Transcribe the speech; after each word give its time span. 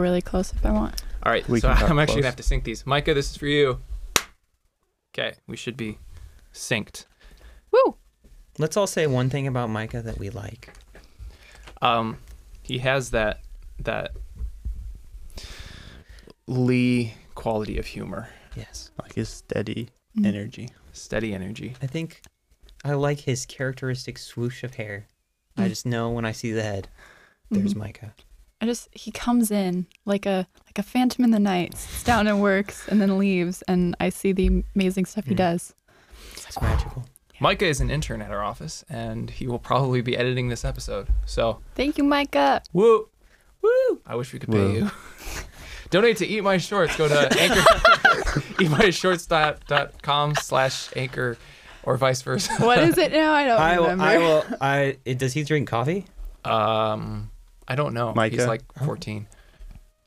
really 0.00 0.22
close 0.22 0.52
if 0.52 0.64
I 0.64 0.70
want. 0.70 1.02
All 1.22 1.30
right, 1.32 1.46
We 1.48 1.60
so 1.60 1.68
I'm 1.70 1.98
actually 1.98 2.06
close. 2.06 2.14
gonna 2.16 2.26
have 2.26 2.36
to 2.36 2.42
sync 2.42 2.64
these. 2.64 2.86
Micah, 2.86 3.14
this 3.14 3.30
is 3.30 3.36
for 3.36 3.46
you. 3.46 3.78
Okay, 5.14 5.34
we 5.46 5.56
should 5.56 5.76
be 5.76 5.98
synced. 6.54 7.04
Woo! 7.70 7.96
Let's 8.58 8.76
all 8.76 8.86
say 8.86 9.06
one 9.06 9.28
thing 9.28 9.46
about 9.46 9.68
Micah 9.70 10.00
that 10.02 10.18
we 10.18 10.30
like. 10.30 10.72
Um, 11.82 12.18
he 12.62 12.78
has 12.78 13.10
that 13.10 13.40
that 13.80 14.12
Lee 16.46 17.14
quality 17.34 17.78
of 17.78 17.86
humor, 17.86 18.28
Yes. 18.56 18.90
Like 19.00 19.14
his 19.14 19.28
steady 19.28 19.88
Mm. 20.16 20.26
energy. 20.26 20.68
steady 20.92 21.32
energy. 21.34 21.74
I 21.80 21.86
think 21.86 22.20
I 22.84 22.92
like 22.94 23.20
his 23.20 23.46
characteristic 23.46 24.18
swoosh 24.18 24.62
of 24.62 24.74
hair. 24.74 25.06
I 25.56 25.62
Mm. 25.64 25.68
just 25.68 25.86
know 25.86 26.10
when 26.10 26.24
I 26.26 26.32
see 26.32 26.52
the 26.52 26.62
head, 26.62 26.88
there's 27.50 27.72
Mhm. 27.74 27.78
Micah. 27.78 28.14
I 28.62 28.64
just 28.64 28.88
he 28.92 29.10
comes 29.10 29.50
in 29.50 29.86
like 30.06 30.24
a 30.24 30.46
like 30.66 30.78
a 30.78 30.82
phantom 30.84 31.24
in 31.24 31.32
the 31.32 31.38
night, 31.40 31.76
sits 31.76 32.04
down 32.04 32.26
and 32.28 32.40
works, 32.40 32.86
and 32.88 33.00
then 33.02 33.18
leaves, 33.18 33.60
and 33.68 33.94
I 34.00 34.08
see 34.08 34.32
the 34.32 34.62
amazing 34.74 35.04
stuff 35.06 35.24
he 35.26 35.34
Mm. 35.34 35.38
does. 35.38 35.74
It's 36.46 36.60
magical. 36.62 37.04
Micah 37.40 37.66
is 37.66 37.80
an 37.80 37.90
intern 37.90 38.22
at 38.22 38.30
our 38.30 38.42
office, 38.42 38.84
and 38.88 39.28
he 39.28 39.48
will 39.48 39.58
probably 39.58 40.00
be 40.00 40.16
editing 40.16 40.48
this 40.48 40.64
episode. 40.64 41.08
So, 41.26 41.58
Thank 41.74 41.98
you, 41.98 42.04
Micah. 42.04 42.62
woo, 42.72 43.08
woo! 43.62 44.00
I 44.06 44.14
wish 44.14 44.32
we 44.32 44.38
could 44.38 44.50
pay 44.52 44.74
you. 44.74 44.90
Donate 45.90 46.18
to 46.18 46.26
Eat 46.26 46.42
My 46.44 46.56
Shorts. 46.58 46.96
Go 46.96 47.08
to 47.08 47.18
anchor 47.40 47.60
eatmyshorts.com 48.62 50.34
slash 50.36 50.88
anchor 50.96 51.36
or 51.82 51.96
vice 51.96 52.22
versa. 52.22 52.52
What 52.60 52.78
is 52.78 52.96
it 52.96 53.10
now? 53.12 53.32
I 53.32 53.44
don't 53.44 53.60
I 53.60 53.78
will. 53.80 54.00
I 54.00 54.18
will. 54.18 54.44
I 54.60 54.96
it, 55.04 55.18
does 55.18 55.32
he 55.32 55.42
drink 55.42 55.68
coffee? 55.68 56.06
Um, 56.44 57.31
I 57.68 57.74
don't 57.74 57.94
know. 57.94 58.12
He's 58.14 58.46
like 58.46 58.62
14. 58.84 59.26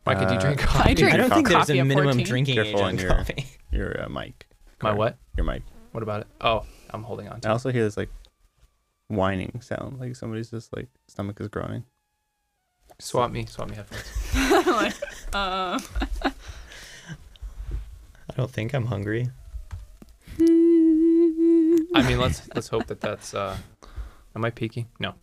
Micah, 0.06 0.26
do 0.28 0.34
you 0.34 0.38
Uh, 0.38 0.42
drink 0.42 0.62
I 0.62 0.66
coffee? 0.66 0.94
drink 0.94 1.14
I 1.14 1.18
don't 1.18 1.30
think 1.32 1.48
there's 1.48 1.60
coffee 1.66 1.80
a 1.80 1.86
minimum 1.86 2.10
14. 2.18 2.26
drinking 2.26 2.58
age 2.60 2.64
Careful 2.66 2.82
on 2.82 2.90
on 2.90 2.98
your- 3.00 3.10
coffee. 3.10 3.46
Your 3.72 4.04
uh, 4.04 4.10
mic. 4.10 4.48
My 4.82 4.94
what? 4.94 5.18
Your 5.36 5.46
mic. 5.46 5.64
What 5.92 6.04
about 6.04 6.22
it? 6.22 6.28
Oh, 6.42 6.66
I'm 6.92 7.04
holding 7.04 7.28
on 7.28 7.42
to 7.42 7.48
I 7.48 7.52
it. 7.52 7.54
also 7.54 7.72
hear 7.72 7.84
this 7.84 7.98
like 7.98 8.10
whining 9.08 9.60
sound, 9.62 10.00
like 10.00 10.16
somebody's 10.16 10.50
just 10.52 10.76
like 10.76 10.88
stomach 11.08 11.40
is 11.42 11.48
groaning. 11.48 11.84
Swap 13.00 13.32
me. 13.32 13.46
Swap 13.48 13.70
me 13.70 13.76
headphones. 13.76 14.66
like, 14.68 14.94
uh, 15.34 15.80
I 18.30 18.34
don't 18.38 18.52
think 18.52 18.74
I'm 18.74 18.86
hungry. 18.86 19.30
I 20.40 22.04
mean, 22.08 22.20
let's 22.20 22.48
let's 22.54 22.68
hope 22.68 22.88
that 22.88 23.02
that's. 23.02 23.34
Uh, 23.34 23.58
am 24.36 24.46
I 24.46 24.50
peeking? 24.50 24.88
No. 25.00 25.16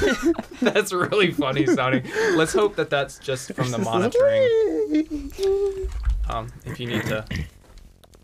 that's 0.62 0.92
really 0.92 1.32
funny 1.32 1.66
sounding. 1.66 2.04
Let's 2.34 2.52
hope 2.52 2.76
that 2.76 2.90
that's 2.90 3.18
just 3.18 3.52
from 3.54 3.70
the 3.70 3.78
monitoring. 3.78 5.40
Um, 6.28 6.48
if 6.64 6.80
you 6.80 6.86
need 6.86 7.02
to 7.04 7.24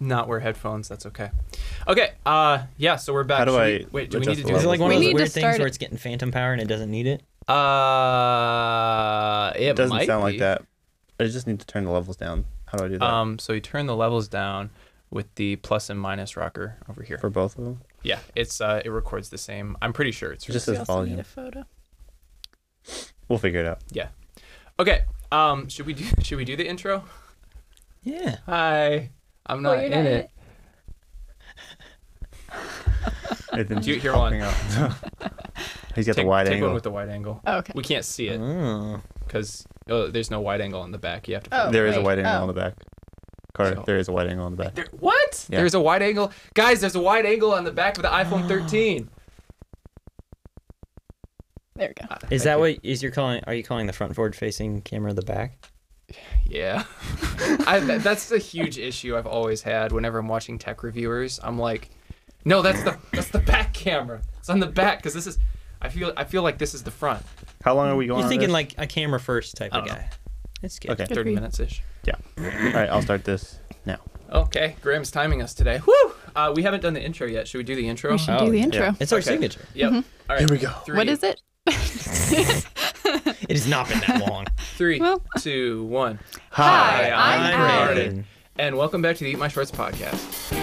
not 0.01 0.29
wear 0.29 0.41
headphones, 0.41 0.89
that's 0.89 1.07
okay. 1.07 1.31
Okay. 1.87 2.13
Uh, 2.27 2.65
yeah. 2.77 2.97
So 2.97 3.13
we're 3.13 3.25
back. 3.25 3.39
How 3.39 3.45
do 3.47 3.53
Should 3.53 3.61
I 3.61 3.67
we- 3.67 3.87
wait, 3.93 4.11
do 4.11 4.19
we 4.19 4.27
need 4.27 4.37
to 4.37 4.43
the 4.43 4.49
do 4.49 4.57
Is 4.57 4.65
it 4.65 4.69
like 4.69 4.81
one 4.81 4.89
We 4.89 4.97
of 4.97 5.03
those 5.03 5.15
weird 5.15 5.33
things 5.33 5.45
start 5.45 5.59
where 5.59 5.69
it's 5.69 5.79
getting 5.79 5.99
phantom 5.99 6.33
power 6.33 6.53
and 6.53 6.61
it 6.61 6.69
doesn't 6.69 6.91
need 6.91 7.07
it? 7.07 7.23
Uh, 7.49 9.53
it 9.57 9.63
It 9.69 9.77
doesn't 9.77 9.97
might 9.97 10.07
sound 10.07 10.23
like 10.23 10.39
that. 10.39 10.63
I 11.21 11.25
just 11.25 11.47
need 11.47 11.61
to 11.61 11.67
turn 11.67 11.85
the 11.85 11.91
levels 11.91 12.17
down. 12.17 12.45
How 12.67 12.79
do 12.79 12.85
I 12.85 12.89
do 12.89 12.99
that? 12.99 13.05
Um, 13.07 13.39
so 13.39 13.53
you 13.53 13.61
turn 13.61 13.87
the 13.87 13.97
levels 13.97 14.29
down 14.29 14.71
with 15.11 15.33
the 15.37 15.57
plus 15.57 15.91
and 15.91 16.01
minus 16.01 16.37
rocker 16.37 16.77
over 16.89 17.03
here. 17.03 17.19
For 17.19 17.31
both 17.31 17.57
of 17.59 17.65
them? 17.65 17.81
Yeah, 18.03 18.19
it's 18.35 18.61
uh, 18.61 18.83
it 18.85 18.89
records 18.91 19.29
the 19.31 19.39
same. 19.39 19.77
I'm 19.81 19.93
pretty 19.93 20.11
sure 20.13 20.33
it's 20.33 20.45
just 20.45 20.67
we 20.69 20.77
volume. 20.77 21.17
need 21.17 21.21
a 21.21 21.25
photo. 21.25 21.65
We'll 23.29 23.39
figure 23.39 23.61
it 23.61 23.67
out. 23.67 23.79
Yeah. 23.91 24.09
Okay. 24.79 25.05
Um, 25.31 25.69
should 25.69 25.87
we 25.87 25.95
do 25.95 26.05
should 26.23 26.37
we 26.39 26.45
do 26.45 26.57
the 26.57 26.67
intro? 26.67 27.05
Yeah. 28.03 28.37
Hi, 28.47 29.11
I'm 29.47 29.59
Oh, 29.59 29.61
not 29.61 29.73
you're 29.75 29.83
in 29.85 29.91
not 29.93 29.99
in 30.01 30.07
it. 30.07 30.31
Ethan's 33.53 33.85
Do 33.87 33.93
you 33.93 34.01
hear 34.01 34.15
one? 34.17 34.35
out. 34.41 34.55
He's 35.95 36.07
got 36.07 36.17
take, 36.17 36.25
the 36.25 36.29
wide 36.29 36.47
take 36.47 36.55
angle. 36.55 36.69
one 36.69 36.75
with 36.75 36.83
the 36.85 36.91
wide 36.91 37.09
angle. 37.11 37.41
Oh, 37.47 37.59
okay. 37.59 37.73
We 37.77 37.83
can't 37.83 38.05
see 38.05 38.29
it 38.29 38.41
Oh. 38.41 39.01
because 39.27 39.65
oh, 39.89 40.09
there's 40.09 40.31
no 40.31 40.41
wide 40.41 40.61
angle 40.61 40.81
on 40.81 40.91
the 40.91 40.99
back. 40.99 41.29
You 41.29 41.35
have 41.35 41.45
to. 41.45 41.69
Oh. 41.69 41.71
there 41.71 41.87
is 41.87 41.97
a 41.97 42.01
wide 42.03 42.19
angle 42.19 42.33
Oh. 42.35 42.41
on 42.43 42.47
the 42.49 42.55
back. 42.55 42.75
Carter, 43.55 43.77
So- 43.77 43.85
there 43.87 43.99
is 43.99 44.09
a 44.09 44.13
wide 44.13 44.29
angle 44.29 44.47
on 44.47 44.57
the 44.57 44.65
back. 44.65 44.75
There, 44.75 44.87
what? 44.99 45.47
Yeah. 45.51 45.59
There's 45.59 45.75
a 45.75 45.81
wide 45.81 46.03
angle, 46.03 46.33
guys. 46.55 46.81
There's 46.81 46.95
a 46.95 47.01
wide 47.01 47.27
angle 47.27 47.53
on 47.53 47.65
the 47.65 47.71
back 47.73 47.97
of 47.97 48.03
the 48.03 48.09
iPhone 48.23 48.49
13. 48.49 49.09
There 51.75 51.89
we 51.89 51.95
go. 51.95 52.07
Uh, 52.13 52.19
Is 52.29 52.29
thank 52.29 52.43
that 52.45 52.55
you. 52.55 52.61
what 52.61 52.79
is 52.83 53.03
you're 53.03 53.13
calling? 53.13 53.43
Are 53.47 53.55
you 53.55 53.63
calling 53.63 53.87
the 53.87 53.93
front 53.93 54.15
forward 54.15 54.37
facing 54.37 54.83
camera 54.83 55.13
the 55.15 55.23
back? 55.23 55.59
Yeah, 56.45 56.85
I, 57.67 57.81
that's 57.81 58.29
the 58.29 58.37
huge 58.37 58.77
issue 58.77 59.17
I've 59.17 59.27
always 59.27 59.63
had. 59.63 59.93
Whenever 59.93 60.19
I'm 60.19 60.29
watching 60.29 60.59
tech 60.59 60.83
reviewers, 60.83 61.41
I'm 61.43 61.59
like, 61.59 61.89
no, 62.45 62.61
that's 62.61 62.83
the 62.83 62.99
that's 63.15 63.29
the 63.29 63.39
back 63.39 63.73
camera. 63.73 64.21
It's 64.39 64.51
on 64.51 64.61
the 64.61 64.67
back 64.67 64.99
because 64.99 65.15
this 65.15 65.27
is. 65.27 65.39
I 65.81 65.89
feel 65.89 66.13
I 66.17 66.25
feel 66.25 66.43
like 66.43 66.59
this 66.59 66.75
is 66.75 66.83
the 66.83 66.91
front. 66.91 67.25
How 67.65 67.75
long 67.75 67.89
are 67.89 67.97
we 67.97 68.07
going 68.07 68.19
You're 68.19 68.25
on 68.25 68.29
thinking 68.29 68.49
this? 68.49 68.53
like 68.53 68.75
a 68.77 68.87
camera 68.87 69.19
first 69.19 69.57
type 69.57 69.73
of 69.73 69.87
don't 69.87 69.97
know. 69.97 70.03
guy. 70.03 70.11
It's 70.63 70.79
good. 70.79 70.91
Okay. 70.91 71.07
Good 71.07 71.15
Thirty 71.15 71.35
minutes 71.35 71.59
ish. 71.59 71.83
All 72.45 72.73
right, 72.73 72.89
I'll 72.91 73.03
start 73.03 73.25
this 73.25 73.59
now. 73.87 73.99
Okay, 74.31 74.77
Graham's 74.83 75.11
timing 75.11 75.43
us 75.43 75.55
today. 75.55 75.81
Woo! 75.87 76.13
Uh, 76.35 76.53
we 76.57 76.63
haven't 76.63 76.81
done 76.81 76.95
the 76.95 77.03
intro 77.03 77.27
yet. 77.27 77.47
Should 77.47 77.59
we 77.59 77.65
do 77.65 77.75
the 77.77 77.89
intro? 77.89 78.13
We 78.13 78.19
should 78.19 78.31
Oh, 78.35 78.47
do 78.47 78.51
the 78.51 78.59
yeah. 78.59 78.65
intro. 78.65 78.97
It's 78.99 79.13
our 79.13 79.19
Okay. 79.19 79.27
signature. 79.33 79.67
Yep. 79.75 79.93
All 79.93 80.03
right. 80.31 80.39
Here 80.41 80.49
we 80.51 80.59
go. 80.59 80.71
Three, 80.87 80.97
What 80.97 81.09
is 81.09 81.23
it? 81.23 81.41
It 81.67 83.51
has 83.51 83.69
not 83.69 83.89
been 83.89 84.01
that 84.01 84.27
long. 84.29 84.47
Three, 84.77 84.99
Well- 85.01 85.23
two, 85.39 85.85
one. 85.85 86.19
Hi, 86.51 87.11
I'm 87.11 87.41
I'm 87.43 87.61
Graham. 87.61 87.95
Graham. 87.95 88.25
And 88.59 88.77
welcome 88.77 89.03
back 89.03 89.17
to 89.17 89.25
the 89.25 89.31
Eat 89.31 89.39
My 89.39 89.49
Shorts 89.49 89.71
podcast. 89.71 90.59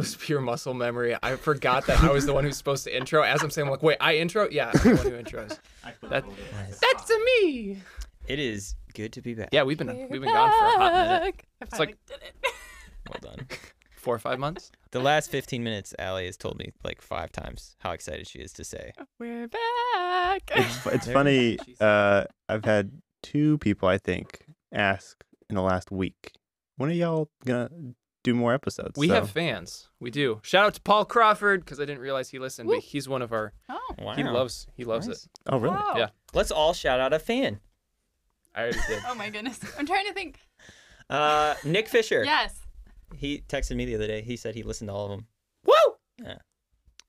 Was 0.00 0.16
pure 0.16 0.40
muscle 0.40 0.74
memory. 0.74 1.16
I 1.22 1.36
forgot 1.36 1.86
that 1.86 2.02
I 2.02 2.10
was 2.10 2.24
the 2.26 2.32
one 2.32 2.44
who's 2.44 2.56
supposed 2.56 2.84
to 2.84 2.96
intro. 2.96 3.22
As 3.22 3.42
I'm 3.42 3.50
saying, 3.50 3.66
I'm 3.66 3.70
like, 3.70 3.82
wait, 3.82 3.98
I 4.00 4.16
intro? 4.16 4.48
Yeah, 4.50 4.70
I'm 4.74 4.80
the 4.82 4.96
one 4.96 5.06
who 5.06 5.22
intros. 5.22 5.58
That, 6.08 6.24
that's 6.80 7.04
to 7.06 7.18
me. 7.42 7.78
It 8.26 8.38
is 8.38 8.74
good 8.94 9.12
to 9.14 9.22
be 9.22 9.34
back. 9.34 9.48
Yeah, 9.52 9.62
we've 9.64 9.78
been 9.78 10.08
we've 10.10 10.20
been 10.20 10.32
gone 10.32 10.50
for 10.50 10.64
a 10.66 10.70
hot 10.78 10.92
minute. 11.22 11.42
It's 11.62 11.78
like- 11.78 11.90
it. 12.10 12.34
Well 13.08 13.34
done. 13.36 13.46
Four 13.96 14.14
or 14.14 14.18
five 14.18 14.38
months. 14.38 14.70
The 14.92 15.00
last 15.00 15.30
15 15.30 15.62
minutes, 15.64 15.94
Allie 15.98 16.26
has 16.26 16.36
told 16.36 16.58
me 16.58 16.72
like 16.84 17.02
five 17.02 17.32
times 17.32 17.76
how 17.80 17.90
excited 17.90 18.26
she 18.28 18.38
is 18.38 18.52
to 18.54 18.64
say. 18.64 18.92
We're 19.18 19.48
back. 19.48 20.50
It's, 20.54 20.86
it's 20.86 21.10
funny. 21.10 21.50
you 21.52 21.56
go. 21.58 21.64
Jesus. 21.64 21.80
Uh, 21.80 22.24
I've 22.48 22.64
had 22.64 22.92
two 23.22 23.58
people, 23.58 23.88
I 23.88 23.98
think, 23.98 24.44
ask 24.72 25.22
in 25.48 25.56
the 25.56 25.62
last 25.62 25.90
week, 25.90 26.32
when 26.76 26.88
are 26.90 26.94
y'all 26.94 27.30
gonna 27.44 27.68
do 28.22 28.34
more 28.34 28.52
episodes? 28.52 28.98
We 28.98 29.08
So, 29.08 29.14
have 29.14 29.30
fans. 29.30 29.88
We 29.98 30.10
do. 30.10 30.40
Shout 30.42 30.66
out 30.66 30.74
to 30.74 30.80
Paul 30.82 31.04
Crawford 31.04 31.64
because 31.64 31.80
I 31.80 31.84
didn't 31.84 32.02
realize 32.02 32.28
he 32.30 32.38
listened, 32.38 32.68
Woo. 32.68 32.76
but 32.76 32.84
he's 32.84 33.08
one 33.08 33.22
of 33.22 33.32
our. 33.32 33.52
oh, 33.68 33.78
Wow. 33.98 34.14
He 34.14 34.22
loves. 34.24 34.66
He 34.74 34.84
loves 34.84 35.06
Nice. 35.08 35.24
it. 35.24 35.30
Oh, 35.46 35.58
really? 35.58 35.74
wow. 35.74 35.94
Yeah. 35.96 36.08
Let's 36.34 36.50
all 36.50 36.72
shout 36.74 37.00
out 37.00 37.12
a 37.12 37.18
fan. 37.18 37.60
I 38.54 38.62
already 38.62 38.78
did. 38.88 39.02
Oh 39.08 39.14
my 39.14 39.30
goodness. 39.30 39.58
I'm 39.78 39.86
trying 39.86 40.06
to 40.06 40.12
think. 40.12 40.38
Uh, 41.08 41.54
Nick 41.64 41.88
Fisher. 41.88 42.24
Yes. 42.24 42.56
He 43.16 43.42
texted 43.48 43.74
me 43.76 43.84
the 43.84 43.94
other 43.96 44.06
day. 44.06 44.22
He 44.22 44.36
said 44.36 44.54
he 44.54 44.62
listened 44.62 44.88
to 44.88 44.94
all 44.94 45.06
of 45.06 45.10
them. 45.10 45.26
Woo! 45.66 45.74
Yeah. 46.24 46.36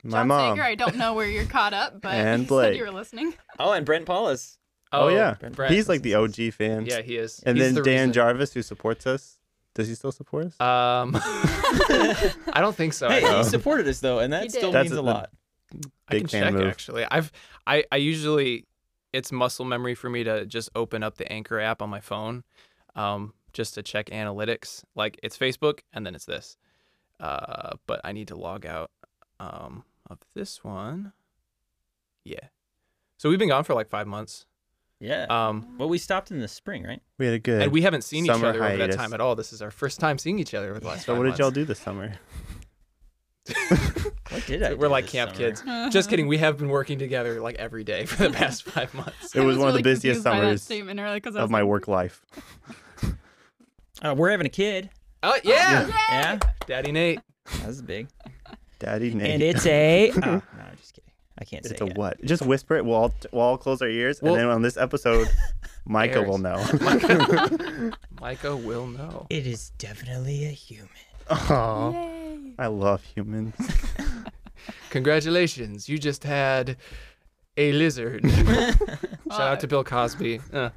My 0.04 0.20
John 0.20 0.28
mom. 0.30 0.56
Sager, 0.56 0.64
I 0.64 0.76
don't 0.76 0.96
know 0.96 1.14
where 1.14 1.28
you're 1.28 1.46
caught 1.46 1.74
up, 1.74 2.02
but 2.02 2.14
And 2.14 2.42
you 2.42 2.46
said 2.46 2.48
Blake. 2.48 2.78
you 2.78 2.84
were 2.86 2.92
listening. 2.92 3.36
Oh, 3.60 3.72
and 3.72 3.86
Brent 3.86 4.06
Paulus. 4.08 4.58
Oh, 4.92 5.10
yeah. 5.10 5.36
Brent. 5.52 5.72
He's 5.74 5.88
like 5.88 6.02
the 6.02 6.16
OG 6.16 6.52
fan. 6.54 6.86
Yeah, 6.88 7.02
he 7.02 7.18
is. 7.18 7.42
And 7.46 7.56
He's 7.58 7.68
then 7.68 7.76
the 7.76 7.82
Dan 7.84 8.00
reason- 8.10 8.14
Jarvis, 8.14 8.54
who 8.54 8.62
supports 8.64 9.06
us. 9.06 9.38
Does 9.74 9.88
he 9.88 9.96
still 9.96 10.12
support 10.12 10.48
us? 10.48 10.60
Um, 10.60 11.16
I 11.24 12.58
don't 12.60 12.76
think 12.76 12.94
so. 12.94 13.08
Hey, 13.10 13.22
he 13.38 13.44
supported 13.46 13.88
us 13.88 14.00
though, 14.00 14.20
and 14.20 14.34
that 14.34 14.52
still 14.52 14.72
did. 14.72 14.80
means 14.80 14.90
That's 14.90 14.98
a 14.98 15.02
a- 15.02 15.04
lot. 15.04 15.30
I 16.10 16.18
can 16.18 16.28
check 16.28 16.54
move. 16.54 16.68
actually. 16.68 17.06
I've 17.10 17.32
I 17.66 17.86
I 17.92 17.96
usually 17.96 18.66
it's 19.14 19.32
muscle 19.32 19.64
memory 19.66 19.96
for 19.96 20.10
me 20.10 20.24
to 20.26 20.46
just 20.46 20.70
open 20.76 21.04
up 21.04 21.16
the 21.18 21.32
Anchor 21.32 21.60
app 21.62 21.82
on 21.82 21.90
my 21.90 22.02
phone, 22.02 22.44
um, 22.96 23.34
just 23.54 23.74
to 23.76 23.84
check 23.84 24.08
analytics. 24.08 24.84
Like 24.96 25.18
it's 25.24 25.38
Facebook 25.38 25.80
and 25.94 26.06
then 26.06 26.14
it's 26.16 26.26
this, 26.26 26.58
uh, 27.22 27.72
but 27.88 28.02
I 28.04 28.12
need 28.12 28.28
to 28.30 28.36
log 28.36 28.66
out 28.66 28.92
um 29.40 29.86
of 30.10 30.18
this 30.34 30.62
one. 30.64 31.14
Yeah. 32.26 32.48
So 33.18 33.30
we've 33.30 33.40
been 33.40 33.48
gone 33.50 33.64
for 33.64 33.74
like 33.74 33.88
five 33.90 34.08
months. 34.08 34.46
Yeah. 35.02 35.26
Um, 35.30 35.76
well, 35.80 35.90
we 35.90 35.98
stopped 35.98 36.30
in 36.32 36.40
the 36.40 36.48
spring, 36.48 36.84
right? 36.84 37.02
We 37.18 37.26
had 37.26 37.34
a 37.36 37.40
good. 37.40 37.64
and 37.64 37.72
we 37.72 37.82
haven't 37.82 38.04
seen 38.04 38.24
each 38.26 38.32
summer 38.32 38.50
other 38.50 38.64
over 38.64 38.78
that 38.78 38.92
time 38.94 39.14
at 39.14 39.20
all. 39.20 39.36
This 39.36 39.52
is 39.52 39.62
our 39.62 39.72
first 39.72 40.00
time 40.00 40.18
seeing 40.20 40.38
each 40.38 40.54
other 40.54 40.70
over 40.70 40.80
the 40.80 40.88
last. 40.88 41.06
So 41.06 41.16
what 41.16 41.24
did 41.24 41.40
y'all 41.40 41.50
do 41.52 41.66
this 41.66 41.80
summer? 41.80 42.14
What 43.48 43.58
What 44.30 44.46
did 44.46 44.62
I? 44.64 44.74
We're 44.76 44.88
do 44.88 44.92
like 44.92 45.06
this 45.06 45.12
camp 45.14 45.32
summer? 45.36 45.50
kids. 45.50 45.64
Just 45.94 46.10
kidding. 46.10 46.28
We 46.28 46.38
have 46.38 46.58
been 46.60 46.70
working 46.70 47.00
together 47.00 47.42
like 47.42 47.56
every 47.56 47.84
day 47.84 48.06
for 48.06 48.28
the 48.28 48.30
past 48.38 48.64
five 48.64 48.94
months. 48.94 49.36
It 49.36 49.42
I 49.42 49.44
was 49.44 49.58
one 49.58 49.70
of 49.70 49.74
the 49.74 49.82
busiest 49.82 50.24
confused 50.24 50.24
by 50.24 50.40
that 50.40 50.46
summers 50.46 50.62
statement 50.64 51.00
earlier 51.00 51.20
'cause 51.20 51.36
of 51.36 51.42
was 51.42 51.50
my 51.52 51.64
work 51.64 51.88
life. 51.88 52.24
Uh, 54.04 54.14
we're 54.16 54.30
having 54.32 54.46
a 54.48 54.50
kid. 54.50 54.90
Oh 55.24 55.38
yeah, 55.44 55.88
Yeah, 56.12 56.40
Daddy 56.68 56.92
Nate. 56.92 57.20
that 57.60 57.68
was 57.68 57.82
big. 57.82 58.08
Daddy 58.80 59.14
Nate. 59.14 59.30
And 59.32 59.44
it's 59.44 59.66
a. 59.66 60.12
Oh, 60.12 60.20
no, 60.20 60.42
I'm 60.60 60.78
just 60.78 60.94
kidding. 60.96 61.12
I 61.42 61.44
can't 61.44 61.66
say 61.66 61.72
It's 61.72 61.82
a 61.82 61.86
it. 61.88 61.98
what? 61.98 62.24
Just 62.24 62.46
whisper 62.46 62.76
it. 62.78 62.86
We'll 62.86 62.96
all, 62.96 63.14
we'll 63.32 63.42
all 63.42 63.58
close 63.58 63.82
our 63.82 63.90
ears, 63.90 64.22
Well- 64.22 64.36
and 64.36 64.42
then 64.44 64.50
on 64.50 64.62
this 64.62 64.78
episode, 64.78 65.28
Micah 65.86 66.20
Airs. 66.20 66.28
will 66.28 66.38
know. 66.38 66.64
Micah 68.22 68.56
will 68.56 68.86
know. 68.88 69.26
It 69.30 69.48
is 69.48 69.72
definitely 69.80 70.46
a 70.46 70.50
human. 70.50 70.88
Aw, 71.30 71.92
Yay. 71.92 72.54
I 72.60 72.68
love 72.68 73.04
humans. 73.04 73.56
Congratulations, 74.92 75.90
you 75.90 75.98
just 75.98 76.24
had 76.24 76.78
a 77.58 77.72
lizard. 77.74 78.24
Shout 78.30 79.42
out 79.42 79.60
to 79.62 79.68
Bill 79.68 79.84
Cosby. 79.84 80.40
Uh, 80.54 80.70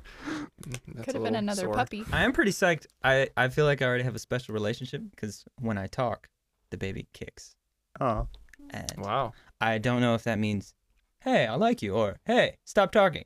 that's 0.62 0.78
Could 0.87 0.96
a 0.96 0.99
have 0.99 1.06
been 1.06 1.22
little 1.22 1.37
another 1.37 1.62
sore. 1.62 1.75
puppy. 1.75 2.05
I 2.12 2.25
am 2.25 2.32
pretty 2.32 2.52
psyched. 2.52 2.87
I, 3.02 3.28
I 3.37 3.49
feel 3.49 3.64
like 3.66 3.82
I 3.82 3.87
already 3.87 4.05
have 4.05 4.14
a 4.14 4.19
special 4.20 4.55
relationship 4.55 5.02
because 5.11 5.44
when 5.61 5.76
I 5.78 5.87
talk, 5.88 6.28
the 6.70 6.76
baby 6.78 7.06
kicks. 7.12 7.55
Oh, 8.00 8.28
And 8.70 8.93
Wow. 8.99 9.32
I 9.61 9.78
don't 9.78 10.00
know 10.00 10.14
if 10.14 10.25
that 10.25 10.38
means, 10.38 10.75
hey, 11.20 11.46
I 11.46 11.55
like 11.55 11.81
you, 11.82 11.94
or 11.94 12.19
hey, 12.26 12.56
stop 12.64 12.93
talking. 12.93 13.25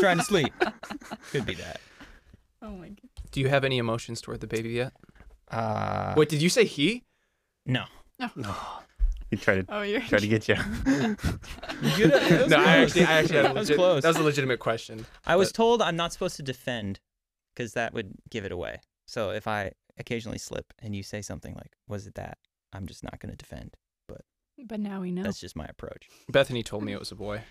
Trying 0.00 0.18
to 0.18 0.24
sleep. 0.24 0.52
Could 1.32 1.46
be 1.46 1.54
that. 1.54 1.80
Oh 2.62 2.70
my 2.70 2.88
god. 2.88 2.98
Do 3.30 3.40
you 3.40 3.48
have 3.48 3.64
any 3.64 3.78
emotions 3.78 4.20
toward 4.20 4.40
the 4.40 4.46
baby 4.46 4.70
yet? 4.70 4.92
Uh, 5.50 6.14
Wait, 6.16 6.28
did 6.28 6.42
you 6.42 6.48
say 6.48 6.64
he? 6.64 7.04
no. 7.66 7.84
No. 8.18 8.28
No. 8.36 8.54
He 9.30 9.36
tried 9.36 9.64
to 9.68 9.72
Oh, 9.74 9.82
you're. 9.82 10.00
try 10.00 10.18
to 10.18 10.26
get 10.26 10.48
you. 10.48 10.56
No, 12.48 12.56
I 12.56 12.78
actually, 12.78 13.04
I 13.04 13.12
actually 13.20 13.36
had 13.36 13.44
a 13.44 13.48
That 13.48 13.54
was 13.54 13.68
legit, 13.68 13.76
close. 13.76 14.02
That 14.02 14.08
was 14.08 14.16
a 14.16 14.22
legitimate 14.24 14.58
question. 14.58 15.06
I 15.24 15.36
was 15.36 15.48
But- 15.50 15.54
told 15.56 15.82
I'm 15.82 15.94
not 15.96 16.12
supposed 16.12 16.34
to 16.36 16.42
defend 16.42 16.98
because 17.54 17.72
that 17.74 17.92
would 17.94 18.14
give 18.28 18.44
it 18.44 18.50
away. 18.52 18.80
So 19.06 19.30
if 19.30 19.46
I 19.46 19.72
occasionally 19.98 20.38
slip 20.38 20.72
and 20.80 20.96
you 20.96 21.02
say 21.04 21.22
something 21.22 21.54
like, 21.54 21.76
was 21.88 22.06
it 22.08 22.14
that? 22.16 22.38
I'm 22.72 22.86
just 22.86 23.04
not 23.04 23.20
going 23.20 23.30
to 23.30 23.36
defend. 23.36 23.76
But 24.70 24.78
now 24.78 25.00
we 25.00 25.10
know. 25.10 25.24
That's 25.24 25.40
just 25.40 25.56
my 25.56 25.64
approach. 25.64 26.08
Bethany 26.28 26.62
told 26.62 26.84
me 26.84 26.92
it 26.92 27.00
was 27.00 27.10
a 27.10 27.16
boy. 27.16 27.42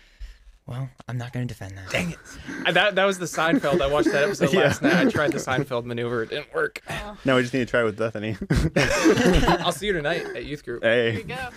Well, 0.66 0.88
I'm 1.06 1.18
not 1.18 1.34
going 1.34 1.46
to 1.46 1.52
defend 1.52 1.76
that. 1.76 1.90
Dang 1.90 2.12
it. 2.12 2.18
I, 2.64 2.72
that 2.72 2.94
that 2.94 3.04
was 3.04 3.18
the 3.18 3.26
Seinfeld. 3.26 3.82
I 3.82 3.88
watched 3.88 4.10
that 4.10 4.24
episode 4.24 4.50
Yeah. 4.54 4.60
last 4.60 4.80
night. 4.80 4.94
I 5.06 5.10
tried 5.10 5.32
the 5.32 5.38
Seinfeld 5.38 5.84
maneuver. 5.84 6.22
It 6.22 6.30
didn't 6.30 6.54
work. 6.54 6.80
Oh, 6.88 7.18
No, 7.26 7.36
we 7.36 7.42
just 7.42 7.52
need 7.52 7.60
to 7.60 7.66
try 7.66 7.82
it 7.82 7.84
with 7.84 7.98
Bethany. 7.98 8.38
I'll 9.62 9.70
see 9.72 9.86
you 9.88 9.92
tonight 9.92 10.22
at 10.34 10.46
youth 10.46 10.64
group. 10.64 10.82
here 10.82 11.12
hey, 11.12 11.16
we 11.16 11.22
go. 11.24 11.48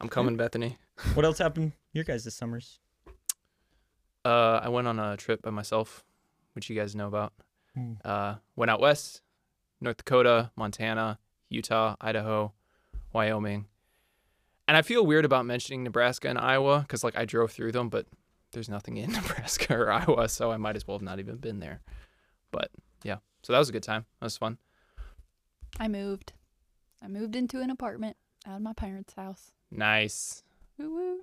I'm 0.00 0.08
coming, 0.08 0.36
Bethany. 0.36 0.78
What 1.14 1.24
else 1.24 1.38
happened 1.38 1.72
your 1.92 2.02
guys 2.02 2.24
this 2.24 2.34
summers? 2.34 2.80
Uh, 4.24 4.60
I 4.64 4.68
went 4.68 4.88
on 4.88 4.98
a 4.98 5.16
trip 5.16 5.42
by 5.42 5.50
myself, 5.50 6.04
which 6.54 6.68
you 6.68 6.74
guys 6.74 6.96
know 6.96 7.06
about. 7.06 7.32
Hmm. 7.76 7.92
Uh, 8.04 8.34
went 8.56 8.70
out 8.70 8.80
west, 8.80 9.20
North 9.80 9.98
Dakota, 9.98 10.50
Montana, 10.56 11.20
Utah, 11.50 11.94
Idaho, 12.00 12.52
Wyoming. 13.12 13.66
And 14.68 14.76
I 14.76 14.82
feel 14.82 15.04
weird 15.04 15.24
about 15.24 15.44
mentioning 15.44 15.82
Nebraska 15.82 16.28
and 16.28 16.38
Iowa 16.38 16.80
because, 16.80 17.02
like, 17.02 17.16
I 17.16 17.24
drove 17.24 17.50
through 17.50 17.72
them, 17.72 17.88
but 17.88 18.06
there's 18.52 18.68
nothing 18.68 18.96
in 18.96 19.12
Nebraska 19.12 19.74
or 19.74 19.90
Iowa, 19.90 20.28
so 20.28 20.52
I 20.52 20.56
might 20.56 20.76
as 20.76 20.86
well 20.86 20.96
have 20.96 21.02
not 21.02 21.18
even 21.18 21.36
been 21.36 21.58
there. 21.58 21.80
But 22.50 22.70
yeah, 23.02 23.16
so 23.42 23.52
that 23.52 23.58
was 23.58 23.68
a 23.68 23.72
good 23.72 23.82
time. 23.82 24.04
That 24.20 24.26
was 24.26 24.36
fun. 24.36 24.58
I 25.80 25.88
moved. 25.88 26.32
I 27.02 27.08
moved 27.08 27.34
into 27.34 27.60
an 27.60 27.70
apartment 27.70 28.16
out 28.46 28.56
of 28.56 28.62
my 28.62 28.72
parents' 28.74 29.14
house. 29.14 29.52
Nice. 29.70 30.42
Woo 30.78 30.94
woo. 30.94 31.20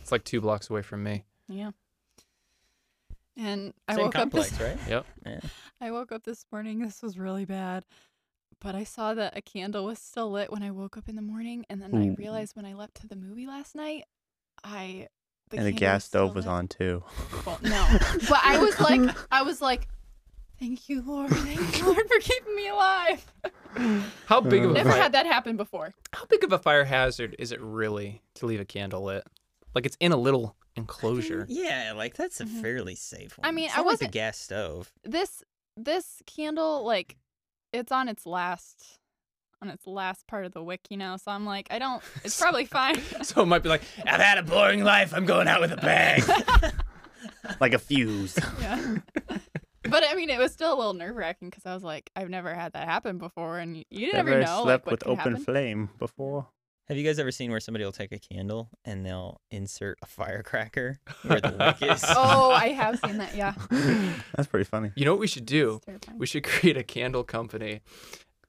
It's 0.00 0.12
like 0.12 0.24
two 0.24 0.40
blocks 0.40 0.70
away 0.70 0.82
from 0.82 1.02
me. 1.02 1.24
Yeah. 1.48 1.72
And 3.36 3.72
I 3.86 3.94
Same 3.94 4.04
woke 4.04 4.14
complex, 4.14 4.52
up 4.52 4.58
this 4.58 4.68
right? 4.68 4.88
Yep. 4.88 5.06
Yeah. 5.26 5.40
I 5.80 5.90
woke 5.92 6.10
up 6.10 6.24
this 6.24 6.44
morning. 6.50 6.80
This 6.80 7.02
was 7.02 7.18
really 7.18 7.44
bad. 7.44 7.84
But 8.60 8.74
I 8.74 8.84
saw 8.84 9.14
that 9.14 9.36
a 9.36 9.40
candle 9.42 9.84
was 9.84 9.98
still 9.98 10.30
lit 10.32 10.50
when 10.50 10.62
I 10.64 10.70
woke 10.72 10.96
up 10.96 11.08
in 11.08 11.14
the 11.16 11.22
morning, 11.22 11.64
and 11.70 11.80
then 11.80 11.94
I 11.94 12.14
realized 12.20 12.56
when 12.56 12.64
I 12.66 12.74
left 12.74 12.94
to 12.96 13.06
the 13.06 13.14
movie 13.16 13.46
last 13.46 13.74
night, 13.76 14.04
I 14.64 15.08
the 15.50 15.58
and 15.58 15.66
the 15.66 15.72
gas 15.72 16.04
still 16.04 16.26
stove 16.26 16.34
was 16.36 16.44
lit. 16.46 16.52
on 16.52 16.68
too. 16.68 17.04
Well, 17.46 17.58
no, 17.62 17.86
but 18.28 18.40
I 18.44 18.58
was 18.58 18.78
like, 18.80 19.00
I 19.30 19.42
was 19.42 19.62
like, 19.62 19.86
thank 20.58 20.88
you, 20.88 21.02
Lord, 21.02 21.30
thank 21.30 21.78
you, 21.78 21.86
Lord, 21.86 22.06
for 22.08 22.18
keeping 22.20 22.56
me 22.56 22.68
alive. 22.68 23.24
How 24.26 24.40
big 24.40 24.64
of 24.64 24.72
a 24.72 24.74
Never 24.74 24.90
fire? 24.90 25.02
had 25.02 25.12
that 25.12 25.26
happen 25.26 25.56
before. 25.56 25.94
How 26.12 26.24
big 26.26 26.42
of 26.42 26.52
a 26.52 26.58
fire 26.58 26.84
hazard 26.84 27.36
is 27.38 27.52
it 27.52 27.60
really 27.60 28.22
to 28.34 28.46
leave 28.46 28.60
a 28.60 28.64
candle 28.64 29.04
lit? 29.04 29.24
Like 29.74 29.86
it's 29.86 29.96
in 30.00 30.10
a 30.10 30.16
little 30.16 30.56
enclosure. 30.74 31.46
Yeah, 31.48 31.92
like 31.94 32.14
that's 32.16 32.40
a 32.40 32.44
Mhm. 32.44 32.60
fairly 32.60 32.94
safe 32.96 33.38
one. 33.38 33.46
I 33.46 33.52
mean, 33.52 33.66
It's 33.66 33.74
I 33.74 33.78
not 33.78 33.86
like 33.86 33.98
the 34.00 34.04
wasn't- 34.06 34.12
gas 34.12 34.36
stove. 34.38 34.92
This 35.04 35.44
this 35.76 36.22
candle, 36.26 36.84
like, 36.84 37.16
it's 37.72 37.92
on 37.92 38.08
its 38.08 38.26
last 38.26 38.98
on 39.60 39.68
its 39.70 39.86
last 39.88 40.26
part 40.28 40.44
of 40.44 40.52
the 40.52 40.62
wick, 40.62 40.82
you 40.88 40.96
know. 40.96 41.16
So 41.16 41.32
I'm 41.32 41.44
like, 41.44 41.66
I 41.70 41.78
don't. 41.80 42.02
It's 42.24 42.38
probably 42.40 42.64
fine. 42.64 43.00
So 43.22 43.42
it 43.42 43.46
might 43.46 43.62
be 43.64 43.68
like, 43.68 43.82
I've 44.04 44.20
had 44.20 44.38
a 44.38 44.42
boring 44.42 44.84
life. 44.84 45.12
I'm 45.14 45.26
going 45.26 45.48
out 45.48 45.60
with 45.60 45.72
a 45.72 45.76
bang. 45.76 46.22
Like 47.60 47.72
a 47.74 47.78
fuse. 47.78 48.38
yeah. 48.60 48.98
But 49.82 50.04
I 50.08 50.14
mean, 50.14 50.30
it 50.30 50.38
was 50.38 50.52
still 50.52 50.72
a 50.72 50.76
little 50.76 50.92
nerve 50.94 51.16
wracking 51.16 51.50
because 51.50 51.66
I 51.66 51.74
was 51.74 51.82
like, 51.82 52.10
I've 52.14 52.28
never 52.28 52.54
had 52.54 52.74
that 52.74 52.86
happen 52.86 53.18
before, 53.18 53.58
and 53.58 53.76
you, 53.76 53.84
you 53.90 54.12
never 54.12 54.30
Ever 54.34 54.40
know. 54.42 54.62
slept 54.62 54.86
like, 54.86 54.86
what 54.86 54.92
with 54.92 55.00
could 55.00 55.10
open 55.10 55.32
happen. 55.32 55.44
flame 55.44 55.90
before? 55.98 56.46
Have 56.88 56.96
you 56.96 57.04
guys 57.04 57.18
ever 57.18 57.30
seen 57.30 57.50
where 57.50 57.60
somebody 57.60 57.84
will 57.84 57.92
take 57.92 58.12
a 58.12 58.18
candle 58.18 58.70
and 58.82 59.04
they'll 59.04 59.42
insert 59.50 59.98
a 60.02 60.06
firecracker 60.06 60.98
where 61.26 61.38
the 61.40 61.50
wick 61.80 61.90
is? 61.92 62.02
Oh, 62.08 62.50
I 62.50 62.68
have 62.68 62.98
seen 63.04 63.18
that. 63.18 63.36
Yeah. 63.36 63.52
That's 64.34 64.48
pretty 64.48 64.64
funny. 64.64 64.92
you 64.96 65.04
know 65.04 65.12
what 65.12 65.20
we 65.20 65.26
should 65.26 65.44
do? 65.44 65.80
We 66.16 66.26
should 66.26 66.44
create 66.44 66.78
a 66.78 66.82
candle 66.82 67.24
company, 67.24 67.80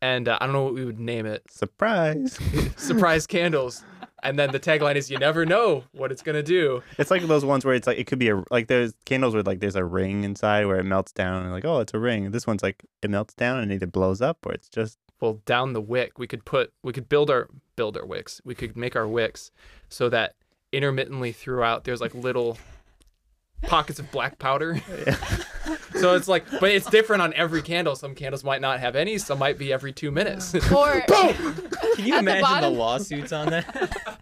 and 0.02 0.30
uh, 0.30 0.38
I 0.40 0.46
don't 0.46 0.54
know 0.54 0.64
what 0.64 0.74
we 0.74 0.86
would 0.86 1.00
name 1.02 1.26
it. 1.26 1.44
Surprise! 1.52 2.40
Surprise 2.78 3.28
candles. 3.28 3.84
And 4.24 4.38
then 4.40 4.52
the 4.52 4.60
tagline 4.60 4.96
is, 4.96 5.10
"You 5.12 5.18
never 5.18 5.46
know 5.46 5.84
what 5.92 6.12
it's 6.12 6.22
gonna 6.22 6.44
do." 6.44 6.82
It's 6.98 7.12
like 7.12 7.22
those 7.24 7.44
ones 7.46 7.66
where 7.66 7.74
it's 7.74 7.88
like 7.88 7.98
it 7.98 8.06
could 8.08 8.20
be 8.20 8.30
a 8.30 8.42
like 8.52 8.68
there's 8.68 8.94
candles 9.06 9.34
where 9.34 9.44
like 9.44 9.60
there's 9.60 9.76
a 9.76 9.84
ring 9.86 10.24
inside 10.24 10.66
where 10.66 10.78
it 10.80 10.84
melts 10.86 11.12
down 11.12 11.44
and 11.44 11.52
like 11.52 11.66
oh 11.66 11.80
it's 11.80 11.94
a 11.94 12.00
ring. 12.00 12.32
This 12.32 12.48
one's 12.48 12.64
like 12.64 12.84
it 13.02 13.10
melts 13.10 13.34
down 13.34 13.60
and 13.60 13.72
either 13.72 13.88
blows 13.88 14.22
up 14.22 14.38
or 14.46 14.54
it's 14.54 14.70
just 14.70 14.98
Well, 15.22 15.42
down 15.46 15.74
the 15.74 15.82
wick, 15.82 16.18
we 16.18 16.28
could 16.28 16.46
put, 16.46 16.72
we 16.84 16.94
could 16.94 17.10
build 17.10 17.30
our 17.30 17.50
build 17.76 17.98
our 17.98 18.06
wicks. 18.06 18.42
We 18.46 18.56
could 18.56 18.76
make 18.78 18.96
our 18.96 19.08
wicks 19.08 19.52
so 19.90 20.10
that 20.10 20.36
intermittently 20.72 21.32
throughout 21.32 21.84
there's 21.84 22.02
like 22.02 22.14
little 22.14 22.58
pockets 23.64 24.00
of 24.00 24.10
black 24.12 24.40
powder. 24.40 24.82
so 25.96 26.16
it's 26.16 26.28
like, 26.28 26.46
but 26.60 26.72
it's 26.72 26.90
different 26.90 27.22
on 27.22 27.34
every 27.34 27.62
candle. 27.62 27.96
Some 27.96 28.16
candles 28.16 28.44
might 28.44 28.62
not 28.62 28.80
have 28.80 28.96
any. 28.96 29.18
Some 29.18 29.40
might 29.40 29.58
be 29.58 29.74
every 29.74 29.92
two 29.94 30.12
minutes. 30.12 30.54
Or 30.72 31.02
Can 31.08 32.06
you 32.06 32.14
At 32.16 32.24
the 32.26 32.32
imagine 32.38 32.62
the, 32.62 32.70
lawsuits 32.70 33.32
on 33.34 33.50
that? 33.50 34.18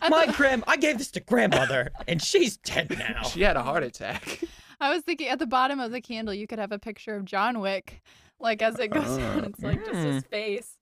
at 0.00 0.10
My 0.10 0.26
the- 0.26 0.32
grand, 0.32 0.64
I 0.66 0.76
gave 0.76 0.98
this 0.98 1.10
to 1.12 1.20
grandmother, 1.20 1.90
and 2.08 2.20
she's 2.20 2.56
dead 2.56 2.90
now. 2.98 3.22
she 3.22 3.42
had 3.42 3.56
a 3.56 3.62
heart 3.62 3.84
attack. 3.84 4.40
I 4.80 4.92
was 4.92 5.02
thinking 5.04 5.28
at 5.28 5.38
the 5.38 5.46
bottom 5.46 5.78
of 5.78 5.92
the 5.92 6.00
candle, 6.00 6.34
you 6.34 6.48
could 6.48 6.58
have 6.58 6.72
a 6.72 6.78
picture 6.78 7.14
of 7.14 7.24
John 7.24 7.60
Wick, 7.60 8.02
like 8.42 8.62
as 8.62 8.78
it 8.78 8.88
goes 8.88 9.18
on, 9.18 9.44
It's 9.44 9.62
like 9.62 9.84
just 9.84 9.98
his 9.98 10.24
face. 10.24 10.76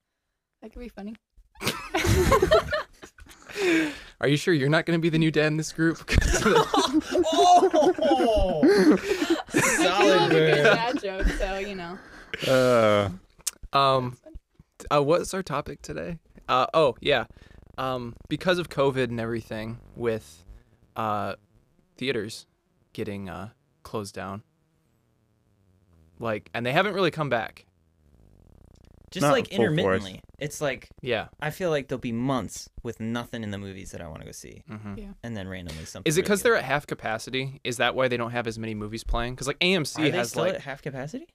That 0.63 0.73
could 0.73 0.81
be 0.81 0.89
funny. 0.89 1.17
Are 4.21 4.29
you 4.29 4.37
sure 4.37 4.55
you're 4.55 4.69
not 4.69 4.87
going 4.87 4.99
to 4.99 5.03
be 5.03 5.09
the 5.09 5.19
new 5.19 5.31
dad 5.31 5.47
in 5.47 5.57
this 5.57 5.73
group? 5.73 5.99
oh, 6.47 8.61
I 8.63 9.37
do 9.53 9.61
solid 9.61 10.17
love 10.17 10.31
a 10.31 10.35
good 10.35 10.63
dad 10.63 11.01
joke, 11.01 11.27
so 11.27 11.59
you 11.59 11.75
know. 11.75 11.99
uh 12.49 13.11
um, 13.73 14.17
uh, 14.91 15.03
what's 15.03 15.35
our 15.35 15.43
topic 15.43 15.83
today? 15.83 16.19
Uh, 16.49 16.67
oh 16.75 16.97
yeah, 17.01 17.27
um, 17.79 18.15
because 18.29 18.59
of 18.59 18.69
COVID 18.69 19.05
and 19.05 19.21
everything, 19.21 19.79
with 19.95 20.45
uh, 20.97 21.35
theaters 21.97 22.47
getting 22.93 23.29
uh, 23.29 23.51
closed 23.83 24.15
down, 24.15 24.43
like, 26.21 26.49
and 26.55 26.65
they 26.65 26.73
haven't 26.73 26.95
really 26.95 27.11
come 27.11 27.29
back. 27.31 27.67
Just 29.11 29.23
Not 29.23 29.33
like 29.33 29.49
full 29.49 29.57
force. 29.57 29.67
intermittently. 29.73 30.21
It's 30.39 30.61
like 30.61 30.89
Yeah. 31.03 31.29
I 31.41 31.51
feel 31.51 31.71
like 31.71 31.89
there'll 31.89 31.99
be 31.99 32.13
months 32.13 32.69
with 32.85 33.01
nothing 33.01 33.43
in 33.43 33.51
the 33.51 33.59
movies 33.59 33.91
that 33.91 34.01
I 34.01 34.07
want 34.07 34.21
to 34.21 34.27
go 34.27 34.31
see, 34.31 34.63
hmm 34.69 34.95
and 35.25 35.37
then 35.37 35.49
randomly 35.49 35.85
something. 35.85 36.09
Is 36.09 36.17
it 36.17 36.23
because 36.23 36.43
good. 36.43 36.51
they're 36.51 36.57
at 36.59 36.65
half 36.65 36.87
capacity? 36.87 37.61
Is 37.65 37.79
that 37.79 37.97
why 37.97 38.07
they 38.07 38.17
don't 38.17 38.31
have 38.31 38.47
as 38.47 38.57
many 38.57 38.73
movies 38.75 39.03
playing? 39.03 39.35
Because 39.35 39.49
like 39.49 39.59
AMC 39.59 39.99
Are 39.99 40.11
they 40.13 40.17
has 40.19 40.31
still 40.31 40.45
like 40.45 40.55
at 40.55 40.61
half 40.61 40.81
capacity? 40.81 41.27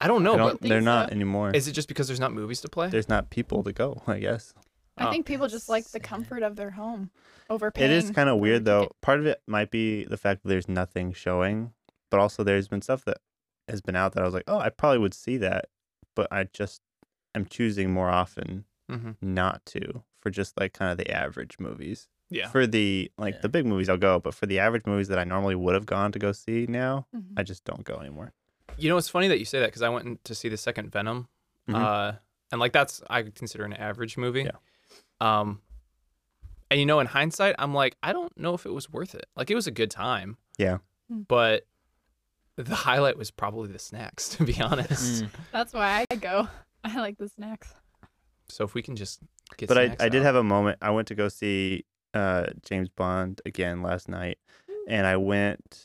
I 0.00 0.06
don't 0.06 0.22
know, 0.22 0.34
I 0.34 0.36
don't, 0.36 0.60
think 0.60 0.68
they're 0.70 0.80
not 0.80 1.08
so. 1.08 1.14
anymore. 1.16 1.50
is 1.50 1.66
it 1.66 1.72
just 1.72 1.88
because 1.88 2.06
there's 2.06 2.20
not 2.20 2.32
movies 2.32 2.60
to 2.60 2.68
play? 2.68 2.88
There's 2.88 3.08
not 3.08 3.30
people 3.30 3.64
to 3.64 3.72
go. 3.72 4.00
I 4.06 4.20
guess 4.20 4.54
I 4.96 5.08
Oh. 5.08 5.10
think 5.10 5.26
people 5.26 5.48
just 5.48 5.68
like 5.68 5.88
the 5.90 5.98
comfort 5.98 6.44
of 6.44 6.54
their 6.54 6.70
home 6.70 7.10
over 7.50 7.72
paying. 7.72 7.90
it 7.90 7.94
is 7.96 8.12
kind 8.12 8.28
of 8.28 8.38
weird 8.38 8.64
though. 8.64 8.90
Part 9.00 9.18
of 9.18 9.26
it 9.26 9.42
might 9.48 9.72
be 9.72 10.04
the 10.04 10.16
fact 10.16 10.44
that 10.44 10.48
there's 10.50 10.68
nothing 10.68 11.12
showing, 11.12 11.72
but 12.12 12.20
also 12.20 12.44
there's 12.44 12.68
been 12.68 12.80
stuff 12.82 13.04
that 13.06 13.18
has 13.68 13.80
been 13.80 13.96
out 13.96 14.12
that 14.14 14.22
I 14.22 14.24
was 14.24 14.34
like, 14.34 14.44
oh, 14.46 14.58
I 14.58 14.68
probably 14.70 14.98
would 14.98 15.14
see 15.14 15.36
that, 15.38 15.66
but 16.14 16.28
I 16.32 16.44
just 16.52 16.80
am 17.34 17.46
choosing 17.46 17.90
more 17.92 18.08
often 18.10 18.64
Mm-hmm. 18.90 19.10
not 19.20 19.66
to 19.66 20.02
for 20.20 20.30
just 20.30 20.58
like 20.58 20.72
kind 20.72 20.90
of 20.90 20.96
the 20.96 21.10
average 21.10 21.56
movies. 21.58 22.08
Yeah. 22.30 22.48
For 22.48 22.66
the 22.66 23.10
like 23.18 23.34
Yeah. 23.34 23.40
the 23.42 23.48
big 23.50 23.66
movies, 23.66 23.88
I'll 23.90 23.98
go, 23.98 24.18
but 24.18 24.34
for 24.34 24.46
the 24.46 24.58
average 24.58 24.86
movies 24.86 25.08
that 25.08 25.18
I 25.18 25.24
normally 25.24 25.54
would 25.54 25.74
have 25.74 25.84
gone 25.84 26.10
to 26.12 26.18
go 26.18 26.32
see 26.32 26.64
now, 26.66 27.06
Mhm. 27.14 27.34
I 27.36 27.42
just 27.42 27.64
don't 27.64 27.84
go 27.84 27.96
anymore. 27.98 28.32
You 28.78 28.88
know, 28.88 28.96
it's 28.96 29.08
funny 29.10 29.28
that 29.28 29.38
you 29.38 29.44
say 29.44 29.60
that 29.60 29.66
because 29.66 29.82
I 29.82 29.90
went 29.90 30.24
to 30.24 30.34
see 30.34 30.48
the 30.48 30.56
second 30.56 30.90
Venom, 30.90 31.28
Mhm. 31.68 31.74
uh, 31.74 32.12
and 32.50 32.58
like 32.60 32.72
that's 32.72 33.02
I 33.10 33.22
consider 33.24 33.64
an 33.64 33.74
average 33.74 34.16
movie. 34.16 34.44
Yeah. 34.44 34.52
Um, 35.20 35.60
and 36.70 36.80
you 36.80 36.86
know, 36.86 37.00
in 37.00 37.06
hindsight, 37.08 37.56
I'm 37.58 37.74
like, 37.74 37.96
I 38.02 38.12
don't 38.14 38.36
know 38.38 38.54
if 38.54 38.64
it 38.66 38.72
was 38.72 38.90
worth 38.90 39.14
it. 39.14 39.26
Like, 39.36 39.50
it 39.50 39.54
was 39.54 39.66
a 39.66 39.70
good 39.70 39.90
time. 39.90 40.36
Yeah. 40.58 40.78
Mm. 41.12 41.26
But 41.28 41.66
the 42.66 42.74
highlight 42.74 43.16
was 43.16 43.30
probably 43.30 43.72
the 43.72 43.78
snacks, 43.78 44.28
to 44.36 44.44
be 44.44 44.60
honest. 44.60 45.24
Mm. 45.24 45.28
That's 45.52 45.72
why 45.72 46.04
I 46.10 46.16
go. 46.16 46.48
I 46.84 46.98
like 46.98 47.18
the 47.18 47.28
snacks. 47.28 47.74
So 48.48 48.64
if 48.64 48.74
we 48.74 48.82
can 48.82 48.96
just 48.96 49.20
get. 49.56 49.68
but 49.68 49.78
I, 49.78 49.86
snacks 49.86 50.02
I 50.02 50.08
did 50.08 50.22
out. 50.22 50.26
have 50.26 50.34
a 50.36 50.44
moment. 50.44 50.78
I 50.82 50.90
went 50.90 51.08
to 51.08 51.14
go 51.14 51.28
see 51.28 51.84
uh, 52.14 52.46
James 52.64 52.88
Bond 52.88 53.40
again 53.46 53.82
last 53.82 54.08
night, 54.08 54.38
and 54.88 55.06
I 55.06 55.16
went. 55.16 55.84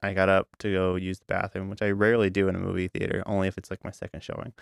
I 0.00 0.12
got 0.14 0.28
up 0.28 0.46
to 0.58 0.72
go 0.72 0.94
use 0.94 1.18
the 1.18 1.24
bathroom, 1.26 1.70
which 1.70 1.82
I 1.82 1.90
rarely 1.90 2.30
do 2.30 2.46
in 2.48 2.54
a 2.54 2.58
movie 2.60 2.86
theater, 2.86 3.20
only 3.26 3.48
if 3.48 3.58
it's 3.58 3.68
like 3.68 3.82
my 3.82 3.90
second 3.90 4.22
showing. 4.22 4.52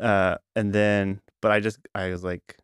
Uh, 0.00 0.36
and 0.56 0.72
then, 0.72 1.20
but 1.40 1.52
I 1.52 1.60
just, 1.60 1.78
I 1.94 2.08
was 2.10 2.24
like, 2.24 2.56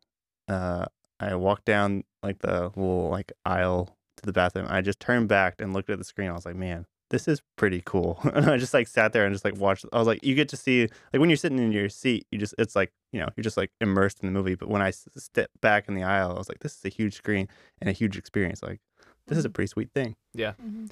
uh, 0.49 0.87
I 1.21 1.37
walked 1.37 1.67
down 1.67 2.03
like 2.25 2.41
the 2.41 2.73
little 2.75 3.11
like 3.11 3.31
aisle 3.45 3.97
to 4.17 4.27
the 4.27 4.33
bathroom. 4.33 4.67
I 4.69 4.81
just 4.81 4.99
turned 4.99 5.29
back 5.29 5.61
and 5.61 5.73
looked 5.73 5.89
at 5.89 5.99
the 5.99 6.05
screen. 6.05 6.29
I 6.29 6.33
was 6.33 6.45
like, 6.45 6.57
man, 6.57 6.87
this 7.11 7.29
is 7.29 7.41
pretty 7.57 7.83
cool. 7.85 8.19
and 8.35 8.47
I 8.47 8.57
just 8.57 8.75
like 8.75 8.89
sat 8.89 9.13
there 9.13 9.25
and 9.25 9.35
just 9.35 9.45
like 9.45 9.57
watched. 9.57 9.85
I 9.93 9.99
was 9.99 10.07
like, 10.07 10.25
you 10.25 10.35
get 10.35 10.49
to 10.51 10.57
see 10.57 10.89
like 11.13 11.21
when 11.21 11.31
you're 11.31 11.37
sitting 11.37 11.59
in 11.59 11.73
your 11.73 11.89
seat, 11.89 12.27
you 12.31 12.39
just 12.39 12.55
it's 12.59 12.75
like 12.77 12.93
you 13.13 13.21
know 13.21 13.29
you're 13.37 13.43
just 13.45 13.57
like 13.57 13.71
immersed 13.81 14.21
in 14.21 14.27
the 14.27 14.33
movie. 14.33 14.55
But 14.55 14.69
when 14.69 14.83
I 14.83 14.91
step 14.91 15.51
back 15.61 15.89
in 15.89 15.95
the 15.95 16.03
aisle, 16.03 16.33
I 16.33 16.39
was 16.39 16.49
like, 16.49 16.61
this 16.61 16.77
is 16.77 16.85
a 16.85 16.89
huge 16.89 17.15
screen 17.15 17.49
and 17.81 17.89
a 17.89 17.93
huge 17.93 18.17
experience. 18.17 18.63
Like 18.63 18.81
this 19.27 19.39
is 19.39 19.45
a 19.45 19.51
pretty 19.51 19.69
sweet 19.69 19.91
thing. 19.93 20.17
Mhm. 20.35 20.91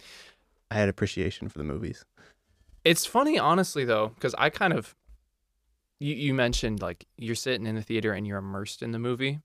I 0.71 0.75
had 0.75 0.88
appreciation 0.88 1.49
for 1.49 1.59
the 1.59 1.64
movies. 1.64 2.04
It's 2.85 3.06
funny, 3.06 3.38
honestly, 3.38 3.85
though, 3.85 4.09
because 4.09 4.35
I 4.38 4.50
kind 4.50 4.73
of. 4.73 4.94
You, 6.00 6.14
you 6.14 6.35
mentioned 6.35 6.83
like 6.83 7.06
you're 7.16 7.37
sitting 7.37 7.66
in 7.66 7.76
the 7.76 7.83
theater 7.83 8.12
and 8.12 8.26
you're 8.26 8.38
immersed 8.38 8.83
in 8.83 8.90
the 8.90 8.99
movie. 8.99 9.40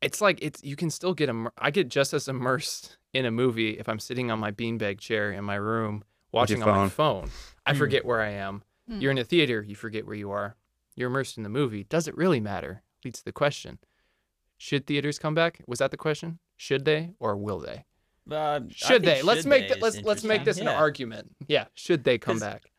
It's 0.00 0.20
like 0.20 0.38
it's 0.42 0.62
you 0.62 0.76
can 0.76 0.90
still 0.90 1.14
get 1.14 1.28
immer- 1.28 1.52
I 1.58 1.70
get 1.70 1.88
just 1.88 2.14
as 2.14 2.28
immersed 2.28 2.98
in 3.12 3.24
a 3.26 3.30
movie 3.30 3.70
if 3.78 3.88
I'm 3.88 3.98
sitting 3.98 4.30
on 4.30 4.38
my 4.38 4.52
beanbag 4.52 5.00
chair 5.00 5.32
in 5.32 5.44
my 5.44 5.56
room 5.56 6.04
watching 6.32 6.62
on 6.62 6.68
my 6.76 6.88
phone. 6.88 7.30
I 7.66 7.72
Hmm. 7.72 7.78
forget 7.78 8.04
where 8.04 8.20
I 8.20 8.30
am. 8.30 8.62
Hmm. 8.88 9.00
You're 9.00 9.10
in 9.10 9.18
a 9.18 9.24
theater, 9.24 9.62
you 9.66 9.74
forget 9.74 10.06
where 10.06 10.14
you 10.16 10.30
are. 10.30 10.56
You're 10.94 11.08
immersed 11.08 11.36
in 11.36 11.42
the 11.42 11.48
movie. 11.48 11.84
Does 11.84 12.06
it 12.08 12.16
really 12.16 12.40
matter? 12.40 12.82
Leads 13.04 13.18
to 13.20 13.24
the 13.24 13.32
question. 13.32 13.78
Should 14.56 14.86
theaters 14.86 15.18
come 15.18 15.34
back? 15.34 15.62
Was 15.66 15.78
that 15.78 15.90
the 15.90 15.96
question? 15.96 16.38
Should 16.56 16.84
they 16.84 17.12
or 17.20 17.36
will 17.36 17.60
they? 17.60 17.84
Uh, 18.30 18.60
Should 18.70 19.02
think 19.02 19.04
they? 19.04 19.22
Let's 19.22 19.40
should 19.42 19.48
make 19.48 19.68
th- 19.68 19.80
let's 19.80 20.00
let's 20.02 20.22
make 20.24 20.44
this 20.44 20.58
interesting. 20.58 20.68
an 20.68 20.82
argument. 20.82 21.36
Yeah, 21.48 21.66
should 21.74 22.04
they 22.04 22.18
come 22.18 22.38
back? 22.38 22.70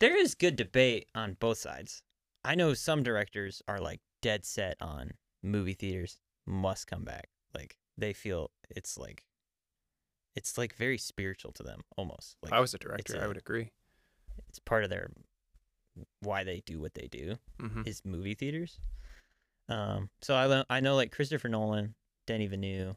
There 0.00 0.16
is 0.16 0.34
good 0.34 0.54
debate 0.56 1.08
on 1.14 1.34
both 1.40 1.58
sides. 1.58 2.02
I 2.44 2.54
know 2.54 2.74
some 2.74 3.02
directors 3.02 3.62
are 3.66 3.80
like 3.80 4.00
dead 4.20 4.44
set 4.44 4.76
on 4.80 5.12
movie 5.42 5.72
theaters 5.72 6.18
must 6.48 6.86
come 6.86 7.04
back. 7.04 7.28
Like 7.54 7.78
they 7.96 8.12
feel 8.12 8.50
it's 8.70 8.96
like 8.98 9.24
it's 10.34 10.56
like 10.58 10.74
very 10.74 10.98
spiritual 10.98 11.52
to 11.52 11.62
them 11.62 11.82
almost. 11.96 12.36
Like 12.42 12.52
I 12.52 12.60
was 12.60 12.74
a 12.74 12.78
director, 12.78 13.18
I 13.20 13.24
a- 13.24 13.28
would 13.28 13.36
agree. 13.36 13.72
it's 14.48 14.58
part 14.58 14.84
of 14.84 14.90
their 14.90 15.10
why 16.20 16.44
they 16.44 16.62
do 16.64 16.80
what 16.80 16.94
they 16.94 17.08
do 17.08 17.34
hmm 17.60 17.82
is 17.84 18.04
movie 18.04 18.34
theaters. 18.34 18.78
Um, 19.68 20.10
so 20.22 20.34
I 20.34 20.64
I 20.76 20.80
know 20.80 20.94
like 20.96 21.12
Christopher 21.12 21.48
Nolan, 21.48 21.94
Denis 22.26 22.48
Villeneuve, 22.50 22.96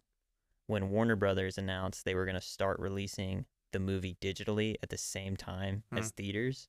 when 0.67 0.89
Warner 0.89 1.15
Brothers 1.15 1.57
announced 1.57 2.05
they 2.05 2.15
were 2.15 2.25
gonna 2.25 2.41
start 2.41 2.79
releasing 2.79 3.45
the 3.73 3.79
movie 3.79 4.17
digitally 4.21 4.75
at 4.83 4.89
the 4.89 4.97
same 4.97 5.35
time 5.35 5.83
as 5.93 6.11
theaters, 6.11 6.67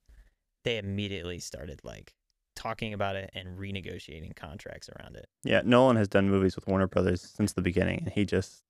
they 0.64 0.78
immediately 0.78 1.38
started 1.38 1.80
like 1.84 2.14
talking 2.62 2.94
about 2.94 3.16
it 3.16 3.30
and 3.34 3.58
renegotiating 3.58 4.36
contracts 4.36 4.88
around 4.88 5.16
it. 5.16 5.26
Yeah, 5.42 5.62
Nolan 5.64 5.96
has 5.96 6.08
done 6.08 6.30
movies 6.30 6.54
with 6.54 6.66
Warner 6.66 6.86
Brothers 6.86 7.20
since 7.20 7.52
the 7.52 7.62
beginning, 7.62 8.02
and 8.04 8.12
he 8.12 8.24
just 8.24 8.62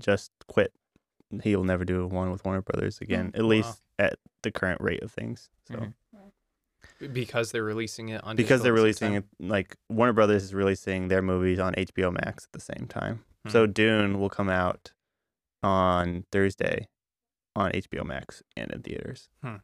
just 0.00 0.32
quit. 0.48 0.72
He 1.42 1.54
will 1.56 1.64
never 1.64 1.84
do 1.84 2.06
one 2.06 2.30
with 2.30 2.44
Warner 2.44 2.62
Brothers 2.62 2.98
hmm. 2.98 3.04
again, 3.04 3.30
at 3.34 3.42
Wow. 3.42 3.48
least 3.48 3.82
at 3.98 4.18
the 4.42 4.50
current 4.50 4.80
rate 4.80 5.02
of 5.02 5.12
things. 5.12 5.50
So 5.68 5.74
Mhm. 5.74 5.92
Because 7.12 7.50
they're 7.52 7.64
releasing 7.64 8.10
it 8.10 8.22
on 8.24 8.36
because 8.36 8.62
they're 8.62 8.72
releasing 8.72 9.14
it, 9.14 9.24
like 9.40 9.76
Warner 9.88 10.12
Brothers 10.12 10.44
is 10.44 10.54
releasing 10.54 11.08
their 11.08 11.22
movies 11.22 11.58
on 11.58 11.74
HBO 11.76 12.10
Max 12.10 12.44
at 12.44 12.52
the 12.52 12.60
same 12.60 12.86
time. 12.88 13.24
Hmm. 13.44 13.50
So 13.50 13.66
Dune 13.66 14.20
will 14.20 14.30
come 14.30 14.48
out 14.48 14.92
on 15.62 16.24
Thursday 16.30 16.88
on 17.56 17.72
HBO 17.72 18.04
Max 18.04 18.42
and 18.56 18.70
in 18.70 18.82
theaters. 18.82 19.28
Hmm. 19.42 19.56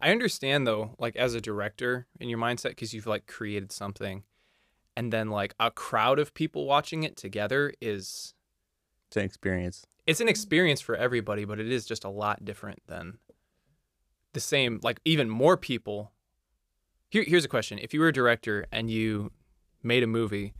I 0.00 0.10
understand 0.10 0.66
though, 0.66 0.94
like 0.98 1.16
as 1.16 1.34
a 1.34 1.40
director 1.40 2.06
in 2.20 2.28
your 2.28 2.38
mindset, 2.38 2.70
because 2.70 2.94
you've 2.94 3.06
like 3.06 3.26
created 3.26 3.72
something, 3.72 4.24
and 4.96 5.12
then 5.12 5.30
like 5.30 5.54
a 5.58 5.70
crowd 5.70 6.18
of 6.18 6.34
people 6.34 6.66
watching 6.66 7.02
it 7.02 7.16
together 7.16 7.72
is 7.80 8.34
It's 9.08 9.16
an 9.16 9.24
experience. 9.24 9.86
it's 10.06 10.20
an 10.20 10.28
experience 10.28 10.80
for 10.80 10.94
everybody, 10.96 11.44
but 11.44 11.58
it 11.60 11.70
is 11.70 11.86
just 11.86 12.04
a 12.04 12.08
lot 12.08 12.44
different 12.44 12.80
than 12.86 13.18
the 14.32 14.40
same. 14.40 14.80
Like 14.82 15.00
even 15.04 15.28
more 15.28 15.56
people. 15.56 16.12
Here, 17.10 17.24
here's 17.26 17.44
a 17.44 17.48
question: 17.48 17.78
If 17.78 17.94
you 17.94 18.00
were 18.00 18.08
a 18.08 18.12
director 18.12 18.66
and 18.72 18.90
you 18.90 19.30
made 19.82 20.02
a 20.02 20.06
movie, 20.06 20.54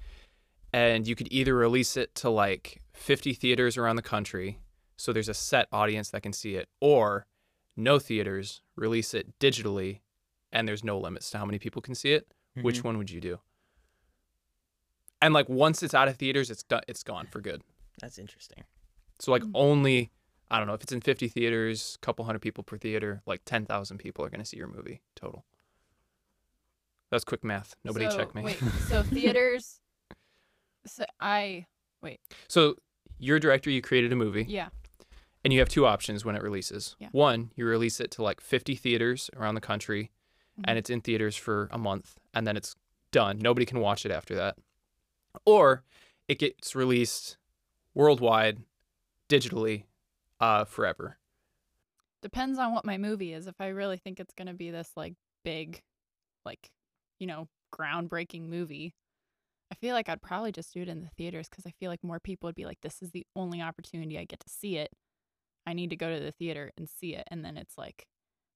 and 0.73 1.07
you 1.07 1.15
could 1.17 1.29
either 1.31 1.55
release 1.55 1.97
it 1.97 2.15
to 2.17 2.31
like 2.31 2.83
50 2.93 3.35
theaters 3.35 3.77
around 3.77 3.97
the 3.97 4.03
country, 4.03 4.61
so 4.97 5.13
there's 5.13 5.29
a 5.29 5.35
set 5.35 5.69
audience 5.73 6.11
that 6.11 6.23
can 6.23 6.33
see 6.33 6.55
it, 6.55 6.69
or 6.81 7.27
no 7.77 7.99
theaters, 7.99 8.63
release 8.75 9.13
it 9.15 9.39
digitally, 9.39 10.01
and 10.53 10.67
there's 10.67 10.83
no 10.85 10.99
limits 10.99 11.31
to 11.31 11.39
how 11.39 11.45
many 11.45 11.59
people 11.59 11.83
can 11.83 11.95
see 11.95 12.13
it. 12.13 12.27
Which 12.55 12.81
Mhm. 12.81 12.85
one 12.85 12.99
would 12.99 13.11
you 13.11 13.21
do? 13.21 13.41
And 15.21 15.35
like 15.35 15.49
once 15.49 15.83
it's 15.83 15.93
out 15.95 16.09
of 16.09 16.17
theaters, 16.17 16.51
it's 16.51 16.63
done. 16.63 16.83
It's 16.89 17.03
gone 17.03 17.27
for 17.27 17.41
good. 17.41 17.63
That's 18.01 18.19
interesting. 18.19 18.65
So 19.19 19.31
like 19.31 19.43
Mm. 19.43 19.51
only 19.55 20.11
I 20.49 20.59
don't 20.59 20.69
know 20.69 20.75
if 20.75 20.83
it's 20.83 20.93
in 20.93 21.01
50 21.01 21.27
theaters, 21.29 21.99
couple 22.03 22.25
hundred 22.25 22.39
people 22.39 22.63
per 22.63 22.79
theater, 22.79 23.21
like 23.27 23.45
10,000 23.45 23.99
people 23.99 24.25
are 24.25 24.31
going 24.31 24.39
to 24.41 24.45
see 24.47 24.57
your 24.57 24.69
movie 24.69 25.03
total. 25.17 25.45
That's 27.11 27.25
quick 27.25 27.43
math. 27.43 27.75
Nobody 27.85 28.09
so, 28.09 28.17
check 28.17 28.33
me. 28.35 28.43
Wait, 28.45 28.59
so 28.89 29.03
theaters. 29.03 29.81
So 30.87 31.05
I 31.19 31.67
wait. 32.01 32.21
So 32.49 32.77
you're 33.19 33.39
a 33.39 33.41
director, 33.41 33.71
you 33.71 33.83
created 33.83 34.13
a 34.13 34.17
movie, 34.17 34.45
yeah. 34.49 34.69
And 35.47 35.53
you 35.53 35.61
have 35.61 35.69
two 35.69 35.87
options 35.87 36.25
when 36.25 36.35
it 36.35 36.43
releases. 36.43 36.97
Yeah. 36.99 37.07
One, 37.13 37.53
you 37.55 37.67
release 37.67 38.01
it 38.01 38.11
to 38.13 38.23
like 38.25 38.41
50 38.41 38.75
theaters 38.75 39.31
around 39.37 39.55
the 39.55 39.61
country, 39.61 40.11
and 40.65 40.75
Mhm. 40.75 40.79
it's 40.79 40.91
in 40.91 41.01
theaters 41.03 41.37
for 41.37 41.69
a 41.71 41.79
month, 41.79 42.19
and 42.35 42.45
then 42.49 42.57
it's 42.57 42.75
done. 43.13 43.39
Nobody 43.39 43.65
can 43.65 43.79
watch 43.79 44.05
it 44.05 44.11
after 44.11 44.35
that. 44.35 44.59
Or 45.45 45.85
it 46.27 46.41
gets 46.41 46.75
released 46.75 47.37
worldwide, 47.95 48.65
digitally, 49.29 49.85
uh, 50.41 50.65
forever. 50.65 51.17
Depends 52.23 52.59
on 52.59 52.75
what 52.75 52.85
my 52.85 52.99
movie 52.99 53.33
is. 53.33 53.47
If 53.47 53.61
I 53.61 53.69
really 53.69 53.99
think 53.99 54.19
it's 54.19 54.35
gonna 54.35 54.53
be 54.53 54.73
this 54.73 54.91
like 54.97 55.15
big, 55.45 55.81
like, 56.45 56.73
you 57.21 57.29
know, 57.29 57.49
groundbreaking 57.73 58.49
movie, 58.49 58.95
I 59.71 59.77
feel 59.77 59.95
like 59.95 60.09
I'd 60.09 60.23
probably 60.23 60.51
just 60.51 60.75
do 60.75 60.83
it 60.83 60.89
in 60.89 61.03
the 61.03 61.11
theaters 61.11 61.49
because 61.49 61.67
I 61.67 61.71
feel 61.71 61.89
like 61.89 62.03
more 62.03 62.19
people 62.19 62.49
would 62.49 62.57
be 62.57 62.65
like, 62.65 62.81
"This 62.81 63.01
is 63.01 63.13
the 63.13 63.25
only 63.37 63.63
opportunity 63.63 64.19
I 64.19 64.25
get 64.25 64.41
to 64.41 64.49
see 64.49 64.77
it. 64.77 64.93
I 65.67 65.73
need 65.73 65.91
to 65.91 65.97
go 65.97 66.13
to 66.13 66.21
the 66.23 66.33
theater 66.33 66.73
and 66.77 66.89
see 66.89 67.15
it." 67.15 67.27
And 67.31 67.45
then 67.45 67.57
it's 67.57 67.77
like, 67.77 68.07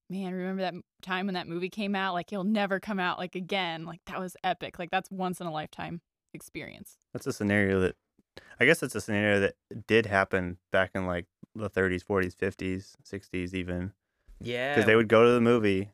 man, 0.09 0.33
remember 0.33 0.61
that 0.63 0.73
time 1.01 1.25
when 1.27 1.35
that 1.35 1.47
movie 1.47 1.69
came 1.69 1.95
out? 1.95 2.13
Like, 2.13 2.31
it'll 2.31 2.43
never 2.43 2.79
come 2.79 2.99
out 2.99 3.17
like 3.17 3.35
again. 3.35 3.85
Like 3.85 4.01
that 4.07 4.19
was 4.19 4.35
epic. 4.43 4.79
Like 4.79 4.91
that's 4.91 5.09
once 5.11 5.39
in 5.41 5.47
a 5.47 5.51
lifetime 5.51 6.01
experience. 6.33 6.97
That's 7.13 7.27
a 7.27 7.33
scenario 7.33 7.79
that 7.81 7.95
I 8.59 8.65
guess 8.65 8.81
it's 8.83 8.95
a 8.95 9.01
scenario 9.01 9.39
that 9.41 9.55
did 9.87 10.05
happen 10.05 10.57
back 10.71 10.91
in 10.95 11.05
like 11.05 11.25
the 11.55 11.69
30s, 11.69 12.03
40s, 12.03 12.35
50s, 12.35 12.95
60s 13.03 13.53
even 13.53 13.91
Yeah. 14.39 14.73
because 14.73 14.85
they 14.85 14.95
would 14.95 15.09
go 15.09 15.25
to 15.25 15.31
the 15.31 15.41
movie 15.41 15.91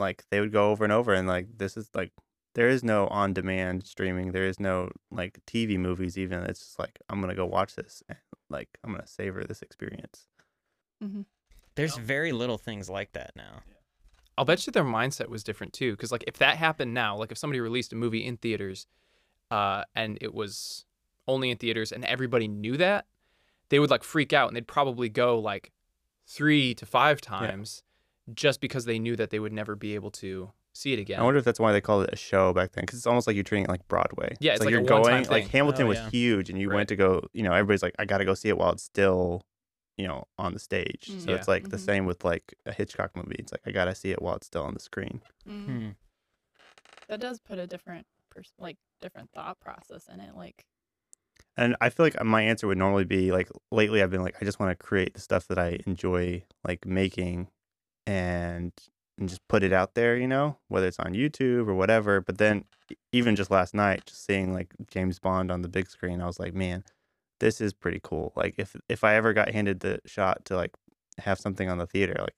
like 0.00 0.24
they 0.30 0.40
would 0.40 0.52
go 0.52 0.70
over 0.70 0.84
and 0.84 0.92
over 0.92 1.12
and 1.12 1.28
like 1.28 1.46
this 1.58 1.76
is 1.76 1.90
like 1.94 2.12
there 2.54 2.68
is 2.68 2.82
no 2.82 3.06
on 3.08 3.32
demand 3.32 3.84
streaming 3.86 4.32
there 4.32 4.46
is 4.46 4.58
no 4.58 4.90
like 5.10 5.38
tv 5.46 5.78
movies 5.78 6.16
even 6.18 6.42
it's 6.44 6.60
just 6.60 6.78
like 6.78 6.98
i'm 7.08 7.20
gonna 7.20 7.34
go 7.34 7.46
watch 7.46 7.74
this 7.76 8.02
and 8.08 8.18
like 8.50 8.68
i'm 8.82 8.92
gonna 8.92 9.06
savor 9.06 9.44
this 9.44 9.62
experience 9.62 10.26
There's 11.76 11.96
very 11.96 12.32
little 12.32 12.58
things 12.58 12.90
like 12.90 13.12
that 13.12 13.30
now. 13.36 13.62
I'll 14.36 14.44
bet 14.44 14.66
you 14.66 14.72
their 14.72 14.82
mindset 14.82 15.28
was 15.28 15.44
different 15.44 15.72
too. 15.72 15.92
Because 15.92 16.10
like 16.10 16.24
if 16.26 16.38
that 16.38 16.56
happened 16.56 16.92
now, 16.92 17.16
like 17.16 17.30
if 17.30 17.38
somebody 17.38 17.60
released 17.60 17.92
a 17.92 17.96
movie 17.96 18.24
in 18.24 18.36
theaters, 18.36 18.88
uh, 19.52 19.84
and 19.94 20.18
it 20.20 20.34
was 20.34 20.84
only 21.28 21.50
in 21.50 21.56
theaters 21.56 21.92
and 21.92 22.04
everybody 22.04 22.48
knew 22.48 22.76
that, 22.78 23.06
they 23.68 23.78
would 23.78 23.90
like 23.90 24.02
freak 24.02 24.32
out 24.32 24.48
and 24.48 24.56
they'd 24.56 24.66
probably 24.66 25.08
go 25.08 25.38
like 25.38 25.70
three 26.26 26.74
to 26.74 26.84
five 26.84 27.20
times 27.20 27.84
just 28.34 28.60
because 28.60 28.84
they 28.84 28.98
knew 28.98 29.14
that 29.14 29.30
they 29.30 29.38
would 29.38 29.52
never 29.52 29.76
be 29.76 29.94
able 29.94 30.10
to 30.10 30.50
see 30.78 30.92
it 30.92 30.98
again. 30.98 31.20
I 31.20 31.22
wonder 31.24 31.38
if 31.38 31.44
that's 31.44 31.60
why 31.60 31.72
they 31.72 31.80
called 31.80 32.04
it 32.04 32.10
a 32.12 32.16
show 32.16 32.52
back 32.52 32.72
then, 32.72 32.82
because 32.82 32.98
it's 32.98 33.06
almost 33.06 33.26
like 33.26 33.34
you're 33.36 33.42
treating 33.44 33.64
it 33.64 33.70
like 33.70 33.86
Broadway. 33.88 34.36
Yeah, 34.40 34.52
it's 34.52 34.60
like 34.60 34.68
a 34.68 34.70
you're 34.72 34.80
one-time 34.82 35.24
going. 35.24 35.26
Like. 35.28 35.48
Hamilton 35.48 35.86
Oh, 35.86 35.88
was 35.88 35.98
yeah. 35.98 36.10
huge, 36.10 36.50
and 36.50 36.58
you 36.58 36.68
Right. 36.70 36.76
went 36.76 36.88
to 36.90 36.96
go. 36.96 37.22
You 37.32 37.42
know, 37.42 37.52
everybody's 37.52 37.82
like, 37.82 37.94
I 37.98 38.04
got 38.04 38.18
to 38.18 38.24
go 38.24 38.34
see 38.34 38.48
it 38.48 38.56
while 38.58 38.72
it's 38.72 38.82
still, 38.82 39.42
you 39.96 40.06
know, 40.06 40.24
on 40.38 40.52
the 40.54 40.60
stage. 40.60 41.08
Mm. 41.10 41.20
So 41.24 41.30
Yeah. 41.30 41.36
it's 41.36 41.48
like 41.48 41.68
the 41.70 41.76
Mhm. 41.76 41.84
same 41.84 42.06
with 42.06 42.24
like 42.24 42.54
a 42.66 42.72
Hitchcock 42.72 43.16
movie. 43.16 43.36
It's 43.38 43.52
like 43.52 43.62
I 43.66 43.70
got 43.72 43.86
to 43.86 43.94
see 43.94 44.10
it 44.10 44.22
while 44.22 44.36
it's 44.36 44.46
still 44.46 44.62
on 44.64 44.74
the 44.74 44.80
screen. 44.80 45.22
Mm. 45.46 45.64
Hmm. 45.66 45.88
That 47.08 47.20
does 47.20 47.40
put 47.40 47.58
a 47.58 47.66
different, 47.66 48.06
pers- 48.30 48.52
like, 48.58 48.76
different 49.00 49.30
thought 49.32 49.58
process 49.60 50.06
in 50.12 50.20
it. 50.20 50.34
Like, 50.36 50.64
And 51.56 51.74
I 51.80 51.88
feel 51.90 52.04
like 52.06 52.22
my 52.22 52.42
answer 52.42 52.66
would 52.66 52.78
normally 52.78 53.04
be 53.04 53.32
like 53.32 53.48
lately 53.72 54.02
I've 54.02 54.10
been 54.10 54.22
like 54.22 54.36
I 54.40 54.44
just 54.44 54.60
want 54.60 54.70
to 54.78 54.84
create 54.86 55.14
the 55.14 55.20
stuff 55.20 55.46
that 55.48 55.58
I 55.58 55.78
enjoy 55.86 56.44
like 56.64 56.84
making 56.86 57.48
and 58.06 58.72
and 59.18 59.28
just 59.28 59.46
put 59.48 59.62
it 59.62 59.72
out 59.72 59.94
there, 59.94 60.16
you 60.16 60.28
know, 60.28 60.56
whether 60.68 60.86
it's 60.86 60.98
on 60.98 61.12
YouTube 61.14 61.68
or 61.68 61.74
whatever. 61.74 62.20
But 62.20 62.38
then 62.38 62.64
even 63.12 63.36
just 63.36 63.50
last 63.50 63.74
night, 63.74 64.06
just 64.06 64.24
seeing 64.24 64.52
like 64.54 64.74
James 64.88 65.18
Bond 65.18 65.50
on 65.50 65.62
the 65.62 65.68
big 65.68 65.88
screen, 65.90 66.20
I 66.20 66.26
was 66.26 66.38
like, 66.40 66.54
man, 66.54 66.84
this 67.40 67.60
is 67.60 67.72
pretty 67.72 68.00
cool. 68.02 68.32
Like 68.36 68.54
if 68.58 68.76
if 68.88 69.04
I 69.04 69.14
ever 69.14 69.32
got 69.32 69.50
handed 69.50 69.80
the 69.80 70.00
shot 70.06 70.44
to 70.46 70.56
like 70.56 70.74
have 71.18 71.38
something 71.38 71.68
on 71.68 71.78
the 71.78 71.86
theater, 71.86 72.16
like 72.20 72.36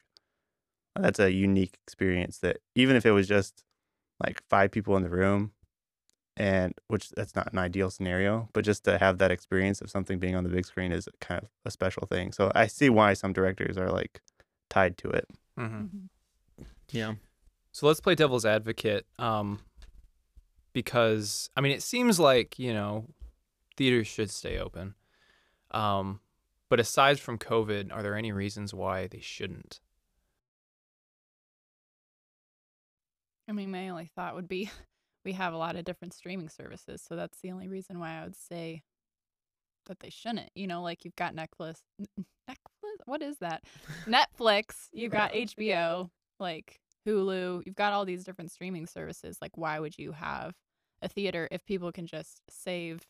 that's 0.96 1.20
a 1.20 1.32
unique 1.32 1.78
experience 1.86 2.38
that 2.38 2.58
even 2.74 2.96
if 2.96 3.06
it 3.06 3.12
was 3.12 3.28
just 3.28 3.64
like 4.22 4.42
five 4.48 4.70
people 4.70 4.96
in 4.96 5.02
the 5.02 5.10
room 5.10 5.52
and 6.36 6.74
which 6.88 7.10
that's 7.10 7.34
not 7.36 7.52
an 7.52 7.58
ideal 7.58 7.90
scenario, 7.90 8.48
but 8.52 8.64
just 8.64 8.84
to 8.84 8.98
have 8.98 9.18
that 9.18 9.30
experience 9.30 9.80
of 9.80 9.90
something 9.90 10.18
being 10.18 10.34
on 10.34 10.44
the 10.44 10.50
big 10.50 10.64
screen 10.66 10.92
is 10.92 11.08
kind 11.20 11.42
of 11.42 11.48
a 11.64 11.70
special 11.70 12.06
thing. 12.06 12.32
So 12.32 12.50
I 12.54 12.66
see 12.66 12.88
why 12.88 13.14
some 13.14 13.32
directors 13.32 13.76
are 13.76 13.90
like 13.90 14.20
tied 14.70 14.96
to 14.98 15.10
it. 15.10 15.26
hmm 15.56 15.64
mhm. 15.64 16.08
Yeah. 16.92 17.14
So 17.72 17.86
let's 17.86 18.00
play 18.00 18.14
devil's 18.14 18.44
advocate. 18.44 19.06
Um, 19.18 19.60
because 20.72 21.50
I 21.56 21.60
mean, 21.60 21.72
it 21.72 21.82
seems 21.82 22.18
like 22.20 22.58
you 22.58 22.72
know, 22.72 23.06
theaters 23.76 24.06
should 24.06 24.30
stay 24.30 24.58
open. 24.58 24.94
Um, 25.70 26.20
but 26.68 26.80
aside 26.80 27.18
from 27.20 27.38
COVID, 27.38 27.92
are 27.92 28.02
there 28.02 28.16
any 28.16 28.32
reasons 28.32 28.74
why 28.74 29.06
they 29.06 29.20
shouldn't? 29.20 29.80
I 33.48 33.52
mean, 33.52 33.72
my 33.72 33.88
only 33.88 34.06
thought 34.06 34.36
would 34.36 34.48
be 34.48 34.70
we 35.24 35.32
have 35.32 35.52
a 35.52 35.58
lot 35.58 35.76
of 35.76 35.84
different 35.84 36.14
streaming 36.14 36.48
services. 36.48 37.02
So 37.06 37.16
that's 37.16 37.40
the 37.40 37.50
only 37.50 37.68
reason 37.68 37.98
why 37.98 38.20
I 38.20 38.24
would 38.24 38.36
say 38.36 38.82
that 39.86 40.00
they 40.00 40.10
shouldn't. 40.10 40.50
You 40.54 40.66
know, 40.66 40.82
like 40.82 41.04
you've 41.04 41.16
got 41.16 41.34
Netflix. 41.34 41.78
Netflix? 42.48 42.56
What 43.06 43.22
is 43.22 43.38
that? 43.38 43.64
Netflix. 44.06 44.88
You've 44.92 45.12
got 45.12 45.32
HBO, 45.32 46.10
like 46.40 46.80
Hulu. 47.06 47.62
You've 47.64 47.74
got 47.76 47.92
all 47.92 48.04
these 48.04 48.24
different 48.24 48.50
streaming 48.50 48.86
services. 48.86 49.38
Like, 49.40 49.56
why 49.56 49.78
would 49.78 49.98
you 49.98 50.12
have 50.12 50.54
a 51.02 51.08
theater 51.08 51.48
if 51.50 51.64
people 51.64 51.92
can 51.92 52.06
just 52.06 52.40
save 52.50 53.02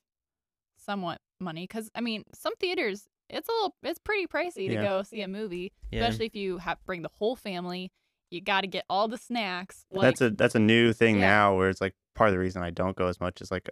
somewhat 0.76 1.20
money? 1.40 1.64
Because, 1.64 1.90
I 1.94 2.00
mean, 2.00 2.24
some 2.34 2.54
theaters, 2.56 3.04
it's 3.28 3.48
a 3.48 3.52
little, 3.52 3.74
it's 3.82 3.98
pretty 3.98 4.26
pricey 4.26 4.68
to 4.68 4.74
Yeah. 4.74 4.82
go 4.82 5.02
see 5.02 5.22
a 5.22 5.28
movie, 5.28 5.72
Yeah. 5.90 6.00
especially 6.00 6.26
if 6.26 6.34
you 6.34 6.58
have 6.58 6.78
bring 6.84 7.02
the 7.02 7.10
whole 7.18 7.36
family. 7.36 7.90
You 8.30 8.40
got 8.40 8.60
to 8.60 8.68
get 8.68 8.84
all 8.88 9.08
the 9.08 9.18
snacks. 9.18 9.84
Like, 9.90 10.02
that's 10.02 10.20
a 10.20 10.30
that's 10.30 10.54
a 10.54 10.60
new 10.60 10.92
thing 10.92 11.16
Yeah. 11.16 11.26
now 11.28 11.56
where 11.56 11.68
it's 11.68 11.80
like 11.80 11.94
part 12.14 12.28
of 12.28 12.32
the 12.34 12.38
reason 12.38 12.62
I 12.62 12.70
don't 12.70 12.96
go 12.96 13.06
as 13.08 13.18
much 13.20 13.40
is 13.40 13.50
like 13.50 13.68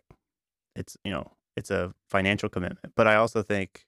it's 0.75 0.97
you 1.05 1.13
know 1.13 1.31
it's 1.57 1.71
a 1.71 1.95
financial 2.09 2.49
commitment, 2.49 2.93
but 2.97 3.07
I 3.07 3.15
also 3.17 3.43
think 3.43 3.85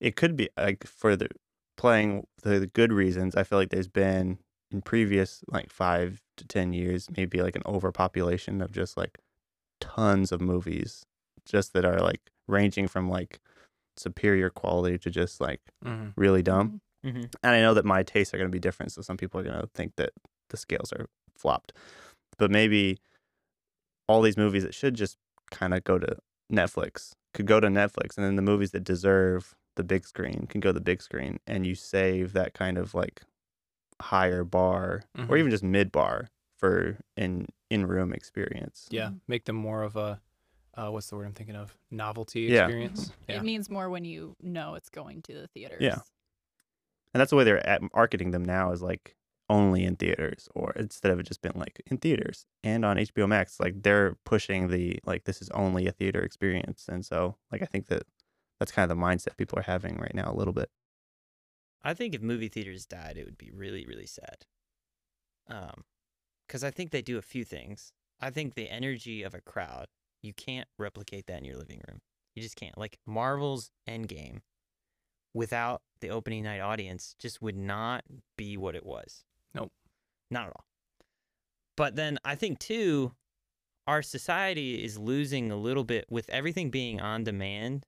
it 0.00 0.14
could 0.14 0.36
be 0.36 0.48
like 0.56 0.86
for 0.86 1.16
the 1.16 1.28
playing 1.76 2.26
the, 2.42 2.60
the 2.60 2.66
good 2.68 2.92
reasons. 2.92 3.34
I 3.34 3.42
feel 3.42 3.58
like 3.58 3.70
there's 3.70 3.88
been 3.88 4.38
in 4.70 4.82
previous 4.82 5.42
like 5.48 5.70
five 5.70 6.20
to 6.36 6.46
ten 6.46 6.72
years 6.72 7.08
maybe 7.16 7.42
like 7.42 7.56
an 7.56 7.62
overpopulation 7.66 8.60
of 8.60 8.72
just 8.72 8.96
like 8.96 9.18
tons 9.80 10.32
of 10.32 10.40
movies 10.40 11.04
just 11.44 11.72
that 11.72 11.84
are 11.84 12.00
like 12.00 12.20
ranging 12.48 12.88
from 12.88 13.08
like 13.08 13.38
superior 13.96 14.50
quality 14.50 14.98
to 14.98 15.10
just 15.10 15.40
like 15.40 15.60
Mm-hmm. 15.84 16.08
really 16.20 16.42
dumb 16.42 16.80
hmm 17.04 17.22
and 17.42 17.54
I 17.54 17.60
know 17.60 17.74
that 17.74 17.84
my 17.84 18.02
tastes 18.02 18.32
are 18.34 18.38
going 18.38 18.48
to 18.48 18.52
be 18.52 18.58
different, 18.58 18.92
so 18.92 19.02
some 19.02 19.16
people 19.16 19.38
are 19.40 19.44
going 19.44 19.60
to 19.60 19.68
think 19.74 19.92
that 19.96 20.10
the 20.50 20.56
scales 20.56 20.92
are 20.92 21.06
flopped. 21.36 21.72
But 22.38 22.50
maybe 22.50 22.98
all 24.08 24.22
these 24.22 24.36
movies 24.36 24.62
that 24.62 24.74
should 24.74 24.94
just 24.94 25.16
kind 25.50 25.74
of 25.74 25.84
go 25.84 25.98
to 25.98 26.16
Netflix 26.52 27.12
could 27.34 27.46
go 27.46 27.60
to 27.60 27.68
Netflix, 27.68 28.16
and 28.16 28.24
then 28.24 28.36
the 28.36 28.42
movies 28.42 28.70
that 28.70 28.84
deserve 28.84 29.54
the 29.76 29.84
big 29.84 30.06
screen 30.06 30.46
can 30.48 30.60
go 30.60 30.70
to 30.70 30.74
the 30.74 30.80
big 30.80 31.02
screen, 31.02 31.38
and 31.46 31.66
you 31.66 31.74
save 31.74 32.32
that 32.32 32.54
kind 32.54 32.78
of 32.78 32.94
like 32.94 33.22
higher 34.00 34.44
bar 34.44 35.04
or 35.16 35.22
Mhm. 35.24 35.38
even 35.38 35.50
just 35.50 35.64
mid 35.64 35.90
bar 35.92 36.28
for 36.56 36.98
an 37.16 37.46
in 37.70 37.86
room 37.86 38.12
experience. 38.12 38.86
Yeah, 38.90 39.08
Mhm. 39.08 39.20
make 39.26 39.44
them 39.44 39.56
more 39.56 39.82
of 39.82 39.96
a 39.96 40.20
uh, 40.74 40.90
what's 40.90 41.08
the 41.08 41.16
word 41.16 41.24
I'm 41.24 41.32
thinking 41.32 41.56
of? 41.56 41.74
Novelty 41.90 42.40
Yeah. 42.42 42.64
experience. 42.66 43.10
Yeah. 43.26 43.36
It 43.36 43.44
means 43.44 43.70
more 43.70 43.88
when 43.88 44.04
you 44.04 44.36
know 44.42 44.74
it's 44.74 44.90
going 44.90 45.22
to 45.22 45.32
the 45.32 45.48
theaters. 45.48 45.80
Yeah. 45.80 46.00
And 47.14 47.20
that's 47.20 47.30
the 47.30 47.36
way 47.36 47.44
they're 47.44 47.66
at 47.66 47.80
marketing 47.94 48.30
them 48.32 48.44
now 48.44 48.72
is 48.72 48.82
like 48.82 49.16
only 49.48 49.84
in 49.84 49.96
theaters 49.96 50.48
or 50.54 50.72
instead 50.72 51.12
of 51.12 51.18
it 51.20 51.22
just 51.22 51.40
been 51.40 51.52
like 51.54 51.80
in 51.86 51.96
theaters 51.96 52.44
and 52.64 52.84
on 52.84 52.98
HBO 52.98 53.26
Max 53.26 53.58
like 53.60 53.82
they're 53.82 54.16
pushing 54.24 54.68
the 54.68 54.98
like 55.06 55.24
this 55.24 55.40
is 55.40 55.48
only 55.50 55.86
a 55.86 55.92
theater 55.92 56.20
experience 56.20 56.88
and 56.88 57.06
so 57.06 57.36
like 57.52 57.62
I 57.62 57.66
think 57.66 57.86
that 57.86 58.02
that's 58.58 58.72
kind 58.72 58.90
of 58.90 58.94
the 58.98 59.02
mindset 59.02 59.36
people 59.38 59.58
are 59.58 59.62
having 59.62 59.96
right 59.96 60.14
now 60.14 60.30
a 60.30 60.36
little 60.36 60.52
bit. 60.52 60.68
I 61.82 61.94
think 61.94 62.14
if 62.14 62.22
movie 62.22 62.48
theaters 62.48 62.86
died, 62.86 63.16
it 63.16 63.24
would 63.24 63.38
be 63.38 63.50
really, 63.50 63.86
really 63.86 64.06
sad. 64.06 64.44
Um, 65.48 65.84
because 66.46 66.62
I 66.64 66.70
think 66.70 66.90
they 66.90 67.02
do 67.02 67.18
a 67.18 67.22
few 67.22 67.44
things. 67.44 67.92
I 68.20 68.30
think 68.30 68.54
the 68.54 68.70
energy 68.70 69.22
of 69.22 69.34
a 69.34 69.40
crowd, 69.40 69.86
you 70.22 70.32
can't 70.32 70.68
replicate 70.78 71.26
that 71.26 71.38
in 71.38 71.44
your 71.44 71.56
living 71.56 71.82
room. 71.88 72.00
You 72.34 72.42
just 72.42 72.56
can't. 72.56 72.78
Like 72.78 72.98
Marvel's 73.06 73.70
Endgame, 73.88 74.40
without 75.34 75.82
the 76.00 76.10
opening 76.10 76.44
night 76.44 76.60
audience, 76.60 77.14
just 77.18 77.42
would 77.42 77.56
not 77.56 78.04
be 78.36 78.56
what 78.56 78.74
it 78.74 78.86
was. 78.86 79.24
Nope. 79.54 79.72
Not 80.30 80.46
at 80.46 80.52
all. 80.56 80.64
But 81.76 81.96
then 81.96 82.18
I 82.24 82.34
think 82.34 82.58
too, 82.58 83.12
our 83.86 84.02
society 84.02 84.82
is 84.84 84.98
losing 84.98 85.50
a 85.50 85.56
little 85.56 85.84
bit 85.84 86.06
with 86.10 86.28
everything 86.30 86.70
being 86.70 87.00
on 87.00 87.24
demand. 87.24 87.86